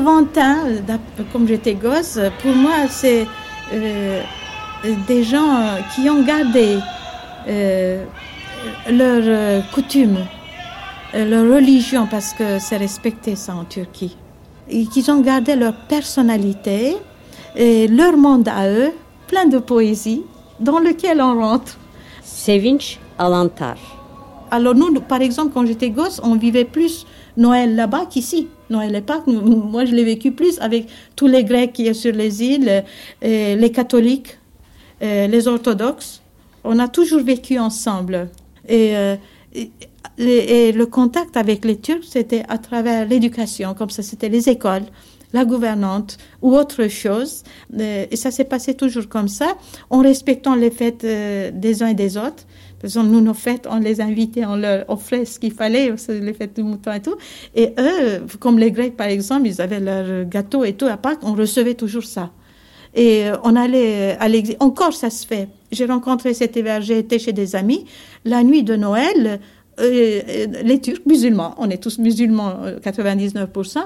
Les 0.00 0.06
Levantins, 0.06 0.56
comme 1.32 1.46
j'étais 1.46 1.74
gosse, 1.74 2.18
pour 2.42 2.54
moi, 2.54 2.88
c'est 2.88 3.26
euh, 3.72 4.22
des 5.06 5.22
gens 5.22 5.76
qui 5.94 6.08
ont 6.08 6.22
gardé 6.22 6.78
euh, 7.48 8.04
leurs 8.90 9.62
coutumes, 9.72 10.18
leur 11.14 11.54
religion, 11.54 12.06
parce 12.10 12.32
que 12.32 12.58
c'est 12.58 12.76
respecté 12.76 13.36
ça 13.36 13.54
en 13.54 13.64
Turquie, 13.64 14.16
et 14.68 14.86
qui 14.86 15.08
ont 15.10 15.20
gardé 15.20 15.54
leur 15.56 15.74
personnalité, 15.74 16.96
et 17.56 17.88
leur 17.88 18.16
monde 18.16 18.48
à 18.48 18.68
eux, 18.68 18.92
plein 19.26 19.46
de 19.46 19.58
poésie, 19.58 20.22
dans 20.60 20.78
lequel 20.78 21.20
on 21.20 21.40
rentre. 21.40 21.76
Sevinç 22.22 22.98
Alantar. 23.18 23.76
Alors 24.50 24.74
nous, 24.74 24.92
par 25.00 25.20
exemple, 25.20 25.52
quand 25.52 25.66
j'étais 25.66 25.90
gosse, 25.90 26.20
on 26.22 26.36
vivait 26.36 26.64
plus 26.64 27.06
Noël 27.36 27.74
là-bas 27.74 28.06
qu'ici. 28.08 28.48
Noël 28.70 28.94
et 28.94 29.00
Pâques, 29.00 29.26
moi 29.26 29.84
je 29.84 29.94
l'ai 29.94 30.04
vécu 30.04 30.32
plus 30.32 30.58
avec 30.60 30.86
tous 31.16 31.26
les 31.26 31.44
Grecs 31.44 31.72
qui 31.72 31.86
sont 31.86 31.94
sur 31.94 32.12
les 32.12 32.42
îles, 32.42 32.84
euh, 33.24 33.56
les 33.56 33.72
catholiques, 33.72 34.38
euh, 35.02 35.26
les 35.26 35.48
orthodoxes. 35.48 36.22
On 36.64 36.78
a 36.78 36.88
toujours 36.88 37.22
vécu 37.22 37.58
ensemble. 37.58 38.28
Euh, 38.70 39.16
et, 39.54 39.70
et, 40.18 40.72
le 40.72 40.86
contact 40.86 41.36
avec 41.36 41.64
les 41.64 41.78
Turcs, 41.78 42.04
c'était 42.08 42.44
à 42.48 42.58
travers 42.58 43.08
l'éducation, 43.08 43.74
comme 43.74 43.90
ça, 43.90 44.02
c'était 44.02 44.28
les 44.28 44.48
écoles, 44.48 44.84
la 45.32 45.44
gouvernante 45.44 46.18
ou 46.42 46.54
autre 46.54 46.86
chose. 46.88 47.42
et 47.78 48.14
ça 48.16 48.30
s'est 48.30 48.44
passé 48.44 48.74
toujours 48.74 49.08
comme 49.08 49.28
ça, 49.28 49.56
en 49.88 50.00
respectant 50.00 50.54
les 50.54 50.70
fêtes 50.70 51.04
des 51.04 51.82
uns 51.82 51.88
et 51.88 51.94
des 51.94 52.16
autres. 52.16 52.44
Nous, 52.82 53.20
nos 53.20 53.34
fêtes, 53.34 53.66
on 53.70 53.78
les 53.78 54.00
invitait, 54.00 54.44
on 54.46 54.56
leur 54.56 54.88
offrait 54.88 55.24
ce 55.24 55.38
qu'il 55.38 55.52
fallait, 55.52 55.92
les 56.08 56.32
fêtes 56.32 56.56
du 56.56 56.62
mouton 56.62 56.92
et 56.92 57.00
tout. 57.00 57.16
Et 57.54 57.74
eux, 57.78 58.24
comme 58.38 58.58
les 58.58 58.70
Grecs, 58.70 58.96
par 58.96 59.08
exemple, 59.08 59.46
ils 59.46 59.60
avaient 59.60 59.80
leur 59.80 60.24
gâteau 60.24 60.64
et 60.64 60.72
tout. 60.72 60.86
À 60.86 60.96
Pâques, 60.96 61.20
on 61.22 61.34
recevait 61.34 61.74
toujours 61.74 62.04
ça. 62.04 62.30
Et 62.94 63.28
euh, 63.28 63.36
on 63.44 63.54
allait 63.54 64.16
à 64.18 64.28
l'église. 64.28 64.56
Encore, 64.60 64.94
ça 64.94 65.10
se 65.10 65.26
fait. 65.26 65.48
J'ai 65.70 65.84
rencontré 65.84 66.34
cet 66.34 66.56
hiver, 66.56 66.80
j'ai 66.80 66.98
été 66.98 67.18
chez 67.18 67.32
des 67.32 67.54
amis. 67.54 67.84
La 68.24 68.42
nuit 68.42 68.62
de 68.62 68.74
Noël, 68.74 69.40
euh, 69.78 70.20
les 70.64 70.80
Turcs 70.80 71.02
musulmans, 71.06 71.54
on 71.58 71.70
est 71.70 71.82
tous 71.82 71.98
musulmans, 71.98 72.56
99%, 72.82 73.78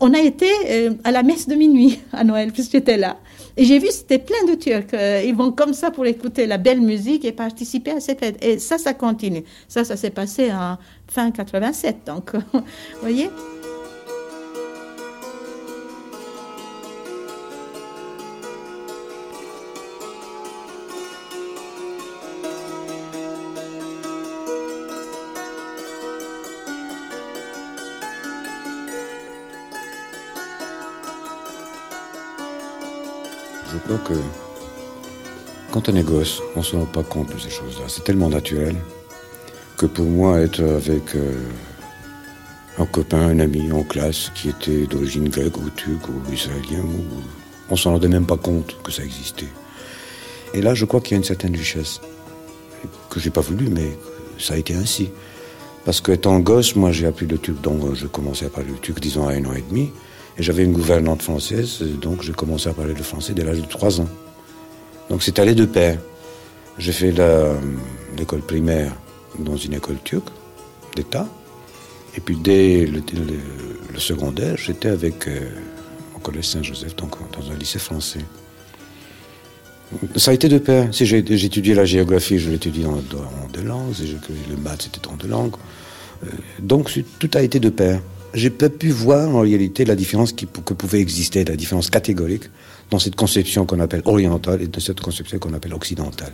on 0.00 0.14
a 0.14 0.20
été 0.20 0.46
euh, 0.68 0.94
à 1.04 1.10
la 1.10 1.22
messe 1.22 1.48
de 1.48 1.54
minuit 1.54 2.00
à 2.12 2.24
Noël, 2.24 2.52
puisque 2.52 2.72
j'étais 2.72 2.96
là. 2.96 3.18
Et 3.56 3.64
j'ai 3.64 3.78
vu, 3.78 3.88
c'était 3.90 4.18
plein 4.18 4.44
de 4.48 4.54
Turcs. 4.54 4.94
Euh, 4.94 5.22
ils 5.24 5.34
vont 5.34 5.52
comme 5.52 5.74
ça 5.74 5.90
pour 5.90 6.06
écouter 6.06 6.46
la 6.46 6.58
belle 6.58 6.80
musique 6.80 7.24
et 7.24 7.32
participer 7.32 7.92
à 7.92 8.00
ces 8.00 8.14
fêtes. 8.14 8.44
Et 8.44 8.58
ça, 8.58 8.78
ça 8.78 8.94
continue. 8.94 9.44
Ça, 9.68 9.84
ça 9.84 9.96
s'est 9.96 10.10
passé 10.10 10.52
en 10.52 10.76
fin 11.08 11.30
87. 11.30 11.98
Donc, 12.06 12.34
vous 12.52 12.62
voyez? 13.00 13.30
Que 34.04 34.14
quand 35.72 35.88
on 35.88 35.94
est 35.96 36.02
gosse, 36.02 36.40
on 36.56 36.60
ne 36.60 36.64
se 36.64 36.76
rend 36.76 36.84
pas 36.86 37.02
compte 37.02 37.32
de 37.34 37.38
ces 37.38 37.50
choses-là. 37.50 37.84
C'est 37.88 38.04
tellement 38.04 38.28
naturel 38.28 38.76
que 39.76 39.86
pour 39.86 40.04
moi, 40.06 40.40
être 40.40 40.62
avec 40.62 41.14
euh, 41.14 41.32
un 42.78 42.86
copain, 42.86 43.20
un 43.28 43.38
ami 43.40 43.70
en 43.72 43.82
classe 43.82 44.30
qui 44.34 44.48
était 44.50 44.86
d'origine 44.86 45.28
grecque 45.28 45.56
ou 45.56 45.70
turque 45.70 46.08
ou 46.08 46.32
israélien, 46.32 46.80
ou- 46.80 47.22
on 47.70 47.76
s'en 47.76 47.92
rendait 47.92 48.08
même 48.08 48.26
pas 48.26 48.36
compte 48.36 48.76
que 48.82 48.92
ça 48.92 49.02
existait. 49.04 49.48
Et 50.52 50.60
là, 50.60 50.74
je 50.74 50.84
crois 50.84 51.00
qu'il 51.00 51.12
y 51.12 51.14
a 51.14 51.18
une 51.18 51.24
certaine 51.24 51.56
richesse 51.56 52.00
que 53.10 53.18
j'ai 53.20 53.30
pas 53.30 53.40
voulu, 53.40 53.68
mais 53.68 53.96
ça 54.38 54.54
a 54.54 54.56
été 54.58 54.74
ainsi. 54.74 55.10
Parce 55.84 56.00
qu'étant 56.00 56.38
gosse, 56.40 56.76
moi 56.76 56.92
j'ai 56.92 57.06
appris 57.06 57.26
le 57.26 57.38
turc, 57.38 57.60
donc 57.60 57.94
je 57.94 58.06
commençais 58.06 58.46
à 58.46 58.50
parler 58.50 58.70
le 58.70 58.78
turc, 58.78 59.00
disons, 59.00 59.26
à 59.28 59.32
un 59.32 59.44
an 59.44 59.52
et 59.54 59.64
demi. 59.68 59.92
Et 60.36 60.42
j'avais 60.42 60.64
une 60.64 60.72
gouvernante 60.72 61.22
française, 61.22 61.82
donc 62.00 62.22
j'ai 62.22 62.32
commencé 62.32 62.68
à 62.68 62.72
parler 62.72 62.94
le 62.94 63.02
français 63.02 63.34
dès 63.34 63.44
l'âge 63.44 63.60
de 63.60 63.66
3 63.66 64.00
ans. 64.00 64.08
Donc 65.10 65.22
c'est 65.22 65.38
allé 65.38 65.54
de 65.54 65.64
pair. 65.64 65.98
J'ai 66.78 66.92
fait 66.92 67.12
la- 67.12 67.54
l'école 68.18 68.40
primaire 68.40 68.92
dans 69.38 69.56
une 69.56 69.74
école 69.74 69.98
turque 70.02 70.28
d'État. 70.96 71.28
Et 72.16 72.20
puis 72.20 72.36
dès 72.36 72.86
le, 72.86 73.00
secondaire, 73.98 74.56
j'étais 74.56 74.88
avec 74.88 75.28
euh, 75.28 75.50
au 76.16 76.18
collège 76.18 76.48
Saint-Joseph, 76.48 76.96
donc 76.96 77.12
dans 77.32 77.50
un 77.52 77.56
lycée 77.56 77.78
français. 77.78 78.20
Ça 80.16 80.32
a 80.32 80.34
été 80.34 80.48
de 80.48 80.58
pair. 80.58 80.88
Si 80.92 81.06
j'ai 81.06 81.18
étudié 81.18 81.74
la 81.74 81.84
géographie, 81.84 82.38
je 82.38 82.50
l'étudie 82.50 82.84
en, 82.86 82.98
deux 83.52 83.62
langues. 83.62 83.94
Si 83.94 84.16
le 84.50 84.56
maths, 84.56 84.82
c'était 84.82 85.06
en 85.06 85.14
deux 85.14 85.28
langues. 85.28 85.54
Euh, 86.24 86.28
donc 86.58 86.90
tout 87.20 87.30
a 87.34 87.42
été 87.42 87.60
de 87.60 87.68
pair. 87.68 88.00
J'ai 88.34 88.50
pas 88.50 88.68
pu 88.68 88.90
voir 88.90 89.34
en 89.34 89.40
réalité 89.40 89.84
la 89.84 89.94
différence 89.94 90.32
que 90.32 90.74
pouvait 90.74 91.00
exister, 91.00 91.44
la 91.44 91.54
différence 91.54 91.88
catégorique 91.88 92.44
dans 92.90 92.98
cette 92.98 93.14
conception 93.14 93.64
qu'on 93.64 93.78
appelle 93.78 94.02
orientale 94.04 94.60
et 94.60 94.66
dans 94.66 94.80
cette 94.80 95.00
conception 95.00 95.38
qu'on 95.38 95.54
appelle 95.54 95.72
occidentale. 95.72 96.32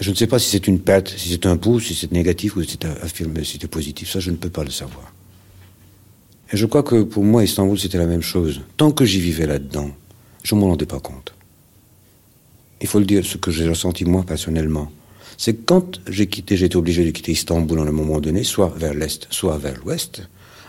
Je 0.00 0.10
ne 0.10 0.16
sais 0.16 0.26
pas 0.26 0.40
si 0.40 0.50
c'est 0.50 0.66
une 0.66 0.80
perte, 0.80 1.14
si 1.16 1.28
c'est 1.28 1.46
un 1.46 1.56
pouce, 1.56 1.86
si 1.86 1.94
c'est 1.94 2.10
négatif 2.10 2.56
ou 2.56 2.62
si 2.64 2.70
c'est 2.70 2.84
affirmé, 2.84 3.44
si 3.44 3.58
c'est 3.60 3.68
positif. 3.68 4.10
Ça, 4.10 4.18
je 4.18 4.32
ne 4.32 4.36
peux 4.36 4.50
pas 4.50 4.64
le 4.64 4.70
savoir. 4.70 5.12
Et 6.52 6.56
je 6.56 6.66
crois 6.66 6.82
que 6.82 7.02
pour 7.02 7.22
moi, 7.22 7.44
Istanbul, 7.44 7.78
c'était 7.78 7.98
la 7.98 8.06
même 8.06 8.22
chose. 8.22 8.62
Tant 8.76 8.90
que 8.90 9.04
j'y 9.04 9.20
vivais 9.20 9.46
là-dedans, 9.46 9.92
je 10.42 10.56
ne 10.56 10.60
m'en 10.60 10.66
rendais 10.66 10.86
pas 10.86 10.98
compte. 10.98 11.32
Il 12.80 12.88
faut 12.88 12.98
le 12.98 13.04
dire, 13.04 13.24
ce 13.24 13.38
que 13.38 13.52
j'ai 13.52 13.68
ressenti 13.68 14.04
moi 14.04 14.24
personnellement, 14.26 14.90
c'est 15.38 15.54
que 15.54 15.62
quand 15.64 16.00
j'ai 16.08 16.26
quitté, 16.26 16.56
j'ai 16.56 16.66
été 16.66 16.76
obligé 16.76 17.04
de 17.04 17.10
quitter 17.10 17.30
Istanbul 17.30 17.78
à 17.78 17.82
un 17.82 17.92
moment 17.92 18.20
donné, 18.20 18.42
soit 18.42 18.74
vers 18.76 18.94
l'est, 18.94 19.28
soit 19.30 19.56
vers 19.56 19.78
l'ouest. 19.78 20.22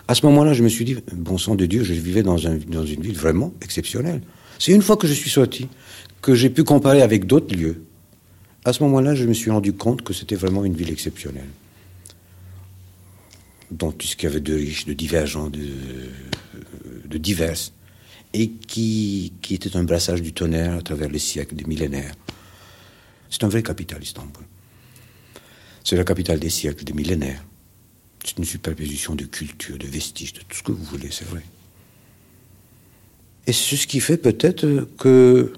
À 0.06 0.14
ce 0.14 0.26
moment-là, 0.26 0.52
je 0.52 0.62
me 0.62 0.68
suis 0.68 0.84
dit, 0.84 0.96
bon 1.12 1.38
sang 1.38 1.54
de 1.54 1.64
Dieu, 1.66 1.82
je 1.82 1.94
vivais 1.94 2.22
dans, 2.22 2.46
un- 2.46 2.58
dans 2.68 2.84
une 2.84 3.00
ville 3.00 3.16
vraiment 3.16 3.52
exceptionnelle. 3.62 4.22
C'est 4.58 4.72
une 4.72 4.82
fois 4.82 4.96
que 4.96 5.06
je 5.06 5.12
suis 5.14 5.30
sorti, 5.30 5.68
que 6.20 6.34
j'ai 6.34 6.50
pu 6.50 6.62
comparer 6.64 7.02
avec 7.02 7.26
d'autres 7.26 7.54
lieux. 7.54 7.84
À 8.64 8.72
ce 8.72 8.82
moment-là, 8.82 9.14
je 9.14 9.24
me 9.24 9.32
suis 9.32 9.50
rendu 9.50 9.72
compte 9.72 10.02
que 10.02 10.12
c'était 10.12 10.36
vraiment 10.36 10.64
une 10.64 10.74
ville 10.74 10.90
exceptionnelle. 10.90 11.48
Dans 13.70 13.92
tout 13.92 14.06
ce 14.06 14.14
qu'il 14.16 14.28
y 14.28 14.32
avait 14.32 14.40
de 14.40 14.54
riche, 14.54 14.84
de 14.84 14.92
divergent, 14.92 15.48
de, 15.48 15.60
de 17.06 17.18
divers, 17.18 17.56
et 18.34 18.48
qui 18.50 19.32
était 19.50 19.76
un 19.76 19.84
brassage 19.84 20.20
du 20.22 20.32
tonnerre 20.32 20.74
à 20.74 20.82
travers 20.82 21.08
les 21.08 21.18
siècles, 21.18 21.54
des 21.56 21.64
millénaires. 21.64 22.14
C'est 23.30 23.42
un 23.44 23.48
vrai 23.48 23.62
capital, 23.62 24.02
Istanbul. 24.02 24.44
C'est 25.82 25.96
la 25.96 26.04
capitale 26.04 26.38
des 26.38 26.50
siècles, 26.50 26.84
des 26.84 26.92
millénaires. 26.92 27.44
C'est 28.24 28.38
une 28.38 28.44
superposition 28.44 29.14
de 29.14 29.24
culture, 29.24 29.76
de 29.76 29.86
vestiges, 29.86 30.32
de 30.32 30.40
tout 30.40 30.56
ce 30.56 30.62
que 30.62 30.72
vous 30.72 30.82
voulez, 30.84 31.10
c'est 31.10 31.28
vrai. 31.28 31.42
Et 33.46 33.52
c'est 33.52 33.76
ce 33.76 33.86
qui 33.86 34.00
fait 34.00 34.16
peut-être 34.16 34.88
que 34.98 35.52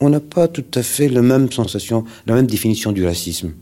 on 0.00 0.08
n'a 0.10 0.20
pas 0.20 0.48
tout 0.48 0.64
à 0.74 0.82
fait 0.82 1.08
la 1.08 1.22
même 1.22 1.50
sensation, 1.52 2.04
la 2.26 2.34
même 2.34 2.46
définition 2.46 2.90
du 2.90 3.06
racisme. 3.06 3.54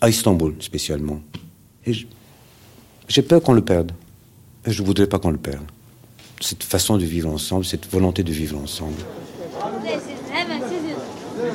À 0.00 0.10
Istanbul, 0.10 0.54
spécialement. 0.60 1.22
Et 1.86 1.92
j'ai 3.08 3.22
peur 3.22 3.42
qu'on 3.42 3.54
le 3.54 3.64
perde. 3.64 3.92
Et 4.66 4.72
je 4.72 4.82
ne 4.82 4.86
voudrais 4.86 5.06
pas 5.06 5.18
qu'on 5.18 5.30
le 5.30 5.38
perde. 5.38 5.64
Cette 6.40 6.62
façon 6.62 6.98
de 6.98 7.04
vivre 7.04 7.30
ensemble, 7.30 7.64
cette 7.64 7.90
volonté 7.90 8.22
de 8.22 8.32
vivre 8.32 8.58
ensemble. 8.58 9.00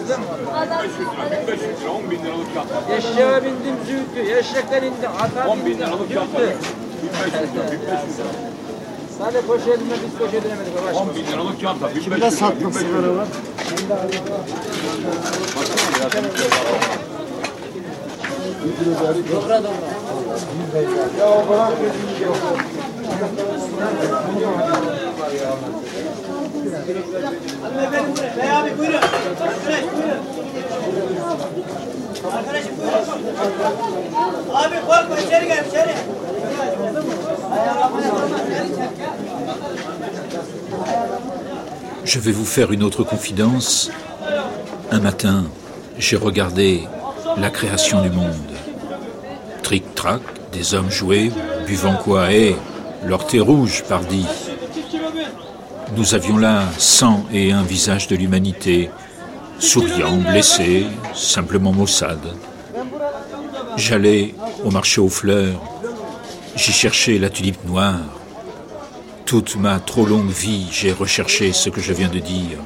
1500 0.09 1.81
lira, 1.81 1.91
10 1.91 2.11
bin 2.11 2.19
liralık 2.25 2.55
yaptı. 2.55 2.75
Eşeğe 2.97 3.43
bindim 3.43 3.75
züğütü, 3.87 4.31
eşekten 4.37 4.83
indim. 4.83 5.11
10 5.47 5.65
bin 5.65 5.77
liralık 5.77 6.11
yaptı. 6.11 6.55
1500 7.03 7.53
lira, 7.55 7.71
1500 7.71 8.17
lira. 8.17 8.27
Sadece 9.17 9.47
koşu 9.47 9.69
edinme, 9.69 9.95
biz 10.05 10.19
koşu 10.19 10.37
edinemedik. 10.37 10.73
10 10.95 11.15
bin 11.15 11.25
liralık 11.31 11.63
yaptı. 11.63 11.85
1500 11.95 12.07
lira. 12.21 12.31
Sattın 12.31 12.71
sigara 12.71 13.15
var? 13.17 13.27
Baksana 16.05 16.27
biraz. 16.33 16.51
Dobra, 19.31 19.63
dobra. 19.63 19.87
Ya 21.19 21.25
o 21.29 21.49
bana 21.49 21.69
gözünü 21.69 22.25
yok. 22.25 22.37
Bunu 24.27 24.47
var 25.21 25.31
ya. 25.31 25.51
Je 42.03 42.19
vais 42.19 42.31
vous 42.31 42.45
faire 42.45 42.71
une 42.71 42.83
autre 42.83 43.03
confidence. 43.03 43.89
Un 44.91 44.99
matin, 44.99 45.45
j'ai 45.97 46.17
regardé 46.17 46.87
la 47.37 47.49
création 47.49 48.01
du 48.01 48.09
monde. 48.09 48.35
Tric-trac, 49.63 50.21
des 50.51 50.73
hommes 50.73 50.91
joués, 50.91 51.31
buvant 51.65 51.95
quoi 51.95 52.31
et 52.33 52.55
leur 53.05 53.25
thé 53.27 53.39
rouge, 53.39 53.83
pardi. 53.87 54.25
Nous 55.95 56.15
avions 56.15 56.37
là 56.37 56.63
cent 56.77 57.25
et 57.33 57.51
un 57.51 57.63
visages 57.63 58.07
de 58.07 58.15
l'humanité, 58.15 58.89
souriants, 59.59 60.17
blessés, 60.17 60.85
simplement 61.13 61.73
maussades. 61.73 62.33
J'allais 63.75 64.33
au 64.63 64.71
marché 64.71 65.01
aux 65.01 65.09
fleurs, 65.09 65.61
j'y 66.55 66.71
cherchais 66.71 67.17
la 67.17 67.29
tulipe 67.29 67.65
noire. 67.65 67.99
Toute 69.25 69.57
ma 69.57 69.79
trop 69.79 70.05
longue 70.05 70.31
vie, 70.31 70.67
j'ai 70.71 70.91
recherché 70.93 71.51
ce 71.51 71.69
que 71.69 71.81
je 71.81 71.93
viens 71.93 72.09
de 72.09 72.19
dire. 72.19 72.59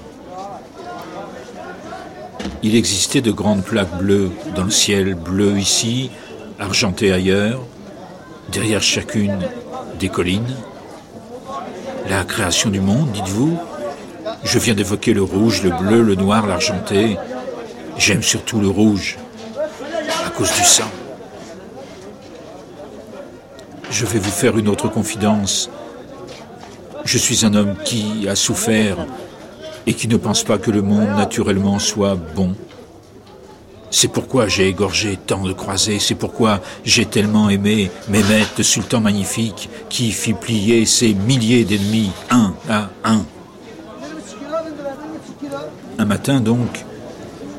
Il 2.61 2.75
existait 2.75 3.21
de 3.21 3.31
grandes 3.31 3.63
plaques 3.63 3.97
bleues 3.97 4.31
dans 4.55 4.63
le 4.63 4.71
ciel, 4.71 5.15
bleu 5.15 5.57
ici, 5.57 6.11
argenté 6.59 7.11
ailleurs, 7.11 7.61
derrière 8.51 8.83
chacune 8.83 9.39
des 9.99 10.09
collines. 10.09 10.55
La 12.07 12.23
création 12.23 12.69
du 12.69 12.81
monde, 12.81 13.11
dites-vous? 13.11 13.57
Je 14.43 14.59
viens 14.59 14.75
d'évoquer 14.75 15.13
le 15.13 15.23
rouge, 15.23 15.63
le 15.63 15.71
bleu, 15.71 16.01
le 16.01 16.15
noir, 16.15 16.45
l'argenté. 16.45 17.17
J'aime 17.97 18.21
surtout 18.21 18.59
le 18.59 18.67
rouge, 18.67 19.17
à 20.25 20.29
cause 20.29 20.53
du 20.53 20.63
sang. 20.63 20.89
Je 23.89 24.05
vais 24.05 24.19
vous 24.19 24.31
faire 24.31 24.57
une 24.57 24.67
autre 24.67 24.87
confidence. 24.87 25.69
Je 27.05 27.17
suis 27.17 27.45
un 27.45 27.53
homme 27.53 27.75
qui 27.83 28.27
a 28.29 28.35
souffert 28.35 28.97
et 29.87 29.93
qui 29.93 30.07
ne 30.07 30.17
pense 30.17 30.43
pas 30.43 30.57
que 30.57 30.71
le 30.71 30.81
monde 30.81 31.09
naturellement 31.17 31.79
soit 31.79 32.15
bon. 32.15 32.55
C'est 33.91 34.07
pourquoi 34.09 34.47
j'ai 34.47 34.67
égorgé 34.67 35.17
tant 35.25 35.43
de 35.43 35.53
croisés, 35.53 35.99
c'est 35.99 36.15
pourquoi 36.15 36.61
j'ai 36.83 37.05
tellement 37.05 37.49
aimé 37.49 37.91
Mehmet, 38.09 38.45
le 38.57 38.63
sultan 38.63 38.99
magnifique, 38.99 39.69
qui 39.89 40.11
fit 40.11 40.33
plier 40.33 40.85
ses 40.85 41.13
milliers 41.13 41.63
d'ennemis 41.63 42.11
un 42.29 42.53
à 42.69 42.89
un. 43.03 43.25
Un 45.97 46.05
matin 46.05 46.41
donc, 46.41 46.83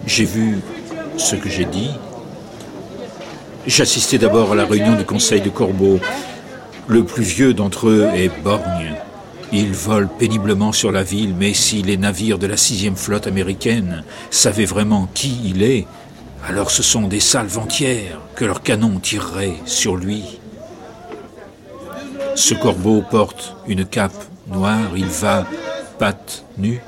j'ai 0.06 0.24
vu 0.24 0.58
ce 1.16 1.36
que 1.36 1.48
j'ai 1.48 1.64
dit. 1.64 1.90
J'assistais 3.66 4.18
d'abord 4.18 4.52
à 4.52 4.54
la 4.54 4.66
réunion 4.66 4.94
du 4.94 5.04
conseil 5.04 5.40
de 5.40 5.48
Corbeau. 5.48 5.98
Le 6.86 7.04
plus 7.04 7.24
vieux 7.24 7.54
d'entre 7.54 7.88
eux 7.88 8.08
est 8.14 8.30
borgne. 8.42 8.94
Il 9.52 9.72
vole 9.72 10.08
péniblement 10.08 10.72
sur 10.72 10.92
la 10.92 11.02
ville, 11.02 11.34
mais 11.36 11.54
si 11.54 11.82
les 11.82 11.96
navires 11.96 12.38
de 12.38 12.46
la 12.46 12.56
sixième 12.56 12.96
flotte 12.96 13.26
américaine 13.26 14.04
savaient 14.30 14.64
vraiment 14.66 15.08
qui 15.14 15.40
il 15.44 15.62
est, 15.62 15.86
alors 16.48 16.70
ce 16.70 16.82
sont 16.82 17.08
des 17.08 17.20
salves 17.20 17.58
entières 17.58 18.20
que 18.36 18.44
leurs 18.44 18.62
canons 18.62 19.00
tireraient 19.00 19.56
sur 19.64 19.96
lui. 19.96 20.38
Ce 22.36 22.54
corbeau 22.54 23.02
porte 23.10 23.56
une 23.66 23.84
cape 23.84 24.24
noire, 24.46 24.90
il 24.96 25.06
va 25.06 25.46
pattes 25.98 26.44
nues. 26.58 26.80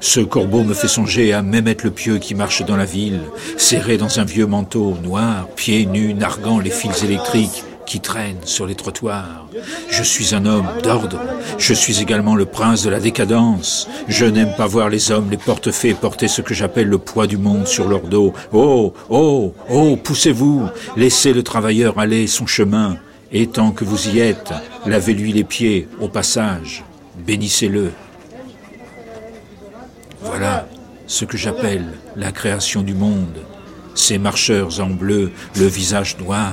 Ce 0.00 0.20
corbeau 0.20 0.62
me 0.62 0.74
fait 0.74 0.88
songer 0.88 1.32
à 1.32 1.42
Mehmet 1.42 1.78
le 1.82 1.90
Pieux 1.90 2.18
qui 2.18 2.34
marche 2.34 2.62
dans 2.64 2.76
la 2.76 2.84
ville, 2.84 3.22
serré 3.56 3.96
dans 3.96 4.20
un 4.20 4.24
vieux 4.24 4.46
manteau 4.46 4.96
noir, 5.02 5.48
pieds 5.56 5.86
nus, 5.86 6.14
narguant 6.14 6.60
les 6.60 6.70
fils 6.70 7.02
électriques 7.02 7.64
qui 7.88 8.00
traînent 8.00 8.44
sur 8.44 8.66
les 8.66 8.74
trottoirs. 8.74 9.48
Je 9.90 10.02
suis 10.02 10.34
un 10.34 10.44
homme 10.44 10.68
d'ordre, 10.82 11.18
je 11.56 11.72
suis 11.72 12.02
également 12.02 12.36
le 12.36 12.44
prince 12.44 12.82
de 12.82 12.90
la 12.90 13.00
décadence. 13.00 13.88
Je 14.08 14.26
n'aime 14.26 14.54
pas 14.56 14.66
voir 14.66 14.90
les 14.90 15.10
hommes, 15.10 15.30
les 15.30 15.38
portefaix 15.38 15.94
porter 15.94 16.28
ce 16.28 16.42
que 16.42 16.52
j'appelle 16.52 16.88
le 16.88 16.98
poids 16.98 17.26
du 17.26 17.38
monde 17.38 17.66
sur 17.66 17.88
leur 17.88 18.02
dos. 18.02 18.34
Oh, 18.52 18.92
oh, 19.08 19.54
oh, 19.70 19.96
poussez-vous, 19.96 20.68
laissez 20.96 21.32
le 21.32 21.42
travailleur 21.42 21.98
aller 21.98 22.26
son 22.26 22.46
chemin. 22.46 22.98
Et 23.32 23.46
tant 23.46 23.70
que 23.70 23.84
vous 23.84 24.08
y 24.08 24.20
êtes, 24.20 24.52
lavez-lui 24.84 25.32
les 25.32 25.44
pieds 25.44 25.88
au 25.98 26.08
passage, 26.08 26.84
bénissez-le. 27.26 27.92
Voilà 30.20 30.68
ce 31.06 31.24
que 31.24 31.38
j'appelle 31.38 31.86
la 32.16 32.32
création 32.32 32.82
du 32.82 32.94
monde. 32.94 33.38
Ces 33.94 34.18
marcheurs 34.18 34.80
en 34.80 34.90
bleu, 34.90 35.32
le 35.56 35.66
visage 35.66 36.18
noir, 36.18 36.52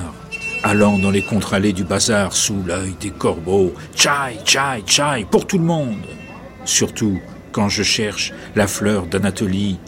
allant 0.62 0.98
dans 0.98 1.10
les 1.10 1.22
contre-allées 1.22 1.72
du 1.72 1.84
bazar 1.84 2.34
sous 2.34 2.62
l'œil 2.66 2.94
des 3.00 3.10
corbeaux. 3.10 3.72
Chai, 3.94 4.38
chai, 4.44 4.82
chai, 4.86 5.26
pour 5.30 5.46
tout 5.46 5.58
le 5.58 5.64
monde. 5.64 6.06
Surtout 6.64 7.20
quand 7.52 7.68
je 7.68 7.82
cherche 7.82 8.32
la 8.54 8.66
fleur 8.66 9.06
d'Anatolie, 9.06 9.78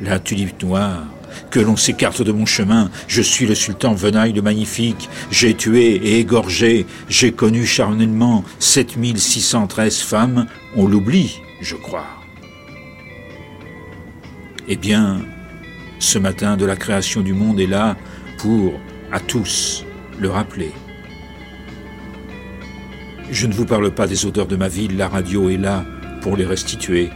la 0.00 0.18
tulipe 0.18 0.62
noire, 0.62 1.04
que 1.50 1.60
l'on 1.60 1.76
s'écarte 1.76 2.22
de 2.22 2.32
mon 2.32 2.46
chemin. 2.46 2.90
Je 3.06 3.22
suis 3.22 3.46
le 3.46 3.54
sultan 3.54 3.94
Venaille 3.94 4.32
le 4.32 4.42
Magnifique. 4.42 5.08
J'ai 5.30 5.54
tué 5.54 5.96
et 5.96 6.20
égorgé. 6.20 6.86
J'ai 7.08 7.32
connu 7.32 7.66
charnellement 7.66 8.44
7613 8.58 9.98
femmes. 9.98 10.46
On 10.76 10.86
l'oublie, 10.86 11.40
je 11.60 11.74
crois. 11.74 12.06
Eh 14.68 14.76
bien, 14.76 15.20
ce 15.98 16.18
matin 16.18 16.56
de 16.56 16.64
la 16.64 16.76
création 16.76 17.22
du 17.22 17.32
monde 17.32 17.60
est 17.60 17.66
là 17.66 17.96
pour, 18.38 18.74
à 19.10 19.18
tous, 19.18 19.84
le 20.20 20.30
rappeler. 20.30 20.72
Je 23.30 23.46
ne 23.46 23.52
vous 23.52 23.66
parle 23.66 23.90
pas 23.90 24.06
des 24.06 24.26
odeurs 24.26 24.46
de 24.46 24.56
ma 24.56 24.68
ville, 24.68 24.96
la 24.96 25.08
radio 25.08 25.50
est 25.50 25.56
là 25.56 25.84
pour 26.22 26.36
les 26.36 26.46
restituer. 26.46 27.10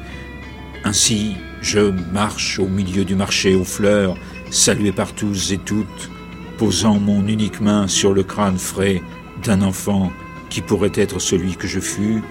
Ainsi, 0.85 1.37
je 1.63 1.81
marche 2.13 2.59
au 2.59 2.67
milieu 2.67 3.05
du 3.05 3.15
marché 3.15 3.55
aux 3.55 3.65
fleurs, 3.65 4.17
salué 4.51 4.93
par 4.93 5.15
tous 5.15 5.53
et 5.53 5.59
toutes, 5.59 6.11
posant 6.59 6.99
mon 6.99 7.27
unique 7.27 7.61
main 7.61 7.89
sur 7.89 8.13
le 8.13 8.23
crâne 8.23 8.59
frais 8.59 9.03
d'un 9.43 9.63
enfant 9.63 10.13
qui 10.51 10.61
pourrait 10.61 10.93
être 10.95 11.19
celui 11.19 11.57
que 11.57 11.67
je 11.67 11.81
fus, 11.81 12.23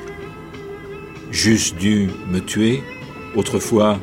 juste 1.32 1.78
dû 1.78 2.09
me 2.30 2.39
tuer, 2.39 2.84
autrefois 3.36 3.99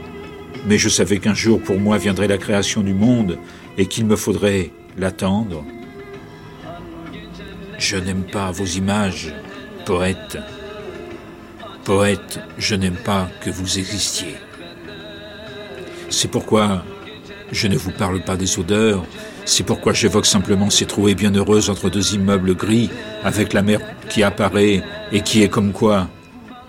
mais 0.66 0.78
je 0.78 0.88
savais 0.88 1.18
qu'un 1.18 1.34
jour 1.34 1.60
pour 1.60 1.78
moi 1.78 1.98
viendrait 1.98 2.28
la 2.28 2.38
création 2.38 2.82
du 2.82 2.94
monde 2.94 3.38
et 3.76 3.86
qu'il 3.86 4.06
me 4.06 4.16
faudrait 4.16 4.70
l'attendre. 4.96 5.64
Je 7.78 7.96
n'aime 7.96 8.24
pas 8.24 8.50
vos 8.50 8.64
images, 8.64 9.32
poète. 9.86 10.38
Poète, 11.84 12.40
je 12.58 12.74
n'aime 12.74 12.96
pas 12.96 13.28
que 13.40 13.50
vous 13.50 13.78
existiez. 13.78 14.36
C'est 16.10 16.30
pourquoi 16.30 16.84
je 17.52 17.68
ne 17.68 17.76
vous 17.76 17.92
parle 17.92 18.22
pas 18.22 18.36
des 18.36 18.58
odeurs, 18.58 19.04
c'est 19.44 19.64
pourquoi 19.64 19.94
j'évoque 19.94 20.26
simplement 20.26 20.68
ces 20.68 20.84
trouées 20.84 21.14
bienheureuses 21.14 21.70
entre 21.70 21.88
deux 21.88 22.14
immeubles 22.14 22.54
gris, 22.54 22.90
avec 23.24 23.52
la 23.52 23.62
mer 23.62 23.80
qui 24.10 24.22
apparaît 24.22 24.82
et 25.12 25.22
qui 25.22 25.42
est 25.42 25.48
comme 25.48 25.72
quoi 25.72 26.08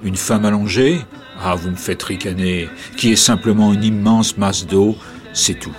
Une 0.04 0.16
femme 0.16 0.46
allongée 0.46 1.02
ah, 1.42 1.56
vous 1.56 1.70
me 1.70 1.76
faites 1.76 2.04
ricaner, 2.04 2.68
qui 2.98 3.14
est 3.14 3.16
simplement 3.16 3.72
une 3.72 3.84
immense 3.84 4.38
masse 4.38 4.68
d'eau, 4.68 4.98
c'est 5.32 5.58
tout. 5.58 5.76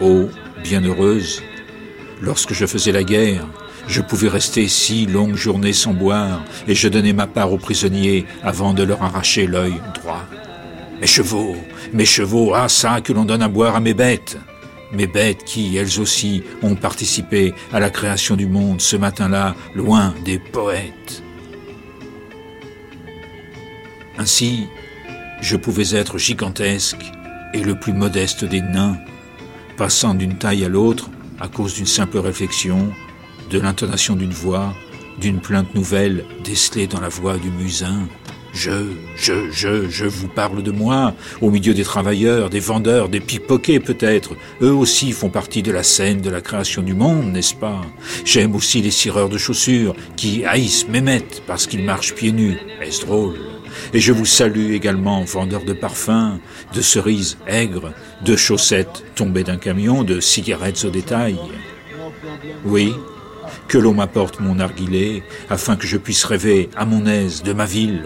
Eau, 0.00 0.28
bienheureuse, 0.62 1.42
lorsque 2.20 2.54
je 2.54 2.66
faisais 2.66 2.92
la 2.92 3.02
guerre, 3.02 3.44
je 3.86 4.00
pouvais 4.00 4.28
rester 4.28 4.68
six 4.68 5.06
longues 5.06 5.34
journées 5.34 5.72
sans 5.72 5.92
boire, 5.92 6.42
et 6.66 6.74
je 6.74 6.88
donnais 6.88 7.12
ma 7.12 7.26
part 7.26 7.52
aux 7.52 7.58
prisonniers 7.58 8.26
avant 8.42 8.74
de 8.74 8.82
leur 8.82 9.02
arracher 9.02 9.46
l'œil 9.46 9.74
droit. 9.94 10.24
Mes 11.00 11.06
chevaux, 11.06 11.56
mes 11.92 12.04
chevaux, 12.04 12.54
ah 12.54 12.68
ça 12.68 13.00
que 13.00 13.12
l'on 13.12 13.24
donne 13.24 13.42
à 13.42 13.48
boire 13.48 13.74
à 13.74 13.80
mes 13.80 13.94
bêtes. 13.94 14.38
Mes 14.92 15.06
bêtes 15.06 15.44
qui, 15.44 15.76
elles 15.76 16.00
aussi, 16.00 16.42
ont 16.62 16.74
participé 16.74 17.54
à 17.72 17.80
la 17.80 17.90
création 17.90 18.36
du 18.36 18.46
monde 18.46 18.80
ce 18.80 18.96
matin-là, 18.96 19.54
loin 19.74 20.14
des 20.24 20.38
poètes. 20.38 21.22
Ainsi, 24.18 24.66
je 25.40 25.56
pouvais 25.56 25.96
être 25.96 26.18
gigantesque 26.18 27.04
et 27.54 27.62
le 27.62 27.74
plus 27.74 27.92
modeste 27.92 28.44
des 28.44 28.60
nains, 28.60 28.96
passant 29.76 30.14
d'une 30.14 30.36
taille 30.36 30.64
à 30.64 30.68
l'autre 30.68 31.10
à 31.40 31.48
cause 31.48 31.74
d'une 31.74 31.86
simple 31.86 32.18
réflexion, 32.18 32.92
de 33.52 33.60
l'intonation 33.60 34.16
d'une 34.16 34.32
voix, 34.32 34.74
d'une 35.20 35.38
plainte 35.38 35.74
nouvelle 35.74 36.24
décelée 36.42 36.86
dans 36.86 37.00
la 37.00 37.10
voix 37.10 37.36
du 37.36 37.50
musin. 37.50 38.08
Je, 38.54 38.86
je, 39.16 39.50
je, 39.50 39.88
je 39.90 40.06
vous 40.06 40.28
parle 40.28 40.62
de 40.62 40.70
moi, 40.70 41.14
au 41.42 41.50
milieu 41.50 41.74
des 41.74 41.84
travailleurs, 41.84 42.48
des 42.48 42.60
vendeurs, 42.60 43.10
des 43.10 43.20
pickpockets 43.20 43.80
peut-être. 43.80 44.36
Eux 44.62 44.72
aussi 44.72 45.12
font 45.12 45.28
partie 45.28 45.62
de 45.62 45.70
la 45.70 45.82
scène 45.82 46.22
de 46.22 46.30
la 46.30 46.40
création 46.40 46.82
du 46.82 46.94
monde, 46.94 47.32
n'est-ce 47.32 47.54
pas? 47.54 47.82
J'aime 48.24 48.54
aussi 48.54 48.80
les 48.80 48.90
cireurs 48.90 49.28
de 49.28 49.38
chaussures 49.38 49.94
qui 50.16 50.44
haïssent 50.46 50.88
Mehmet 50.88 51.24
parce 51.46 51.66
qu'ils 51.66 51.84
marchent 51.84 52.14
pieds 52.14 52.32
nus. 52.32 52.58
Est-ce 52.80 53.04
drôle? 53.04 53.38
Et 53.94 54.00
je 54.00 54.12
vous 54.12 54.26
salue 54.26 54.72
également, 54.72 55.24
vendeurs 55.24 55.64
de 55.64 55.74
parfums, 55.74 56.38
de 56.74 56.80
cerises 56.80 57.36
aigres, 57.46 57.92
de 58.24 58.34
chaussettes 58.36 59.02
tombées 59.14 59.44
d'un 59.44 59.56
camion, 59.56 60.04
de 60.04 60.20
cigarettes 60.20 60.84
au 60.84 60.90
détail. 60.90 61.36
Oui, 62.64 62.94
que 63.72 63.78
l'on 63.78 63.94
m'apporte 63.94 64.38
mon 64.38 64.56
narguilé, 64.56 65.22
afin 65.48 65.76
que 65.76 65.86
je 65.86 65.96
puisse 65.96 66.26
rêver 66.26 66.68
à 66.76 66.84
mon 66.84 67.06
aise 67.06 67.42
de 67.42 67.54
ma 67.54 67.64
ville. 67.64 68.04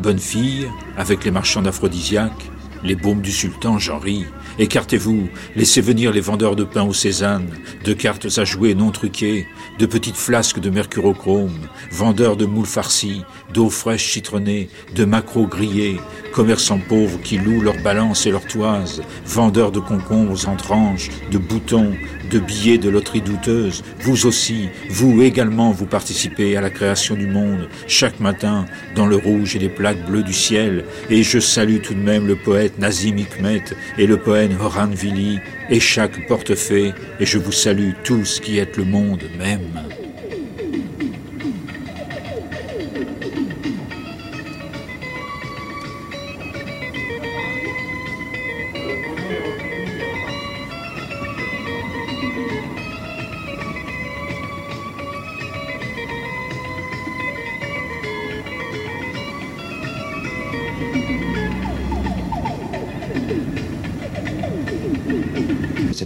Bonne 0.00 0.18
fille, 0.18 0.68
avec 0.96 1.24
les 1.24 1.30
marchands 1.30 1.62
d'aphrodisiaques, 1.62 2.50
les 2.82 2.96
baumes 2.96 3.20
du 3.20 3.30
sultan, 3.30 3.78
j'en 3.78 4.00
ris. 4.00 4.26
Écartez-vous, 4.58 5.28
laissez 5.54 5.80
venir 5.80 6.10
les 6.10 6.20
vendeurs 6.20 6.56
de 6.56 6.64
pain 6.64 6.82
au 6.82 6.92
Cézanne, 6.92 7.48
de 7.84 7.92
cartes 7.92 8.26
à 8.38 8.44
jouer 8.44 8.74
non 8.74 8.90
truquées, 8.90 9.46
de 9.78 9.86
petites 9.86 10.16
flasques 10.16 10.58
de 10.58 10.68
mercurochrome, 10.68 11.60
vendeurs 11.92 12.36
de 12.36 12.44
moules 12.44 12.66
farcies, 12.66 13.22
d'eau 13.54 13.70
fraîche 13.70 14.10
citronnée, 14.10 14.68
de 14.94 15.04
maquereaux 15.04 15.46
grillés, 15.46 16.00
commerçants 16.32 16.80
pauvres 16.80 17.20
qui 17.22 17.38
louent 17.38 17.62
leurs 17.62 17.80
balances 17.82 18.26
et 18.26 18.32
leurs 18.32 18.46
toises, 18.46 19.00
vendeurs 19.24 19.70
de 19.70 19.78
concombres 19.78 20.48
en 20.48 20.56
tranches, 20.56 21.08
de 21.30 21.38
boutons, 21.38 21.94
de 22.30 22.38
billets 22.40 22.78
de 22.78 22.90
loterie 22.90 23.20
douteuse, 23.20 23.84
vous 24.00 24.26
aussi, 24.26 24.68
vous 24.90 25.22
également, 25.22 25.70
vous 25.70 25.86
participez 25.86 26.56
à 26.56 26.60
la 26.60 26.70
création 26.70 27.14
du 27.14 27.28
monde, 27.28 27.68
chaque 27.86 28.18
matin, 28.18 28.66
dans 28.96 29.06
le 29.06 29.16
rouge 29.16 29.54
et 29.54 29.60
les 29.60 29.68
plaques 29.68 30.04
bleues 30.04 30.24
du 30.24 30.32
ciel, 30.32 30.84
et 31.08 31.22
je 31.22 31.38
salue 31.38 31.80
tout 31.80 31.94
de 31.94 32.00
même 32.00 32.26
le 32.26 32.36
poète 32.36 32.78
Nazim 32.78 33.16
Hikmet 33.16 33.64
et 33.96 34.06
le 34.08 34.16
poète 34.16 34.50
Horan 34.60 34.88
Vili, 34.88 35.38
et 35.70 35.80
chaque 35.80 36.26
portefeuille, 36.26 36.92
et 37.20 37.26
je 37.26 37.38
vous 37.38 37.52
salue 37.52 37.92
tous 38.02 38.40
qui 38.40 38.58
êtes 38.58 38.76
le 38.76 38.84
monde 38.84 39.22
même. 39.38 40.03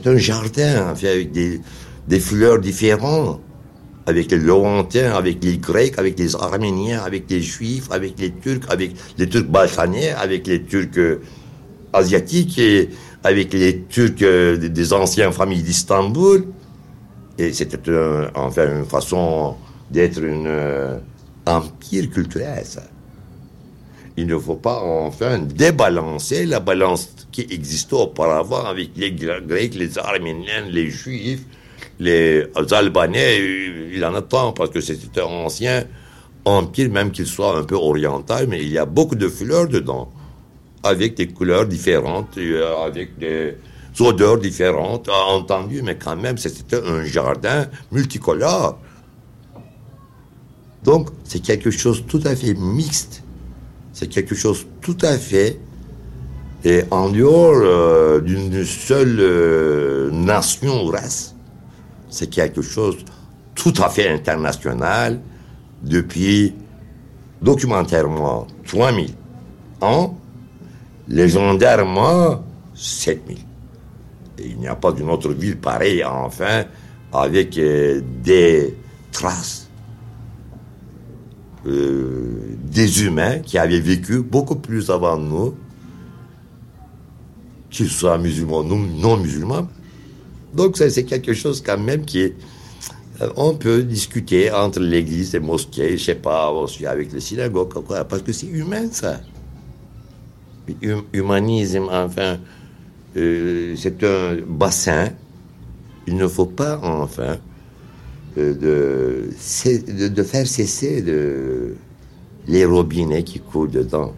Un 0.09 0.17
jardin 0.17 0.89
avec 0.89 1.33
des, 1.33 1.61
des 2.07 2.21
fleurs 2.21 2.59
différentes, 2.59 3.41
avec 4.07 4.31
les 4.31 4.39
Laurentiens, 4.39 5.15
avec 5.15 5.45
les 5.45 5.59
Grecs, 5.59 5.99
avec 5.99 6.19
les 6.19 6.35
Arméniens, 6.35 7.03
avec 7.03 7.31
les 7.31 7.43
Juifs, 7.43 7.89
avec 7.91 8.19
les 8.19 8.33
Turcs, 8.33 8.65
avec 8.71 8.93
les 9.19 9.29
Turcs 9.29 9.47
balkaniens, 9.47 10.17
avec 10.17 10.47
les 10.47 10.63
Turcs 10.63 10.97
euh, 10.97 11.21
asiatiques 11.93 12.59
et 12.59 12.89
avec 13.23 13.53
les 13.53 13.83
Turcs 13.83 14.23
euh, 14.23 14.57
des 14.57 14.93
anciennes 14.93 15.33
familles 15.33 15.63
d'Istanbul. 15.63 16.47
Et 17.37 17.53
c'était 17.53 17.79
enfin 18.35 18.79
une 18.79 18.87
façon 18.87 19.55
d'être 19.91 20.19
un 20.19 20.47
euh, 20.47 20.99
empire 21.47 22.11
culturel. 22.11 22.65
Il 24.21 24.27
ne 24.27 24.37
faut 24.37 24.57
pas 24.57 24.81
enfin 24.83 25.39
débalancer 25.39 26.45
la 26.45 26.59
balance 26.59 27.15
qui 27.31 27.43
existait 27.43 27.95
auparavant 27.95 28.65
avec 28.65 28.91
les 28.97 29.13
Grecs, 29.13 29.77
les 29.77 29.97
Arméniens, 29.97 30.63
les 30.69 30.91
Juifs, 30.91 31.45
les 32.01 32.43
Albanais. 32.73 33.39
Il 33.95 34.05
en 34.05 34.17
a 34.17 34.23
tant 34.23 34.53
parce 34.53 34.71
que 34.71 34.81
c'était 34.81 35.21
un 35.21 35.27
ancien 35.47 35.85
empire, 36.45 36.91
même 36.91 37.13
qu'il 37.13 37.29
soit 37.29 37.57
un 37.57 37.63
peu 37.63 37.77
oriental, 37.77 38.49
mais 38.49 38.61
il 38.61 38.73
y 38.73 38.79
a 38.79 38.87
beaucoup 38.87 39.15
de 39.15 39.29
fleurs 39.29 39.69
dedans, 39.69 40.11
avec 40.83 41.15
des 41.15 41.29
couleurs 41.29 41.67
différentes, 41.67 42.39
euh, 42.39 42.85
avec 42.85 43.19
des 43.21 43.55
odeurs 44.01 44.39
différentes, 44.39 45.09
entendu, 45.09 45.81
mais 45.83 45.95
quand 45.95 46.17
même, 46.17 46.39
c'était 46.39 46.83
un 46.85 47.05
jardin 47.05 47.69
multicolore. 47.93 48.81
Donc, 50.83 51.11
c'est 51.23 51.41
quelque 51.41 51.71
chose 51.71 52.03
tout 52.09 52.23
à 52.25 52.35
fait 52.35 52.55
mixte. 52.55 53.23
C'est 53.99 54.07
quelque 54.07 54.37
chose 54.37 54.65
tout 54.81 54.97
à 55.03 55.19
fait 55.19 55.59
et 56.65 56.85
en 56.93 57.09
dehors 57.09 57.57
euh, 57.57 58.21
d'une 58.21 58.65
seule 58.65 59.17
euh, 59.19 60.09
nation 60.13 60.85
ou 60.85 60.91
race. 60.93 61.35
C'est 62.09 62.31
quelque 62.31 62.63
chose 62.63 62.99
tout 63.57 63.75
à 63.83 63.89
fait 63.89 64.09
international 64.09 65.19
depuis 65.83 66.55
documentairement 67.43 68.47
3000 68.69 69.11
ans, 69.81 70.17
légendairement 71.09 72.45
7000. 72.77 73.37
Et 74.39 74.47
il 74.47 74.59
n'y 74.59 74.69
a 74.69 74.77
pas 74.77 74.93
d'une 74.93 75.11
autre 75.11 75.33
ville 75.33 75.59
pareille, 75.59 76.05
enfin, 76.05 76.67
avec 77.13 77.59
euh, 77.59 78.01
des 78.23 78.77
traces 79.11 79.68
euh, 81.67 82.57
des 82.71 83.05
humains 83.05 83.41
qui 83.41 83.59
avaient 83.59 83.81
vécu 83.81 84.21
beaucoup 84.21 84.57
plus 84.57 84.91
avant 84.91 85.17
nous, 85.17 85.55
qu'ils 87.71 87.89
soient 87.91 88.19
musulmans 88.19 88.61
ou 88.61 88.77
non 88.77 89.17
musulmans. 89.17 89.69
Donc 90.55 90.77
c'est 90.77 91.05
quelque 91.05 91.35
chose 91.35 91.63
quand 91.65 91.79
même 91.79 92.05
qui 92.05 92.21
est... 92.21 92.35
Euh, 93.21 93.31
on 93.37 93.55
peut 93.55 93.83
discuter 93.83 94.51
entre 94.51 94.81
l'église 94.81 95.35
et 95.35 95.41
mosquées, 95.41 95.99
je 95.99 96.05
sais 96.05 96.15
pas, 96.15 96.53
avec 96.87 97.13
les 97.13 97.21
synagogues, 97.21 97.73
quoi, 97.85 98.05
parce 98.05 98.23
que 98.23 98.33
c'est 98.33 98.47
humain 98.47 98.89
ça. 98.93 99.21
Hum, 100.83 101.03
humanisme, 101.13 101.89
enfin, 101.91 102.39
euh, 103.17 103.75
c'est 103.77 104.03
un 104.05 104.37
bassin. 104.47 105.11
Il 106.07 106.17
ne 106.17 106.29
faut 106.29 106.47
pas, 106.47 106.79
enfin, 106.83 107.39
de, 108.39 110.23
faire 110.23 110.47
cesser 110.47 111.05
les 112.47 112.65
robinets 112.65 113.23
qui 113.23 113.41
coulent 113.41 113.71
dedans. 113.71 114.15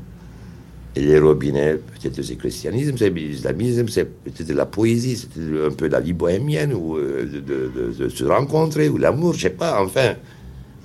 Et 0.97 1.03
les 1.03 1.21
robinets, 1.21 1.75
peut-être 1.75 2.21
c'est 2.21 2.33
le 2.33 2.39
christianisme, 2.39 2.97
c'est 2.99 3.11
l'islamisme, 3.11 3.87
c'est 3.89 4.07
peut-être 4.07 4.53
la 4.53 4.67
poésie, 4.67 5.17
c'est 5.17 5.41
un 5.65 5.71
peu 5.71 5.87
la 5.87 6.01
vie 6.01 6.13
bohémienne, 6.13 6.73
ou 6.75 6.97
euh, 6.97 7.27
de, 7.97 8.09
se 8.09 8.25
rencontrer, 8.25 8.89
ou 8.89 8.99
l'amour, 8.99 9.35
je 9.35 9.43
sais 9.43 9.51
pas, 9.51 9.81
enfin. 9.81 10.15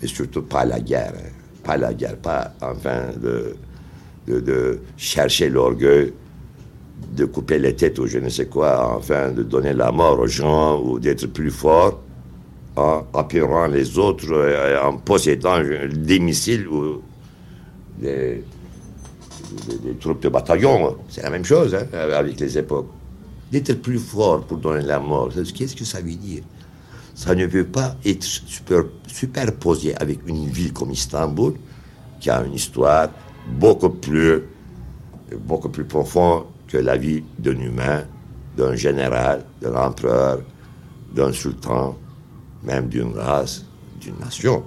Mais 0.02 0.08
surtout 0.08 0.44
pas 0.44 0.64
la 0.64 0.80
guerre, 0.80 1.14
hein. 1.18 1.30
pas 1.64 1.78
la 1.78 1.94
guerre, 1.94 2.18
pas, 2.18 2.54
enfin, 2.62 3.06
de, 3.20 4.80
chercher 4.96 5.50
l'orgueil, 5.50 6.14
de 7.16 7.26
couper 7.26 7.58
les 7.58 7.76
têtes 7.76 7.98
ou 7.98 8.06
je 8.06 8.20
ne 8.20 8.30
sais 8.30 8.46
quoi, 8.46 8.96
enfin, 8.96 9.32
de 9.32 9.42
donner 9.42 9.74
la 9.74 9.92
mort 9.92 10.20
aux 10.20 10.28
gens, 10.28 10.80
ou 10.84 11.00
d'être 11.00 11.26
plus 11.28 11.50
fort 11.50 12.05
en 12.76 13.06
appelant 13.14 13.68
les 13.68 13.98
autres, 13.98 14.32
euh, 14.32 14.82
en 14.82 14.98
possédant 14.98 15.60
des 15.90 16.20
missiles 16.20 16.68
ou 16.68 17.02
des, 18.00 18.44
troupes 20.00 20.22
de 20.22 20.30
bataillon. 20.30 20.98
C'est 21.08 21.24
la 21.24 21.30
même 21.30 21.46
chose 21.46 21.74
hein, 21.76 21.86
avec 21.94 22.40
les 22.40 22.58
époques. 22.58 22.90
D'être 23.52 23.82
plus 23.82 24.00
fort 24.00 24.42
pour 24.42 24.58
donner 24.58 24.84
la 24.84 25.00
mort, 25.00 25.30
qu'est-ce 25.56 25.76
que 25.76 25.86
ça 25.86 26.02
veut 26.02 26.16
dire? 26.16 26.44
Ça 27.14 27.34
ne 27.34 27.46
peut 27.48 27.64
pas 27.64 27.96
être 28.06 28.24
super, 28.24 28.84
superposé 29.08 29.96
avec 29.96 30.20
une 30.28 30.48
ville 30.48 30.74
comme 30.74 30.92
Istanbul, 30.92 31.54
qui 32.20 32.30
a 32.30 32.44
une 32.44 32.56
histoire 32.56 33.10
beaucoup 33.48 33.92
plus, 33.92 34.42
beaucoup 35.40 35.70
plus 35.70 35.86
profonde 35.86 36.46
que 36.68 36.78
la 36.78 36.98
vie 36.98 37.24
d'un 37.40 37.58
humain, 37.58 38.04
d'un 38.58 38.76
général, 38.76 39.46
d'un 39.62 39.76
empereur, 39.76 40.42
d'un 41.14 41.32
sultan, 41.32 41.96
même 42.66 42.88
d'une 42.88 43.18
race, 43.18 43.64
d'une 44.00 44.18
nation. 44.20 44.64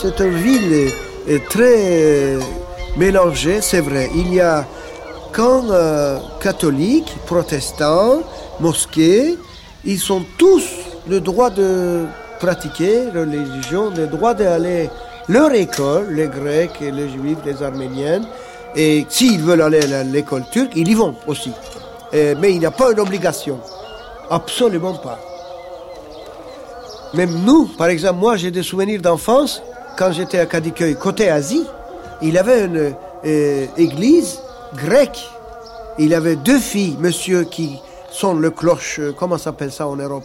C'est 0.00 0.20
une 0.20 0.34
ville 0.34 0.90
très 1.50 2.38
mélangée, 2.96 3.60
c'est 3.60 3.80
vrai. 3.80 4.08
Il 4.14 4.32
y 4.32 4.40
a 4.40 4.64
quand 5.32 5.70
euh, 5.70 6.18
catholiques, 6.40 7.14
protestants, 7.26 8.20
mosquées, 8.60 9.36
ils 9.84 10.12
ont 10.12 10.24
tous 10.38 10.64
le 11.06 11.20
droit 11.20 11.50
de 11.50 12.06
pratiquer 12.38 13.10
religion, 13.14 13.90
le 13.94 14.06
droit 14.06 14.32
d'aller 14.32 14.88
leur 15.28 15.52
école, 15.52 16.14
les 16.14 16.28
Grecs, 16.28 16.80
les 16.80 17.08
Juifs, 17.10 17.38
les 17.44 17.62
Arméniens. 17.62 18.22
Et 18.74 19.04
s'ils 19.08 19.40
veulent 19.40 19.62
aller 19.62 19.92
à 19.92 20.02
l'école 20.02 20.44
turque, 20.50 20.72
ils 20.76 20.88
y 20.88 20.94
vont 20.94 21.14
aussi. 21.26 21.52
mais 22.12 22.52
il 22.52 22.58
n'y 22.58 22.66
a 22.66 22.70
pas 22.70 22.92
une 22.92 23.00
obligation. 23.00 23.58
Absolument 24.30 24.94
pas. 24.94 25.18
Même 27.12 27.34
nous, 27.44 27.66
par 27.76 27.88
exemple, 27.88 28.20
moi 28.20 28.36
j'ai 28.36 28.50
des 28.50 28.62
souvenirs 28.62 29.02
d'enfance 29.02 29.62
quand 30.00 30.12
j'étais 30.12 30.38
à 30.38 30.46
Kadikoy, 30.46 30.94
côté 30.94 31.28
Asie, 31.28 31.66
il 32.22 32.38
avait 32.38 32.64
une 32.64 32.94
euh, 33.26 33.66
église 33.76 34.40
grecque. 34.74 35.28
Il 35.98 36.14
avait 36.14 36.36
deux 36.36 36.58
filles, 36.58 36.96
monsieur, 36.98 37.44
qui 37.44 37.78
sont 38.10 38.32
le 38.32 38.50
cloche, 38.50 38.98
euh, 38.98 39.12
comment 39.12 39.36
s'appelle 39.36 39.70
ça 39.70 39.86
en 39.86 39.96
Europe? 39.96 40.24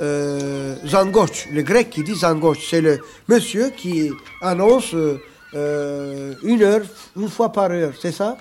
Euh, 0.00 0.74
Zangoch, 0.84 1.46
le 1.52 1.62
grec 1.62 1.88
qui 1.88 2.02
dit 2.02 2.16
Zangoch, 2.16 2.58
c'est 2.68 2.80
le 2.80 2.98
monsieur 3.28 3.70
qui 3.70 4.10
annonce 4.42 4.92
euh, 4.92 6.34
une 6.42 6.62
heure, 6.64 6.82
une 7.16 7.28
fois 7.28 7.50
par 7.50 7.70
heure, 7.70 7.92
c'est 8.02 8.10
ça? 8.10 8.36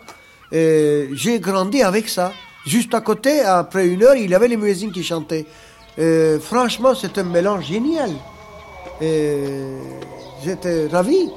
J'ai 0.51 1.39
grandi 1.39 1.84
avec 1.84 2.09
ça. 2.09 2.31
Juste 2.65 2.95
à 2.95 3.01
côté, 3.01 3.41
après 3.41 3.86
une 3.86 4.01
heure, 4.01 4.15
il 4.15 4.34
avait 4.34 4.47
les 4.47 4.57
muezzins 4.57 4.91
qui 4.91 5.03
chantaient. 5.03 5.45
franchement, 6.41 6.95
c'est 6.95 7.19
un 7.19 7.23
mélange 7.23 7.65
génial. 7.65 8.09
J'étais 10.43 10.87
ravi. 10.87 11.29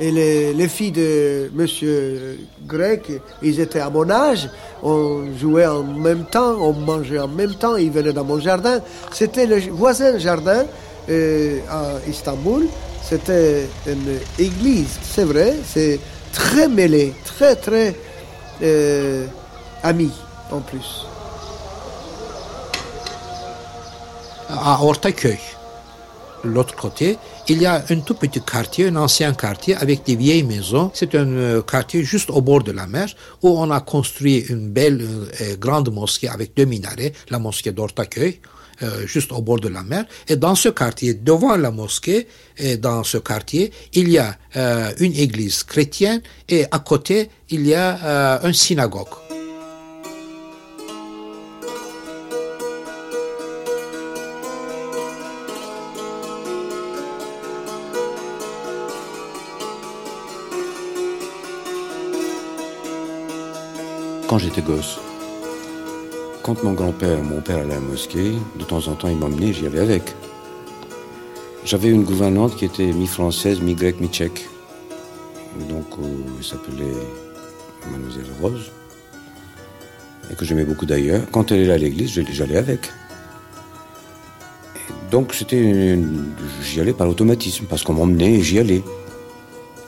Et 0.00 0.12
les, 0.12 0.68
filles 0.68 0.92
de 0.92 1.50
Monsieur 1.54 2.38
Grec, 2.66 3.10
ils 3.42 3.58
étaient 3.58 3.80
à 3.80 3.90
mon 3.90 4.08
âge. 4.10 4.48
On 4.82 5.24
jouait 5.36 5.66
en 5.66 5.82
même 5.82 6.24
temps, 6.24 6.54
on 6.60 6.72
mangeait 6.72 7.18
en 7.18 7.26
même 7.26 7.54
temps. 7.54 7.76
Ils 7.76 7.90
venaient 7.90 8.12
dans 8.12 8.24
mon 8.24 8.38
jardin. 8.38 8.80
C'était 9.12 9.46
le 9.46 9.58
voisin 9.72 10.18
jardin 10.18 10.64
euh, 11.08 11.58
à 11.68 11.94
Istanbul. 12.08 12.66
C'était 13.02 13.66
une 13.86 14.18
église, 14.38 14.98
c'est 15.02 15.24
vrai. 15.24 15.56
C'est 15.66 15.98
très 16.32 16.68
mêlé, 16.68 17.12
très 17.24 17.56
très 17.56 17.96
euh, 18.62 19.26
ami 19.82 20.12
en 20.52 20.60
plus. 20.60 21.06
À 24.48 24.80
Ortaköy, 24.80 25.38
l'autre 26.44 26.76
côté, 26.76 27.18
il 27.48 27.62
y 27.62 27.66
a 27.66 27.82
un 27.88 28.00
tout 28.00 28.14
petit 28.14 28.40
quartier, 28.40 28.88
un 28.88 28.96
ancien 28.96 29.32
quartier 29.32 29.74
avec 29.74 30.04
des 30.04 30.16
vieilles 30.16 30.42
maisons. 30.42 30.90
C'est 30.94 31.14
un 31.14 31.28
euh, 31.28 31.62
quartier 31.62 32.04
juste 32.04 32.30
au 32.30 32.42
bord 32.42 32.62
de 32.62 32.72
la 32.72 32.86
mer 32.86 33.08
où 33.42 33.48
on 33.48 33.70
a 33.70 33.80
construit 33.80 34.38
une 34.50 34.68
belle 34.68 35.00
euh, 35.40 35.56
grande 35.56 35.90
mosquée 35.92 36.28
avec 36.28 36.54
deux 36.54 36.66
minarets, 36.66 37.12
la 37.30 37.38
mosquée 37.38 37.72
d'Ortaköy. 37.72 38.40
euh, 38.82 39.06
juste 39.08 39.32
au 39.32 39.42
bord 39.42 39.58
de 39.58 39.68
la 39.68 39.82
mer. 39.82 40.04
Et 40.28 40.36
dans 40.36 40.54
ce 40.54 40.68
quartier, 40.68 41.14
devant 41.14 41.56
la 41.56 41.72
mosquée, 41.72 42.28
dans 42.78 43.02
ce 43.02 43.18
quartier, 43.18 43.72
il 43.92 44.08
y 44.08 44.18
a 44.18 44.38
une 45.00 45.14
église 45.14 45.64
chrétienne 45.64 46.22
et 46.48 46.64
à 46.70 46.78
côté, 46.78 47.28
il 47.50 47.66
y 47.66 47.74
a 47.74 48.40
une 48.44 48.52
synagogue. 48.52 49.08
Quand 64.28 64.38
j'étais 64.38 64.60
gosse, 64.60 64.98
quand 66.42 66.62
mon 66.62 66.74
grand-père, 66.74 67.22
mon 67.22 67.40
père 67.40 67.56
allait 67.58 67.72
à 67.72 67.76
la 67.76 67.80
mosquée, 67.80 68.32
de 68.58 68.64
temps 68.64 68.86
en 68.88 68.94
temps 68.94 69.08
il 69.08 69.16
m'emmenait, 69.16 69.54
j'y 69.54 69.66
allais 69.66 69.80
avec. 69.80 70.14
J'avais 71.64 71.88
une 71.88 72.04
gouvernante 72.04 72.54
qui 72.56 72.66
était 72.66 72.92
mi-française, 72.92 73.60
mi-grecque, 73.60 74.00
mi-tchèque. 74.00 74.46
Donc, 75.68 75.86
euh, 76.00 76.06
elle 76.38 76.44
s'appelait 76.44 76.94
Mademoiselle 77.90 78.26
Rose. 78.40 78.70
Et 80.30 80.34
que 80.34 80.44
j'aimais 80.44 80.64
beaucoup 80.64 80.86
d'ailleurs. 80.86 81.22
Quand 81.32 81.50
elle 81.50 81.62
allait 81.62 81.72
à 81.72 81.78
l'église, 81.78 82.10
j'allais 82.30 82.56
avec. 82.56 82.90
Donc, 85.10 85.32
c'était 85.34 85.58
une- 85.58 86.32
j'y 86.62 86.80
allais 86.80 86.92
par 86.92 87.08
automatisme, 87.08 87.64
parce 87.68 87.82
qu'on 87.82 87.94
m'emmenait 87.94 88.34
et 88.34 88.42
j'y 88.42 88.58
allais. 88.58 88.82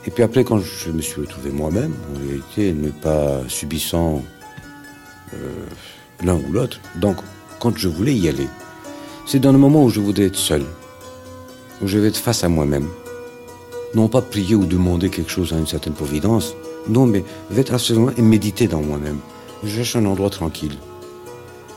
Et 0.07 0.11
puis 0.11 0.23
après, 0.23 0.45
quand 0.45 0.59
je 0.59 0.91
me 0.91 1.03
suis 1.03 1.21
retrouvé 1.21 1.51
moi-même, 1.51 1.93
en 2.15 2.19
réalité, 2.27 2.73
ne 2.73 2.91
pas 2.91 3.41
subissant 3.49 4.23
euh, 5.35 5.37
l'un 6.25 6.37
ou 6.37 6.53
l'autre. 6.53 6.81
Donc, 6.97 7.17
quand 7.59 7.77
je 7.77 7.89
voulais 7.89 8.15
y 8.15 8.29
aller, 8.29 8.49
c'est 9.27 9.39
dans 9.41 9.53
le 9.53 9.59
moment 9.59 9.85
où 9.85 9.91
je 9.91 10.01
voudrais 10.01 10.25
être 10.27 10.37
seul, 10.37 10.65
où 11.83 11.87
je 11.87 11.99
vais 11.99 12.09
être 12.09 12.17
face 12.17 12.43
à 12.45 12.49
moi-même. 12.49 12.89
Non 13.95 14.09
pas 14.09 14.23
prier 14.23 14.55
ou 14.55 14.65
demander 14.65 15.11
quelque 15.11 15.31
chose 15.31 15.53
à 15.53 15.59
une 15.59 15.67
certaine 15.67 15.93
providence, 15.93 16.55
non, 16.89 17.07
mais 17.07 17.23
être 17.57 17.75
absolument 17.75 18.11
et 18.17 18.23
méditer 18.23 18.69
dans 18.69 18.81
moi-même. 18.81 19.19
Je 19.65 19.69
cherche 19.77 19.97
un 19.97 20.07
endroit 20.07 20.31
tranquille. 20.31 20.77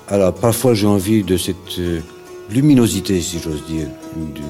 Alors, 0.07 0.33
parfois, 0.33 0.73
j'ai 0.73 0.87
envie 0.87 1.23
de 1.23 1.35
cette 1.37 1.79
euh, 1.79 1.99
luminosité, 2.49 3.19
si 3.19 3.39
j'ose 3.39 3.65
dire, 3.65 3.87
du- 4.15 4.41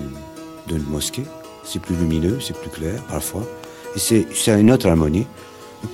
d'une 0.74 0.84
mosquée. 0.84 1.24
C'est 1.64 1.82
plus 1.82 1.96
lumineux, 1.96 2.40
c'est 2.40 2.56
plus 2.56 2.70
clair, 2.70 3.02
parfois. 3.04 3.48
C'est 3.96 4.26
une 4.48 4.72
autre 4.72 4.88
harmonie. 4.88 5.28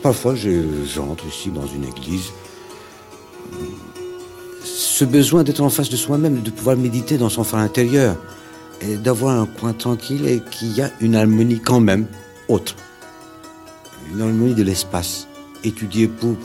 Parfois, 0.01 0.35
je- 0.35 0.85
j'entre 0.85 1.25
ici 1.27 1.49
dans 1.49 1.65
une 1.67 1.83
église. 1.85 2.31
Ce 4.63 5.05
besoin 5.05 5.43
d'être 5.43 5.61
en 5.61 5.69
face 5.69 5.89
de 5.89 5.95
soi-même, 5.95 6.41
de 6.41 6.49
pouvoir 6.51 6.75
méditer 6.77 7.17
dans 7.17 7.29
son 7.29 7.43
fort 7.43 7.59
intérieur, 7.59 8.15
et 8.81 8.95
d'avoir 8.95 9.39
un 9.39 9.45
coin 9.45 9.73
tranquille 9.73 10.25
et 10.27 10.41
qu'il 10.51 10.73
y 10.75 10.81
a 10.81 10.91
une 11.01 11.15
harmonie 11.15 11.59
quand 11.59 11.79
même 11.79 12.05
autre. 12.47 12.75
Une 14.11 14.21
harmonie 14.21 14.53
de 14.55 14.63
l'espace, 14.63 15.27
étudiée 15.63 16.07
pour... 16.07 16.35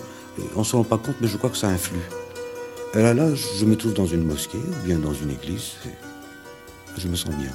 On 0.57 0.61
ne 0.61 0.65
se 0.65 0.75
rend 0.75 0.83
pas 0.85 0.99
compte, 0.99 1.15
mais 1.21 1.29
je 1.29 1.37
crois 1.37 1.51
que 1.51 1.57
ça 1.57 1.69
influe. 1.69 2.01
Et 2.95 2.99
là, 3.03 3.15
là, 3.15 3.29
je 3.35 3.65
me 3.65 3.77
trouve 3.77 3.95
dans 3.95 4.07
une 4.07 4.25
mosquée 4.25 4.59
ou 4.59 4.87
bien 4.87 4.99
dans 4.99 5.15
une 5.15 5.31
église. 5.31 5.73
Je 6.97 7.07
me 7.09 7.15
sens 7.17 7.31
bien. 7.37 7.51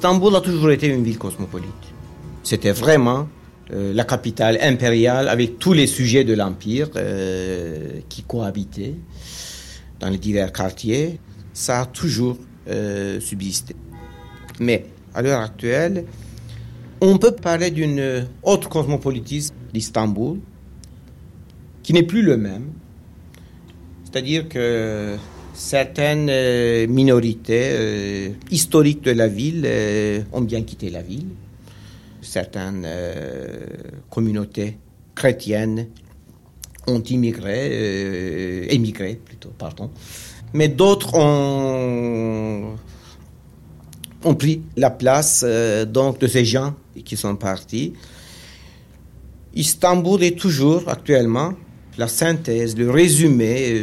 Istanbul 0.00 0.34
a 0.34 0.40
toujours 0.40 0.70
été 0.70 0.86
une 0.86 1.04
ville 1.04 1.18
cosmopolite. 1.18 1.68
C'était 2.42 2.72
vraiment 2.72 3.28
euh, 3.70 3.92
la 3.92 4.04
capitale 4.04 4.56
impériale 4.62 5.28
avec 5.28 5.58
tous 5.58 5.74
les 5.74 5.86
sujets 5.86 6.24
de 6.24 6.32
l'Empire 6.32 6.88
euh, 6.96 8.00
qui 8.08 8.22
cohabitaient 8.22 8.94
dans 9.98 10.08
les 10.08 10.16
divers 10.16 10.54
quartiers. 10.54 11.20
Ça 11.52 11.82
a 11.82 11.84
toujours 11.84 12.38
euh, 12.70 13.20
subsisté. 13.20 13.76
Mais 14.58 14.86
à 15.12 15.20
l'heure 15.20 15.42
actuelle, 15.42 16.06
on 17.02 17.18
peut 17.18 17.32
parler 17.32 17.70
d'une 17.70 18.26
autre 18.42 18.70
cosmopolitisme 18.70 19.54
d'Istanbul 19.74 20.38
qui 21.82 21.92
n'est 21.92 22.04
plus 22.04 22.22
le 22.22 22.38
même. 22.38 22.72
C'est-à-dire 24.04 24.48
que 24.48 25.16
certaines 25.60 26.28
euh, 26.30 26.86
minorités 26.86 27.68
euh, 27.72 28.30
historiques 28.50 29.02
de 29.04 29.10
la 29.10 29.28
ville 29.28 29.64
euh, 29.66 30.22
ont 30.32 30.40
bien 30.40 30.62
quitté 30.62 30.88
la 30.88 31.02
ville. 31.02 31.26
Certaines 32.22 32.86
communautés 34.10 34.76
chrétiennes 35.14 35.88
ont 36.86 37.02
immigré, 37.02 38.66
émigré 38.68 39.18
plutôt, 39.24 39.48
pardon. 39.56 39.90
Mais 40.52 40.68
d'autres 40.68 41.14
ont, 41.16 42.76
pris 44.38 44.62
la 44.76 44.90
place 44.90 45.44
donc 45.88 46.20
de 46.20 46.26
ces 46.26 46.44
gens 46.44 46.74
qui 47.04 47.16
sont 47.16 47.36
partis. 47.36 47.94
Istanbul 49.54 50.22
est 50.22 50.38
toujours 50.38 50.88
actuellement 50.88 51.54
la 51.96 52.06
synthèse, 52.06 52.76
le 52.76 52.90
résumé 52.90 53.80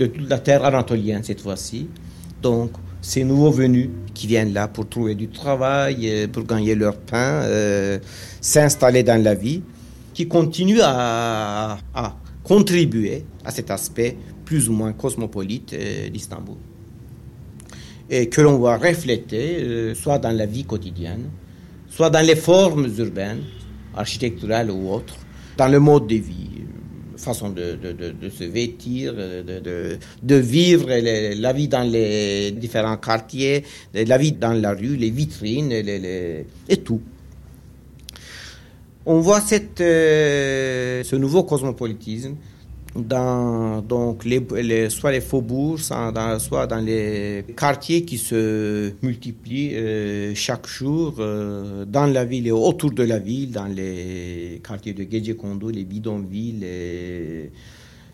de 0.00 0.06
toute 0.06 0.28
la 0.30 0.38
terre 0.38 0.64
anatolienne 0.64 1.22
cette 1.22 1.42
fois-ci. 1.42 1.88
Donc, 2.42 2.70
ces 3.02 3.22
nouveaux 3.22 3.50
venus 3.50 3.90
qui 4.14 4.26
viennent 4.26 4.54
là 4.54 4.66
pour 4.66 4.88
trouver 4.88 5.14
du 5.14 5.28
travail, 5.28 6.08
euh, 6.08 6.26
pour 6.26 6.44
gagner 6.44 6.74
leur 6.74 6.96
pain, 6.96 7.42
euh, 7.44 7.98
s'installer 8.40 9.02
dans 9.02 9.22
la 9.22 9.34
vie, 9.34 9.62
qui 10.14 10.26
continuent 10.26 10.82
à, 10.82 11.78
contribuer 12.42 13.24
à 13.44 13.50
cet 13.50 13.70
aspect 13.70 14.16
plus 14.44 14.68
ou 14.68 14.72
moins 14.72 14.92
cosmopolite 14.92 15.74
euh, 15.74 16.08
d'Istanbul. 16.08 16.56
Et 18.08 18.28
que 18.28 18.40
l'on 18.40 18.56
voit 18.56 18.76
refléter 18.76 19.94
soit 19.94 20.18
dans 20.18 20.36
la 20.36 20.44
vie 20.44 20.64
quotidienne, 20.64 21.30
soit 21.88 22.10
dans 22.10 22.26
les 22.26 22.34
formes 22.34 22.88
urbaines, 22.98 23.42
architecturales 23.94 24.68
ou 24.68 24.90
autres, 24.90 25.14
dans 25.56 25.68
le 25.68 25.78
mode 25.78 26.08
de 26.08 26.16
vie, 26.16 26.50
façon 27.20 27.50
de, 27.50 27.78
se 28.30 28.44
vêtir, 28.44 29.14
euh, 29.16 29.98
de, 30.22 30.34
vivre 30.36 30.88
la 30.88 31.52
vie 31.52 31.68
dans 31.68 31.82
les 31.88 32.50
différents 32.52 32.96
quartiers, 32.96 33.64
la 33.94 34.18
vie 34.18 34.32
dans 34.32 34.52
la 34.52 34.72
rue, 34.72 34.96
les 34.96 35.10
vitrines 35.10 35.72
et 35.72 36.76
tout. 36.78 37.00
On 39.06 39.20
voit 39.20 39.40
cette, 39.40 39.80
euh, 39.80 41.02
ce 41.02 41.16
nouveau 41.16 41.44
cosmopolitisme 41.44 42.36
dans 42.94 43.82
donc 43.82 44.24
les, 44.24 44.90
soit 44.90 45.12
les 45.12 45.20
faubourgs, 45.20 45.78
soit 45.78 46.10
dans, 46.12 46.38
soit 46.38 46.66
dans 46.66 46.84
les 46.84 47.44
quartiers 47.56 48.04
qui 48.04 48.18
se 48.18 48.92
multiplient 49.02 49.74
euh, 49.76 50.34
chaque 50.34 50.66
jour 50.66 51.14
euh, 51.18 51.84
dans 51.84 52.06
la 52.06 52.24
ville 52.24 52.48
et 52.48 52.52
autour 52.52 52.90
de 52.92 53.04
la 53.04 53.18
ville, 53.18 53.52
dans 53.52 53.66
les 53.66 54.60
quartiers 54.66 54.92
de 54.92 55.06
Gecekondu, 55.10 55.70
les 55.72 55.84
bidonvilles, 55.84 57.50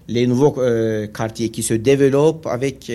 les, 0.08 0.26
nouveaux 0.26 0.54
euh, 0.58 1.06
quartiers 1.06 1.48
qui 1.48 1.62
se 1.62 1.74
développent 1.74 2.46
avec 2.46 2.90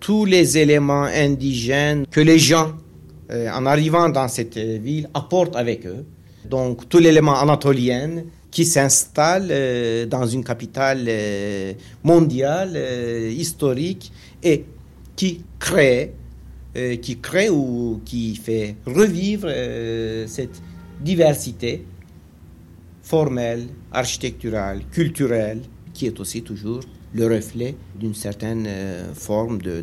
tous 0.00 0.24
les 0.24 0.58
éléments 0.58 1.04
indigènes 1.04 2.06
que 2.10 2.20
les 2.20 2.38
gens, 2.38 2.72
en 3.30 3.66
arrivant 3.66 4.08
dans 4.08 4.26
cette 4.28 4.56
ville, 4.56 5.08
apportent 5.14 5.54
avec 5.56 5.86
eux. 5.86 6.04
Donc, 6.48 6.88
tout 6.88 6.98
l'élément 6.98 7.38
anatolien 7.38 8.24
qui 8.50 8.64
s'installe 8.64 9.48
euh, 9.50 10.06
dans 10.06 10.26
une 10.26 10.44
capitale 10.44 11.04
euh, 11.08 11.72
mondiale, 12.02 12.72
euh, 12.74 13.30
historique, 13.30 14.12
et 14.42 14.64
qui 15.16 15.42
crée, 15.58 16.14
qui 17.02 17.18
crée 17.18 17.50
ou 17.50 18.00
qui 18.04 18.36
fait 18.36 18.76
revivre 18.86 19.48
cette 20.28 20.62
diversité 21.00 21.84
formelle, 23.02 23.66
architecturale, 23.92 24.82
culturelle, 24.90 25.60
qui 25.92 26.06
est 26.06 26.18
aussi 26.20 26.42
toujours 26.42 26.80
le 27.12 27.26
reflet 27.26 27.74
d'une 27.98 28.14
certaine 28.14 28.66
forme 29.14 29.60
de, 29.60 29.82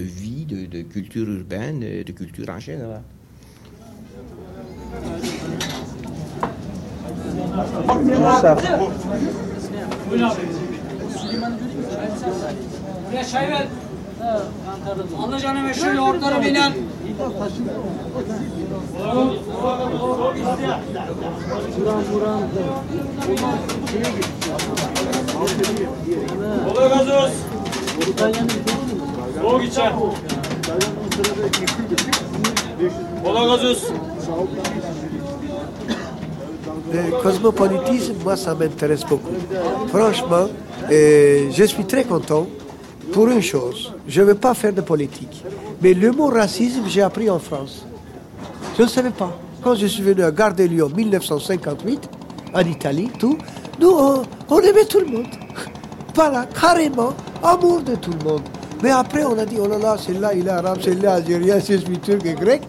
vie, 0.00 0.46
de, 0.46 0.82
culture 0.82 1.28
urbaine, 1.28 1.80
de 1.80 2.12
culture 2.12 2.48
en 2.48 2.60
général. 2.60 3.02
Mustafa. 7.58 8.78
Buyurun 10.10 10.24
abi. 10.28 10.40
Süleyman 11.18 11.52
Buraya 13.10 13.24
çay 13.24 13.48
ver. 13.48 13.66
Anlıcan'ın 15.22 15.62
meşhur 15.62 15.92
yoğurtları 15.92 16.42
binen. 16.42 16.72
Buran 21.80 22.02
buran. 22.12 22.40
Kolay 26.68 26.88
gazoz. 26.88 27.32
Soğuk 29.40 29.64
içer. 29.64 29.92
Kolay 33.24 33.46
gazoz. 33.46 33.82
Sağ 34.26 34.32
olun. 34.32 34.48
Le 36.92 37.22
cosmopolitisme, 37.22 38.14
moi, 38.24 38.36
ça 38.36 38.54
m'intéresse 38.54 39.04
beaucoup. 39.04 39.34
Franchement, 39.88 40.48
euh, 40.90 41.50
je 41.50 41.64
suis 41.64 41.84
très 41.84 42.04
content 42.04 42.46
pour 43.12 43.28
une 43.28 43.42
chose. 43.42 43.92
Je 44.06 44.20
ne 44.22 44.26
veux 44.26 44.34
pas 44.34 44.54
faire 44.54 44.72
de 44.72 44.80
politique. 44.80 45.44
Mais 45.82 45.94
le 45.94 46.12
mot 46.12 46.26
racisme, 46.28 46.82
j'ai 46.86 47.02
appris 47.02 47.28
en 47.28 47.38
France. 47.38 47.86
Je 48.76 48.82
ne 48.82 48.88
savais 48.88 49.10
pas. 49.10 49.36
Quand 49.62 49.74
je 49.74 49.86
suis 49.86 50.02
venu 50.02 50.22
à 50.22 50.30
Gare 50.30 50.52
en 50.52 50.88
1958, 50.88 52.08
en 52.54 52.60
Italie, 52.60 53.10
tout, 53.18 53.36
nous, 53.80 53.94
on, 54.48 54.60
aimait 54.60 54.84
tout 54.84 55.00
le 55.00 55.06
monde. 55.06 55.26
Voilà, 56.14 56.46
carrément, 56.46 57.12
amour 57.44 57.80
de 57.82 57.94
tout 57.94 58.10
le 58.10 58.28
monde. 58.28 58.42
Mais 58.82 58.90
après, 58.90 59.24
on 59.24 59.38
a 59.38 59.44
dit, 59.44 59.56
oh 59.62 59.68
là 59.68 59.78
là, 59.78 59.96
celui-là, 59.96 60.34
il 60.34 60.48
est 60.48 60.50
arabe, 60.50 60.78
celui-là, 60.80 61.14
algérien, 61.14 61.60
je 61.60 61.74
suis 61.76 61.98
turc 62.00 62.26
et 62.26 62.34
grec. 62.34 62.62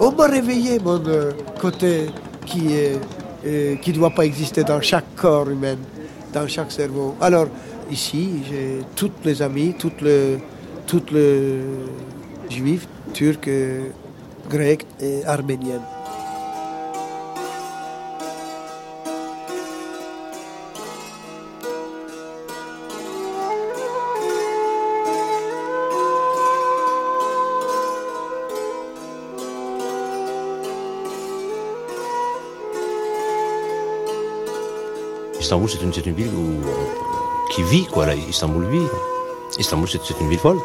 On 0.00 0.10
m'a 0.10 0.26
réveillé 0.26 0.80
mon 0.80 1.00
euh, 1.06 1.30
côté 1.60 2.06
qui 2.46 2.72
est 2.74 2.98
qui 3.82 3.90
ne 3.90 3.94
doit 3.96 4.10
pas 4.10 4.24
exister 4.24 4.64
dans 4.64 4.80
chaque 4.80 5.14
corps 5.16 5.48
humain, 5.48 5.76
dans 6.32 6.48
chaque 6.48 6.72
cerveau. 6.72 7.14
Alors, 7.20 7.48
ici, 7.90 8.42
j'ai 8.48 8.80
toutes 8.94 9.24
les 9.24 9.40
amis, 9.42 9.74
toutes 9.78 10.00
les, 10.02 10.38
toutes 10.86 11.10
les 11.10 11.60
juifs, 12.50 12.88
turcs, 13.12 13.48
euh, 13.48 13.88
grecs 14.48 14.86
et 15.00 15.24
arméniens. 15.24 15.82
Istanbul, 35.46 35.70
c'est 35.70 35.80
une, 35.80 36.12
ville 36.12 36.32
où, 36.34 36.60
qui 37.52 37.62
vit, 37.62 37.86
quoi. 37.86 38.04
Là. 38.04 38.14
Istanbul 38.16 38.64
vit. 38.66 38.82
Istanbul, 39.60 39.88
c'est, 39.88 40.00
une 40.20 40.28
ville 40.28 40.40
folle. 40.40 40.58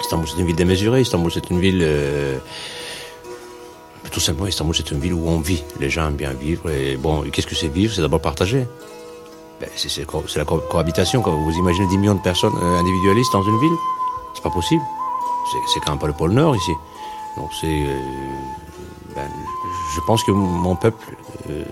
Istanbul, 0.00 0.28
c'est 0.28 0.38
une 0.38 0.46
ville 0.46 0.54
démesurée. 0.54 1.00
Istanbul, 1.00 1.28
c'est 1.32 1.50
une 1.50 1.58
ville. 1.58 1.80
euh, 1.82 2.38
tout 4.12 4.20
simplement, 4.20 4.46
Istanbul, 4.46 4.76
c'est 4.76 4.88
une 4.92 5.00
ville 5.00 5.12
où 5.14 5.26
on 5.26 5.40
vit. 5.40 5.64
Les 5.80 5.90
gens 5.90 6.06
aiment 6.06 6.14
bien 6.14 6.32
vivre. 6.32 6.70
Et 6.70 6.96
bon, 6.96 7.22
qu'est-ce 7.32 7.48
que 7.48 7.56
c'est 7.56 7.66
vivre? 7.66 7.92
C'est 7.92 8.00
d'abord 8.00 8.20
partager. 8.20 8.64
Ben, 9.60 9.68
c'est, 9.74 9.98
la 10.36 10.44
co- 10.44 10.62
cohabitation. 10.70 11.20
Quand 11.20 11.32
vous 11.36 11.50
imaginez 11.58 11.88
10 11.88 11.98
millions 11.98 12.14
de 12.14 12.22
personnes 12.22 12.54
euh, 12.62 12.78
individualistes 12.78 13.32
dans 13.32 13.42
une 13.42 13.58
ville, 13.58 13.76
c'est 14.34 14.42
pas 14.44 14.50
possible. 14.50 14.82
C'est, 15.74 15.80
quand 15.80 15.90
même 15.90 15.98
pas 15.98 16.06
le 16.06 16.12
pôle 16.12 16.30
Nord 16.30 16.54
ici. 16.54 16.72
Donc 17.36 17.50
c'est. 17.60 17.66
euh, 17.66 17.98
ben, 19.16 19.28
je 19.96 20.00
pense 20.06 20.22
que 20.22 20.30
mon 20.30 20.76
peuple. 20.76 21.16
euh, 21.50 21.64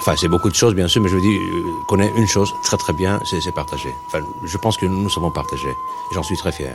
Enfin, 0.00 0.14
c'est 0.16 0.28
beaucoup 0.28 0.48
de 0.48 0.54
choses, 0.54 0.74
bien 0.74 0.88
sûr, 0.88 1.02
mais 1.02 1.10
je 1.10 1.16
veux 1.16 1.20
dire, 1.20 1.40
euh, 1.40 1.84
connaît 1.86 2.10
une 2.16 2.26
chose 2.26 2.50
très 2.62 2.78
très 2.78 2.94
bien, 2.94 3.20
c'est 3.24 3.54
partager. 3.54 3.90
Enfin, 4.06 4.20
je 4.44 4.56
pense 4.56 4.78
que 4.78 4.86
nous 4.86 5.10
savons 5.10 5.30
partager. 5.30 5.68
J'en 6.14 6.22
suis 6.22 6.36
très 6.38 6.52
fier. 6.52 6.74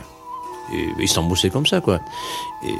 Et 0.72 0.88
Istanbul, 1.02 1.36
c'est 1.36 1.50
comme 1.50 1.66
ça, 1.66 1.80
quoi. 1.80 1.98
Et 2.64 2.74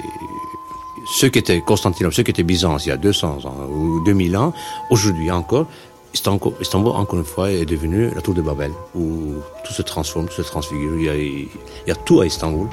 ceux 1.05 1.29
qui 1.31 1.41
étaient 1.41 1.61
Constantinople, 1.61 2.15
ceux 2.15 2.23
qui 2.23 2.31
étaient 2.31 2.45
Byzance 2.45 2.87
il 2.87 2.91
y 2.91 2.93
a 2.93 2.97
200 2.97 3.45
ans 3.45 3.57
ou 3.69 4.01
2000 4.05 4.37
ans, 4.37 4.53
aujourd'hui 4.91 5.31
encore, 5.33 5.67
Istanbul, 6.15 6.53
Istanbul, 6.61 6.93
encore 6.93 7.19
une 7.19 7.25
fois, 7.25 7.51
est 7.51 7.67
devenu 7.67 8.11
la 8.15 8.23
tour 8.23 8.33
de 8.33 8.41
Babel, 8.41 8.73
où 8.95 9.35
tout 9.65 9.73
se 9.73 9.83
transforme, 9.83 10.27
tout 10.27 10.35
se 10.35 10.43
transfigure. 10.43 10.97
Il 11.15 11.49
y 11.87 11.91
a 11.91 11.95
tout 11.95 12.21
à 12.21 12.27
Istanbul. 12.27 12.69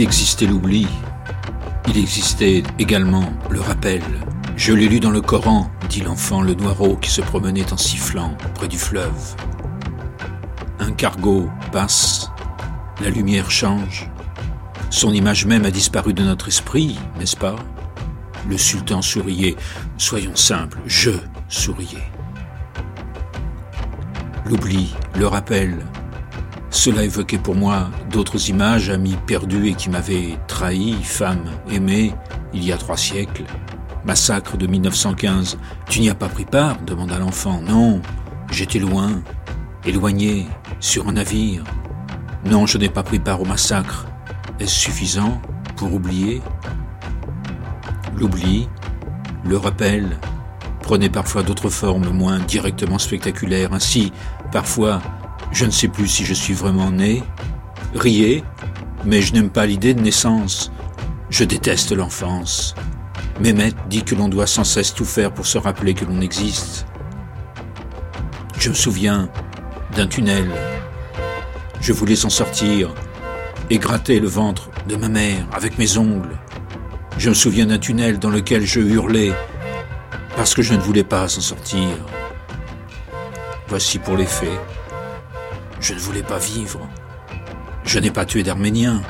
Existait 0.00 0.46
l'oubli. 0.46 0.86
Il 1.86 1.98
existait 1.98 2.62
également 2.78 3.34
le 3.50 3.60
rappel. 3.60 4.02
Je 4.56 4.72
l'ai 4.72 4.88
lu 4.88 4.98
dans 4.98 5.10
le 5.10 5.20
Coran, 5.20 5.70
dit 5.90 6.00
l'enfant 6.00 6.40
le 6.40 6.54
noireau 6.54 6.96
qui 6.96 7.10
se 7.10 7.20
promenait 7.20 7.70
en 7.70 7.76
sifflant 7.76 8.34
près 8.54 8.66
du 8.66 8.78
fleuve. 8.78 9.36
Un 10.78 10.92
cargo 10.92 11.50
passe, 11.70 12.30
la 13.02 13.10
lumière 13.10 13.50
change. 13.50 14.08
Son 14.88 15.12
image 15.12 15.44
même 15.44 15.66
a 15.66 15.70
disparu 15.70 16.14
de 16.14 16.22
notre 16.22 16.48
esprit, 16.48 16.98
n'est-ce 17.18 17.36
pas? 17.36 17.56
Le 18.48 18.56
sultan 18.56 19.02
souriait. 19.02 19.56
Soyons 19.98 20.34
simples, 20.34 20.78
je 20.86 21.10
souriais. 21.50 22.10
L'oubli, 24.46 24.94
le 25.18 25.26
rappel, 25.26 25.76
cela 26.80 27.04
évoquait 27.04 27.36
pour 27.36 27.54
moi 27.54 27.90
d'autres 28.10 28.48
images, 28.48 28.88
amis 28.88 29.18
perdus 29.26 29.68
et 29.68 29.74
qui 29.74 29.90
m'avaient 29.90 30.38
trahi, 30.46 30.94
femmes 31.02 31.50
aimées, 31.70 32.14
il 32.54 32.64
y 32.64 32.72
a 32.72 32.78
trois 32.78 32.96
siècles. 32.96 33.44
Massacre 34.06 34.56
de 34.56 34.66
1915. 34.66 35.58
Tu 35.90 36.00
n'y 36.00 36.08
as 36.08 36.14
pas 36.14 36.30
pris 36.30 36.46
part 36.46 36.80
demanda 36.80 37.18
l'enfant. 37.18 37.60
Non, 37.60 38.00
j'étais 38.50 38.78
loin, 38.78 39.22
éloigné, 39.84 40.46
sur 40.80 41.06
un 41.06 41.12
navire. 41.12 41.64
Non, 42.46 42.64
je 42.64 42.78
n'ai 42.78 42.88
pas 42.88 43.02
pris 43.02 43.18
part 43.18 43.42
au 43.42 43.44
massacre. 43.44 44.06
Est-ce 44.58 44.72
suffisant 44.72 45.38
pour 45.76 45.92
oublier? 45.92 46.40
L'oubli, 48.16 48.70
le 49.44 49.58
rappel, 49.58 50.16
prenait 50.80 51.10
parfois 51.10 51.42
d'autres 51.42 51.68
formes 51.68 52.08
moins 52.08 52.38
directement 52.38 52.98
spectaculaires. 52.98 53.74
Ainsi, 53.74 54.14
parfois, 54.50 55.02
je 55.52 55.64
ne 55.64 55.70
sais 55.70 55.88
plus 55.88 56.08
si 56.08 56.24
je 56.24 56.34
suis 56.34 56.54
vraiment 56.54 56.90
né. 56.90 57.22
Riez, 57.94 58.44
mais 59.04 59.20
je 59.20 59.32
n'aime 59.32 59.50
pas 59.50 59.66
l'idée 59.66 59.94
de 59.94 60.00
naissance. 60.00 60.70
Je 61.28 61.44
déteste 61.44 61.92
l'enfance. 61.92 62.74
Mehmet 63.40 63.72
dit 63.88 64.02
que 64.02 64.14
l'on 64.14 64.28
doit 64.28 64.46
sans 64.46 64.64
cesse 64.64 64.94
tout 64.94 65.04
faire 65.04 65.32
pour 65.32 65.46
se 65.46 65.58
rappeler 65.58 65.94
que 65.94 66.04
l'on 66.04 66.20
existe. 66.20 66.86
Je 68.58 68.68
me 68.68 68.74
souviens 68.74 69.28
d'un 69.96 70.06
tunnel. 70.06 70.50
Je 71.80 71.92
voulais 71.92 72.24
en 72.24 72.30
sortir 72.30 72.94
et 73.70 73.78
gratter 73.78 74.20
le 74.20 74.28
ventre 74.28 74.70
de 74.88 74.96
ma 74.96 75.08
mère 75.08 75.46
avec 75.52 75.78
mes 75.78 75.96
ongles. 75.96 76.38
Je 77.18 77.30
me 77.30 77.34
souviens 77.34 77.66
d'un 77.66 77.78
tunnel 77.78 78.18
dans 78.18 78.30
lequel 78.30 78.66
je 78.66 78.80
hurlais 78.80 79.32
parce 80.36 80.54
que 80.54 80.62
je 80.62 80.74
ne 80.74 80.80
voulais 80.80 81.04
pas 81.04 81.28
s'en 81.28 81.40
sortir. 81.40 81.88
Voici 83.68 83.98
pour 83.98 84.16
les 84.16 84.26
faits. 84.26 84.48
Je 85.80 85.94
ne 85.94 85.98
voulais 85.98 86.22
pas 86.22 86.38
vivre. 86.38 86.88
Je 87.84 87.98
n'ai 87.98 88.10
pas 88.10 88.26
tué 88.26 88.42
d'Arméniens. 88.42 89.00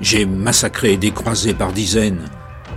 J'ai 0.00 0.24
massacré 0.24 0.96
des 0.96 1.10
croisés 1.10 1.52
par 1.52 1.72
dizaines. 1.72 2.24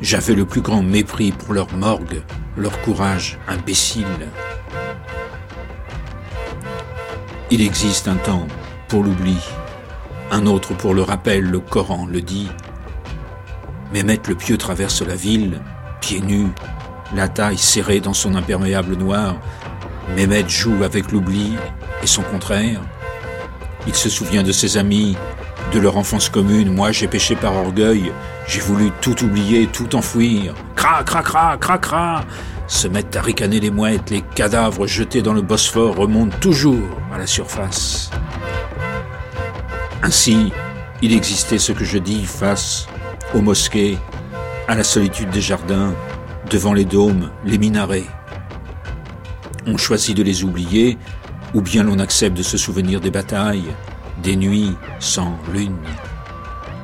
J'avais 0.02 0.36
le 0.36 0.46
plus 0.46 0.62
grand 0.62 0.84
mépris 0.84 1.32
pour 1.32 1.54
leur 1.54 1.74
morgue, 1.74 2.22
leur 2.58 2.80
courage 2.82 3.40
imbécile. 3.48 4.06
Il 7.50 7.62
existe 7.62 8.10
un 8.10 8.18
temps 8.18 8.46
pour 8.90 9.04
l'oubli, 9.04 9.38
un 10.30 10.46
autre 10.46 10.76
pour 10.76 10.94
le 10.94 11.02
rappel, 11.02 11.46
le 11.46 11.60
Coran 11.60 12.06
le 12.06 12.22
dit. 12.22 12.50
Mehmet 13.94 14.20
le 14.28 14.36
pieux 14.36 14.58
traverse 14.58 15.02
la 15.02 15.16
ville, 15.16 15.62
pieds 16.02 16.20
nus, 16.20 16.52
la 17.16 17.30
taille 17.30 17.58
serrée 17.58 18.02
dans 18.02 18.14
son 18.14 18.36
imperméable 18.36 18.96
noir. 18.96 19.38
Mehmet 20.16 20.48
joue 20.48 20.84
avec 20.84 21.12
l'oubli 21.12 21.56
et 22.04 22.08
son 22.08 22.22
contraire. 22.22 22.82
Il 23.88 23.96
se 23.96 24.10
souvient 24.10 24.44
de 24.44 24.52
ses 24.52 24.78
amis, 24.78 25.16
de 25.74 25.80
leur 25.80 25.98
enfance 25.98 26.30
commune. 26.30 26.74
Moi, 26.74 26.92
j'ai 26.92 27.08
péché 27.08 27.36
par 27.36 27.56
orgueil. 27.56 28.12
J'ai 28.46 28.60
voulu 28.60 28.92
tout 29.02 29.24
oublier, 29.24 29.68
tout 29.68 29.96
enfouir. 29.96 30.54
Cra, 30.76 31.04
cra, 31.04 31.22
cra, 31.22 31.58
cra, 31.58 31.78
cra. 31.78 32.26
Se 32.68 32.90
mettent 32.90 33.16
à 33.16 33.22
ricaner 33.22 33.62
les 33.62 33.72
mouettes. 33.72 34.10
Les 34.10 34.22
cadavres 34.22 34.88
jetés 34.88 35.22
dans 35.22 35.34
le 35.34 35.42
Bosphore 35.42 35.96
remontent 35.96 36.38
toujours 36.40 37.00
à 37.14 37.18
la 37.18 37.28
surface. 37.28 38.12
Ainsi, 40.04 40.52
il 41.02 41.14
existait 41.14 41.58
ce 41.58 41.72
que 41.72 41.86
je 41.86 41.98
dis 41.98 42.26
face 42.26 42.88
aux 43.34 43.42
mosquées, 43.42 43.98
à 44.68 44.76
la 44.76 44.84
solitude 44.84 45.30
des 45.30 45.42
jardins, 45.42 45.94
devant 46.50 46.74
les 46.74 46.86
dômes, 46.86 47.30
les 47.46 47.58
minarets. 47.58 48.08
On 49.66 49.78
choisit 49.78 50.16
de 50.16 50.24
les 50.24 50.44
oublier 50.44 50.98
ou 51.58 51.62
bien 51.62 51.84
l'on 51.84 51.98
accepte 51.98 52.38
de 52.38 52.44
se 52.44 52.56
souvenir 52.56 53.02
des 53.02 53.10
batailles, 53.10 53.74
des 54.22 54.36
nuits 54.36 54.76
sans 55.00 55.40
lune. 55.52 55.88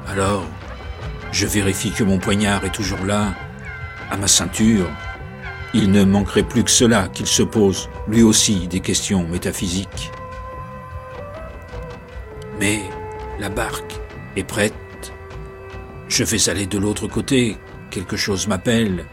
Alors, 0.08 0.48
je 1.32 1.46
vérifie 1.46 1.92
que 1.92 2.04
mon 2.04 2.18
poignard 2.18 2.66
est 2.66 2.74
toujours 2.74 3.06
là, 3.06 3.36
à 4.10 4.18
ma 4.18 4.28
ceinture. 4.28 4.90
Il 5.76 5.92
ne 5.92 6.04
manquerait 6.04 6.42
plus 6.42 6.64
que 6.64 6.72
cela 6.72 7.08
qu'il 7.08 7.28
se 7.28 7.44
pose, 7.44 7.88
lui 8.08 8.24
aussi, 8.24 8.68
des 8.68 8.80
questions 8.80 9.28
métaphysiques. 9.28 10.12
Mais 12.60 12.82
la 13.40 13.50
barque 13.50 14.00
est 14.36 14.44
prête. 14.44 14.74
Je 16.08 16.24
vais 16.24 16.50
aller 16.50 16.66
de 16.66 16.80
l'autre 16.80 17.08
côté. 17.08 17.58
Quelque 17.92 18.18
chose 18.18 18.48
m'appelle 18.48 19.06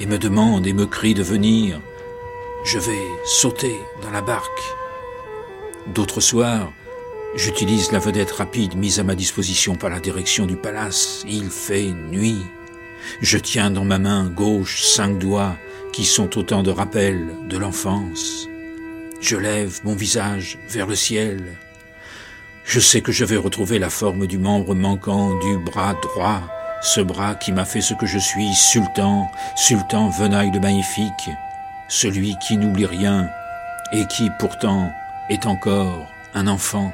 et 0.00 0.06
me 0.06 0.16
demande 0.16 0.66
et 0.66 0.72
me 0.72 0.86
crie 0.86 1.12
de 1.12 1.22
venir. 1.22 1.78
Je 2.64 2.78
vais 2.78 3.06
sauter 3.26 3.76
dans 4.02 4.10
la 4.10 4.22
barque. 4.22 4.62
D'autres 5.86 6.20
soirs, 6.20 6.72
j'utilise 7.36 7.92
la 7.92 7.98
vedette 7.98 8.32
rapide 8.32 8.74
mise 8.74 9.00
à 9.00 9.04
ma 9.04 9.14
disposition 9.14 9.74
par 9.74 9.90
la 9.90 10.00
direction 10.00 10.46
du 10.46 10.56
palace. 10.56 11.24
Il 11.28 11.50
fait 11.50 11.90
nuit. 12.10 12.42
Je 13.20 13.36
tiens 13.36 13.70
dans 13.70 13.84
ma 13.84 13.98
main 13.98 14.24
gauche 14.24 14.82
cinq 14.82 15.18
doigts 15.18 15.56
qui 15.92 16.06
sont 16.06 16.38
autant 16.38 16.62
de 16.62 16.70
rappels 16.70 17.28
de 17.48 17.58
l'enfance. 17.58 18.48
Je 19.20 19.36
lève 19.36 19.80
mon 19.84 19.94
visage 19.94 20.58
vers 20.68 20.86
le 20.86 20.96
ciel. 20.96 21.42
Je 22.64 22.80
sais 22.80 23.02
que 23.02 23.12
je 23.12 23.26
vais 23.26 23.36
retrouver 23.36 23.78
la 23.78 23.90
forme 23.90 24.26
du 24.26 24.38
membre 24.38 24.74
manquant 24.74 25.38
du 25.38 25.58
bras 25.58 25.94
droit, 26.00 26.40
ce 26.82 27.02
bras 27.02 27.34
qui 27.34 27.52
m'a 27.52 27.66
fait 27.66 27.82
ce 27.82 27.92
que 27.92 28.06
je 28.06 28.18
suis, 28.18 28.54
sultan, 28.54 29.30
sultan 29.54 30.08
venaille 30.08 30.50
de 30.50 30.58
magnifique, 30.58 31.30
celui 31.88 32.36
qui 32.46 32.56
n'oublie 32.56 32.86
rien 32.86 33.28
et 33.92 34.06
qui 34.06 34.30
pourtant 34.38 34.90
est 35.28 35.46
encore 35.46 36.06
un 36.34 36.46
enfant. 36.46 36.92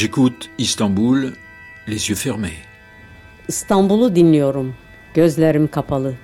J'écoute 0.00 0.48
Istanbul, 0.58 1.32
les 1.88 2.08
yeux 2.08 2.14
fermés. 2.14 2.62
İstanbul'u 3.48 4.14
dinliyorum. 4.14 4.74
Gözlerim 5.14 5.68
kapalı. 5.68 6.14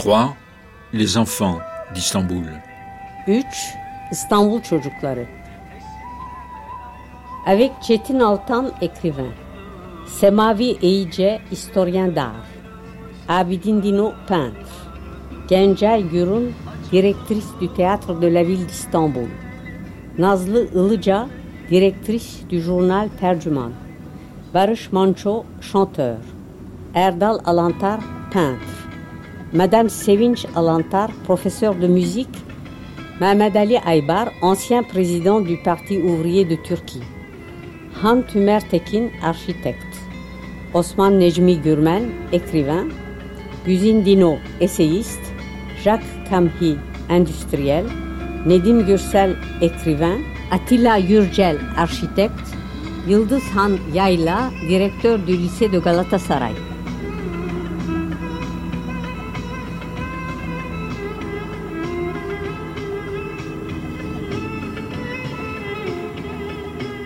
3. 0.00 0.06
Les 0.94 1.16
enfants 1.16 1.58
d'Istanbul. 1.94 2.44
3. 3.26 3.44
İstanbul 4.12 4.62
çocukları. 4.62 5.26
Avec 7.46 7.72
Çetin 7.82 8.20
Altan, 8.20 8.72
écrivain. 8.80 9.32
Semavi 10.20 10.76
Eyice, 10.82 11.40
historien 11.50 12.16
d'art. 12.16 12.46
Abidin 13.28 13.82
Dino, 13.82 14.14
peintre. 14.28 14.60
Gencay 15.48 16.08
Gürün, 16.08 16.54
directrice 16.92 17.60
du 17.60 17.66
théâtre 17.74 18.22
de 18.22 18.34
la 18.34 18.44
ville 18.44 18.68
d'Istanbul. 18.68 19.28
Nazlı 20.18 20.68
Ilıca, 20.74 21.28
directrice 21.70 22.44
du 22.50 22.60
journal 22.60 23.08
Tercüman. 23.20 23.72
Barış 24.54 24.92
Manço, 24.92 25.44
chanteur. 25.60 26.16
Erdal 26.94 27.38
Alantar, 27.44 28.00
peintre. 28.32 28.76
Madame 29.52 29.88
Sevinç 29.88 30.46
Alantar, 30.54 31.10
professeur 31.26 31.74
de 31.82 31.88
musique. 31.88 32.38
Mehmet 33.20 33.56
Ali 33.56 33.78
Aybar, 33.86 34.28
ancien 34.42 34.82
président 34.82 35.40
du 35.40 35.56
Parti 35.56 35.98
ouvrier 36.02 36.44
de 36.44 36.56
Turquie. 36.56 37.02
Han 38.02 38.22
Tümer 38.22 38.60
Tekin, 38.60 39.10
architecte. 39.22 39.96
Osman 40.74 41.18
Necmi 41.18 41.56
Gürmen, 41.56 42.10
écrivain. 42.32 42.88
Güzin 43.66 44.04
Dino, 44.04 44.38
essayiste. 44.60 45.32
Jacques 45.82 46.28
Kamhi, 46.30 46.76
industriel. 47.10 47.84
Nedim 48.46 48.86
Gürsel, 48.86 49.36
écrivain. 49.60 50.35
Attila 50.50 50.96
Yurcel, 50.98 51.58
architecte. 51.76 52.56
Yıldız 53.08 53.42
Han 53.54 53.78
Yayla, 53.94 54.50
directeur 54.68 55.18
du 55.18 55.36
lycée 55.36 55.72
de 55.72 55.78
Galatasaray. 55.78 56.52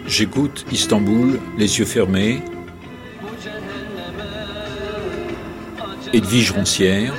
J'écoute 0.07 0.67
Istanbul, 0.73 1.39
les 1.59 1.79
yeux 1.79 1.85
fermés. 1.85 2.43
Edwige 6.12 6.51
Roncière. 6.51 7.15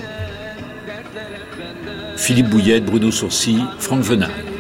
Philippe 2.18 2.50
Bouillette, 2.50 2.86
Bruno 2.86 3.10
Sourcy, 3.12 3.58
Franck 3.80 4.02
Venin. 4.04 4.51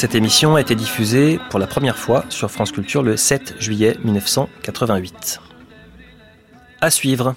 Cette 0.00 0.14
émission 0.14 0.56
a 0.56 0.62
été 0.62 0.74
diffusée 0.74 1.38
pour 1.50 1.58
la 1.58 1.66
première 1.66 1.98
fois 1.98 2.24
sur 2.30 2.50
France 2.50 2.72
Culture 2.72 3.02
le 3.02 3.18
7 3.18 3.56
juillet 3.58 3.98
1988. 4.02 5.42
À 6.80 6.88
suivre. 6.88 7.34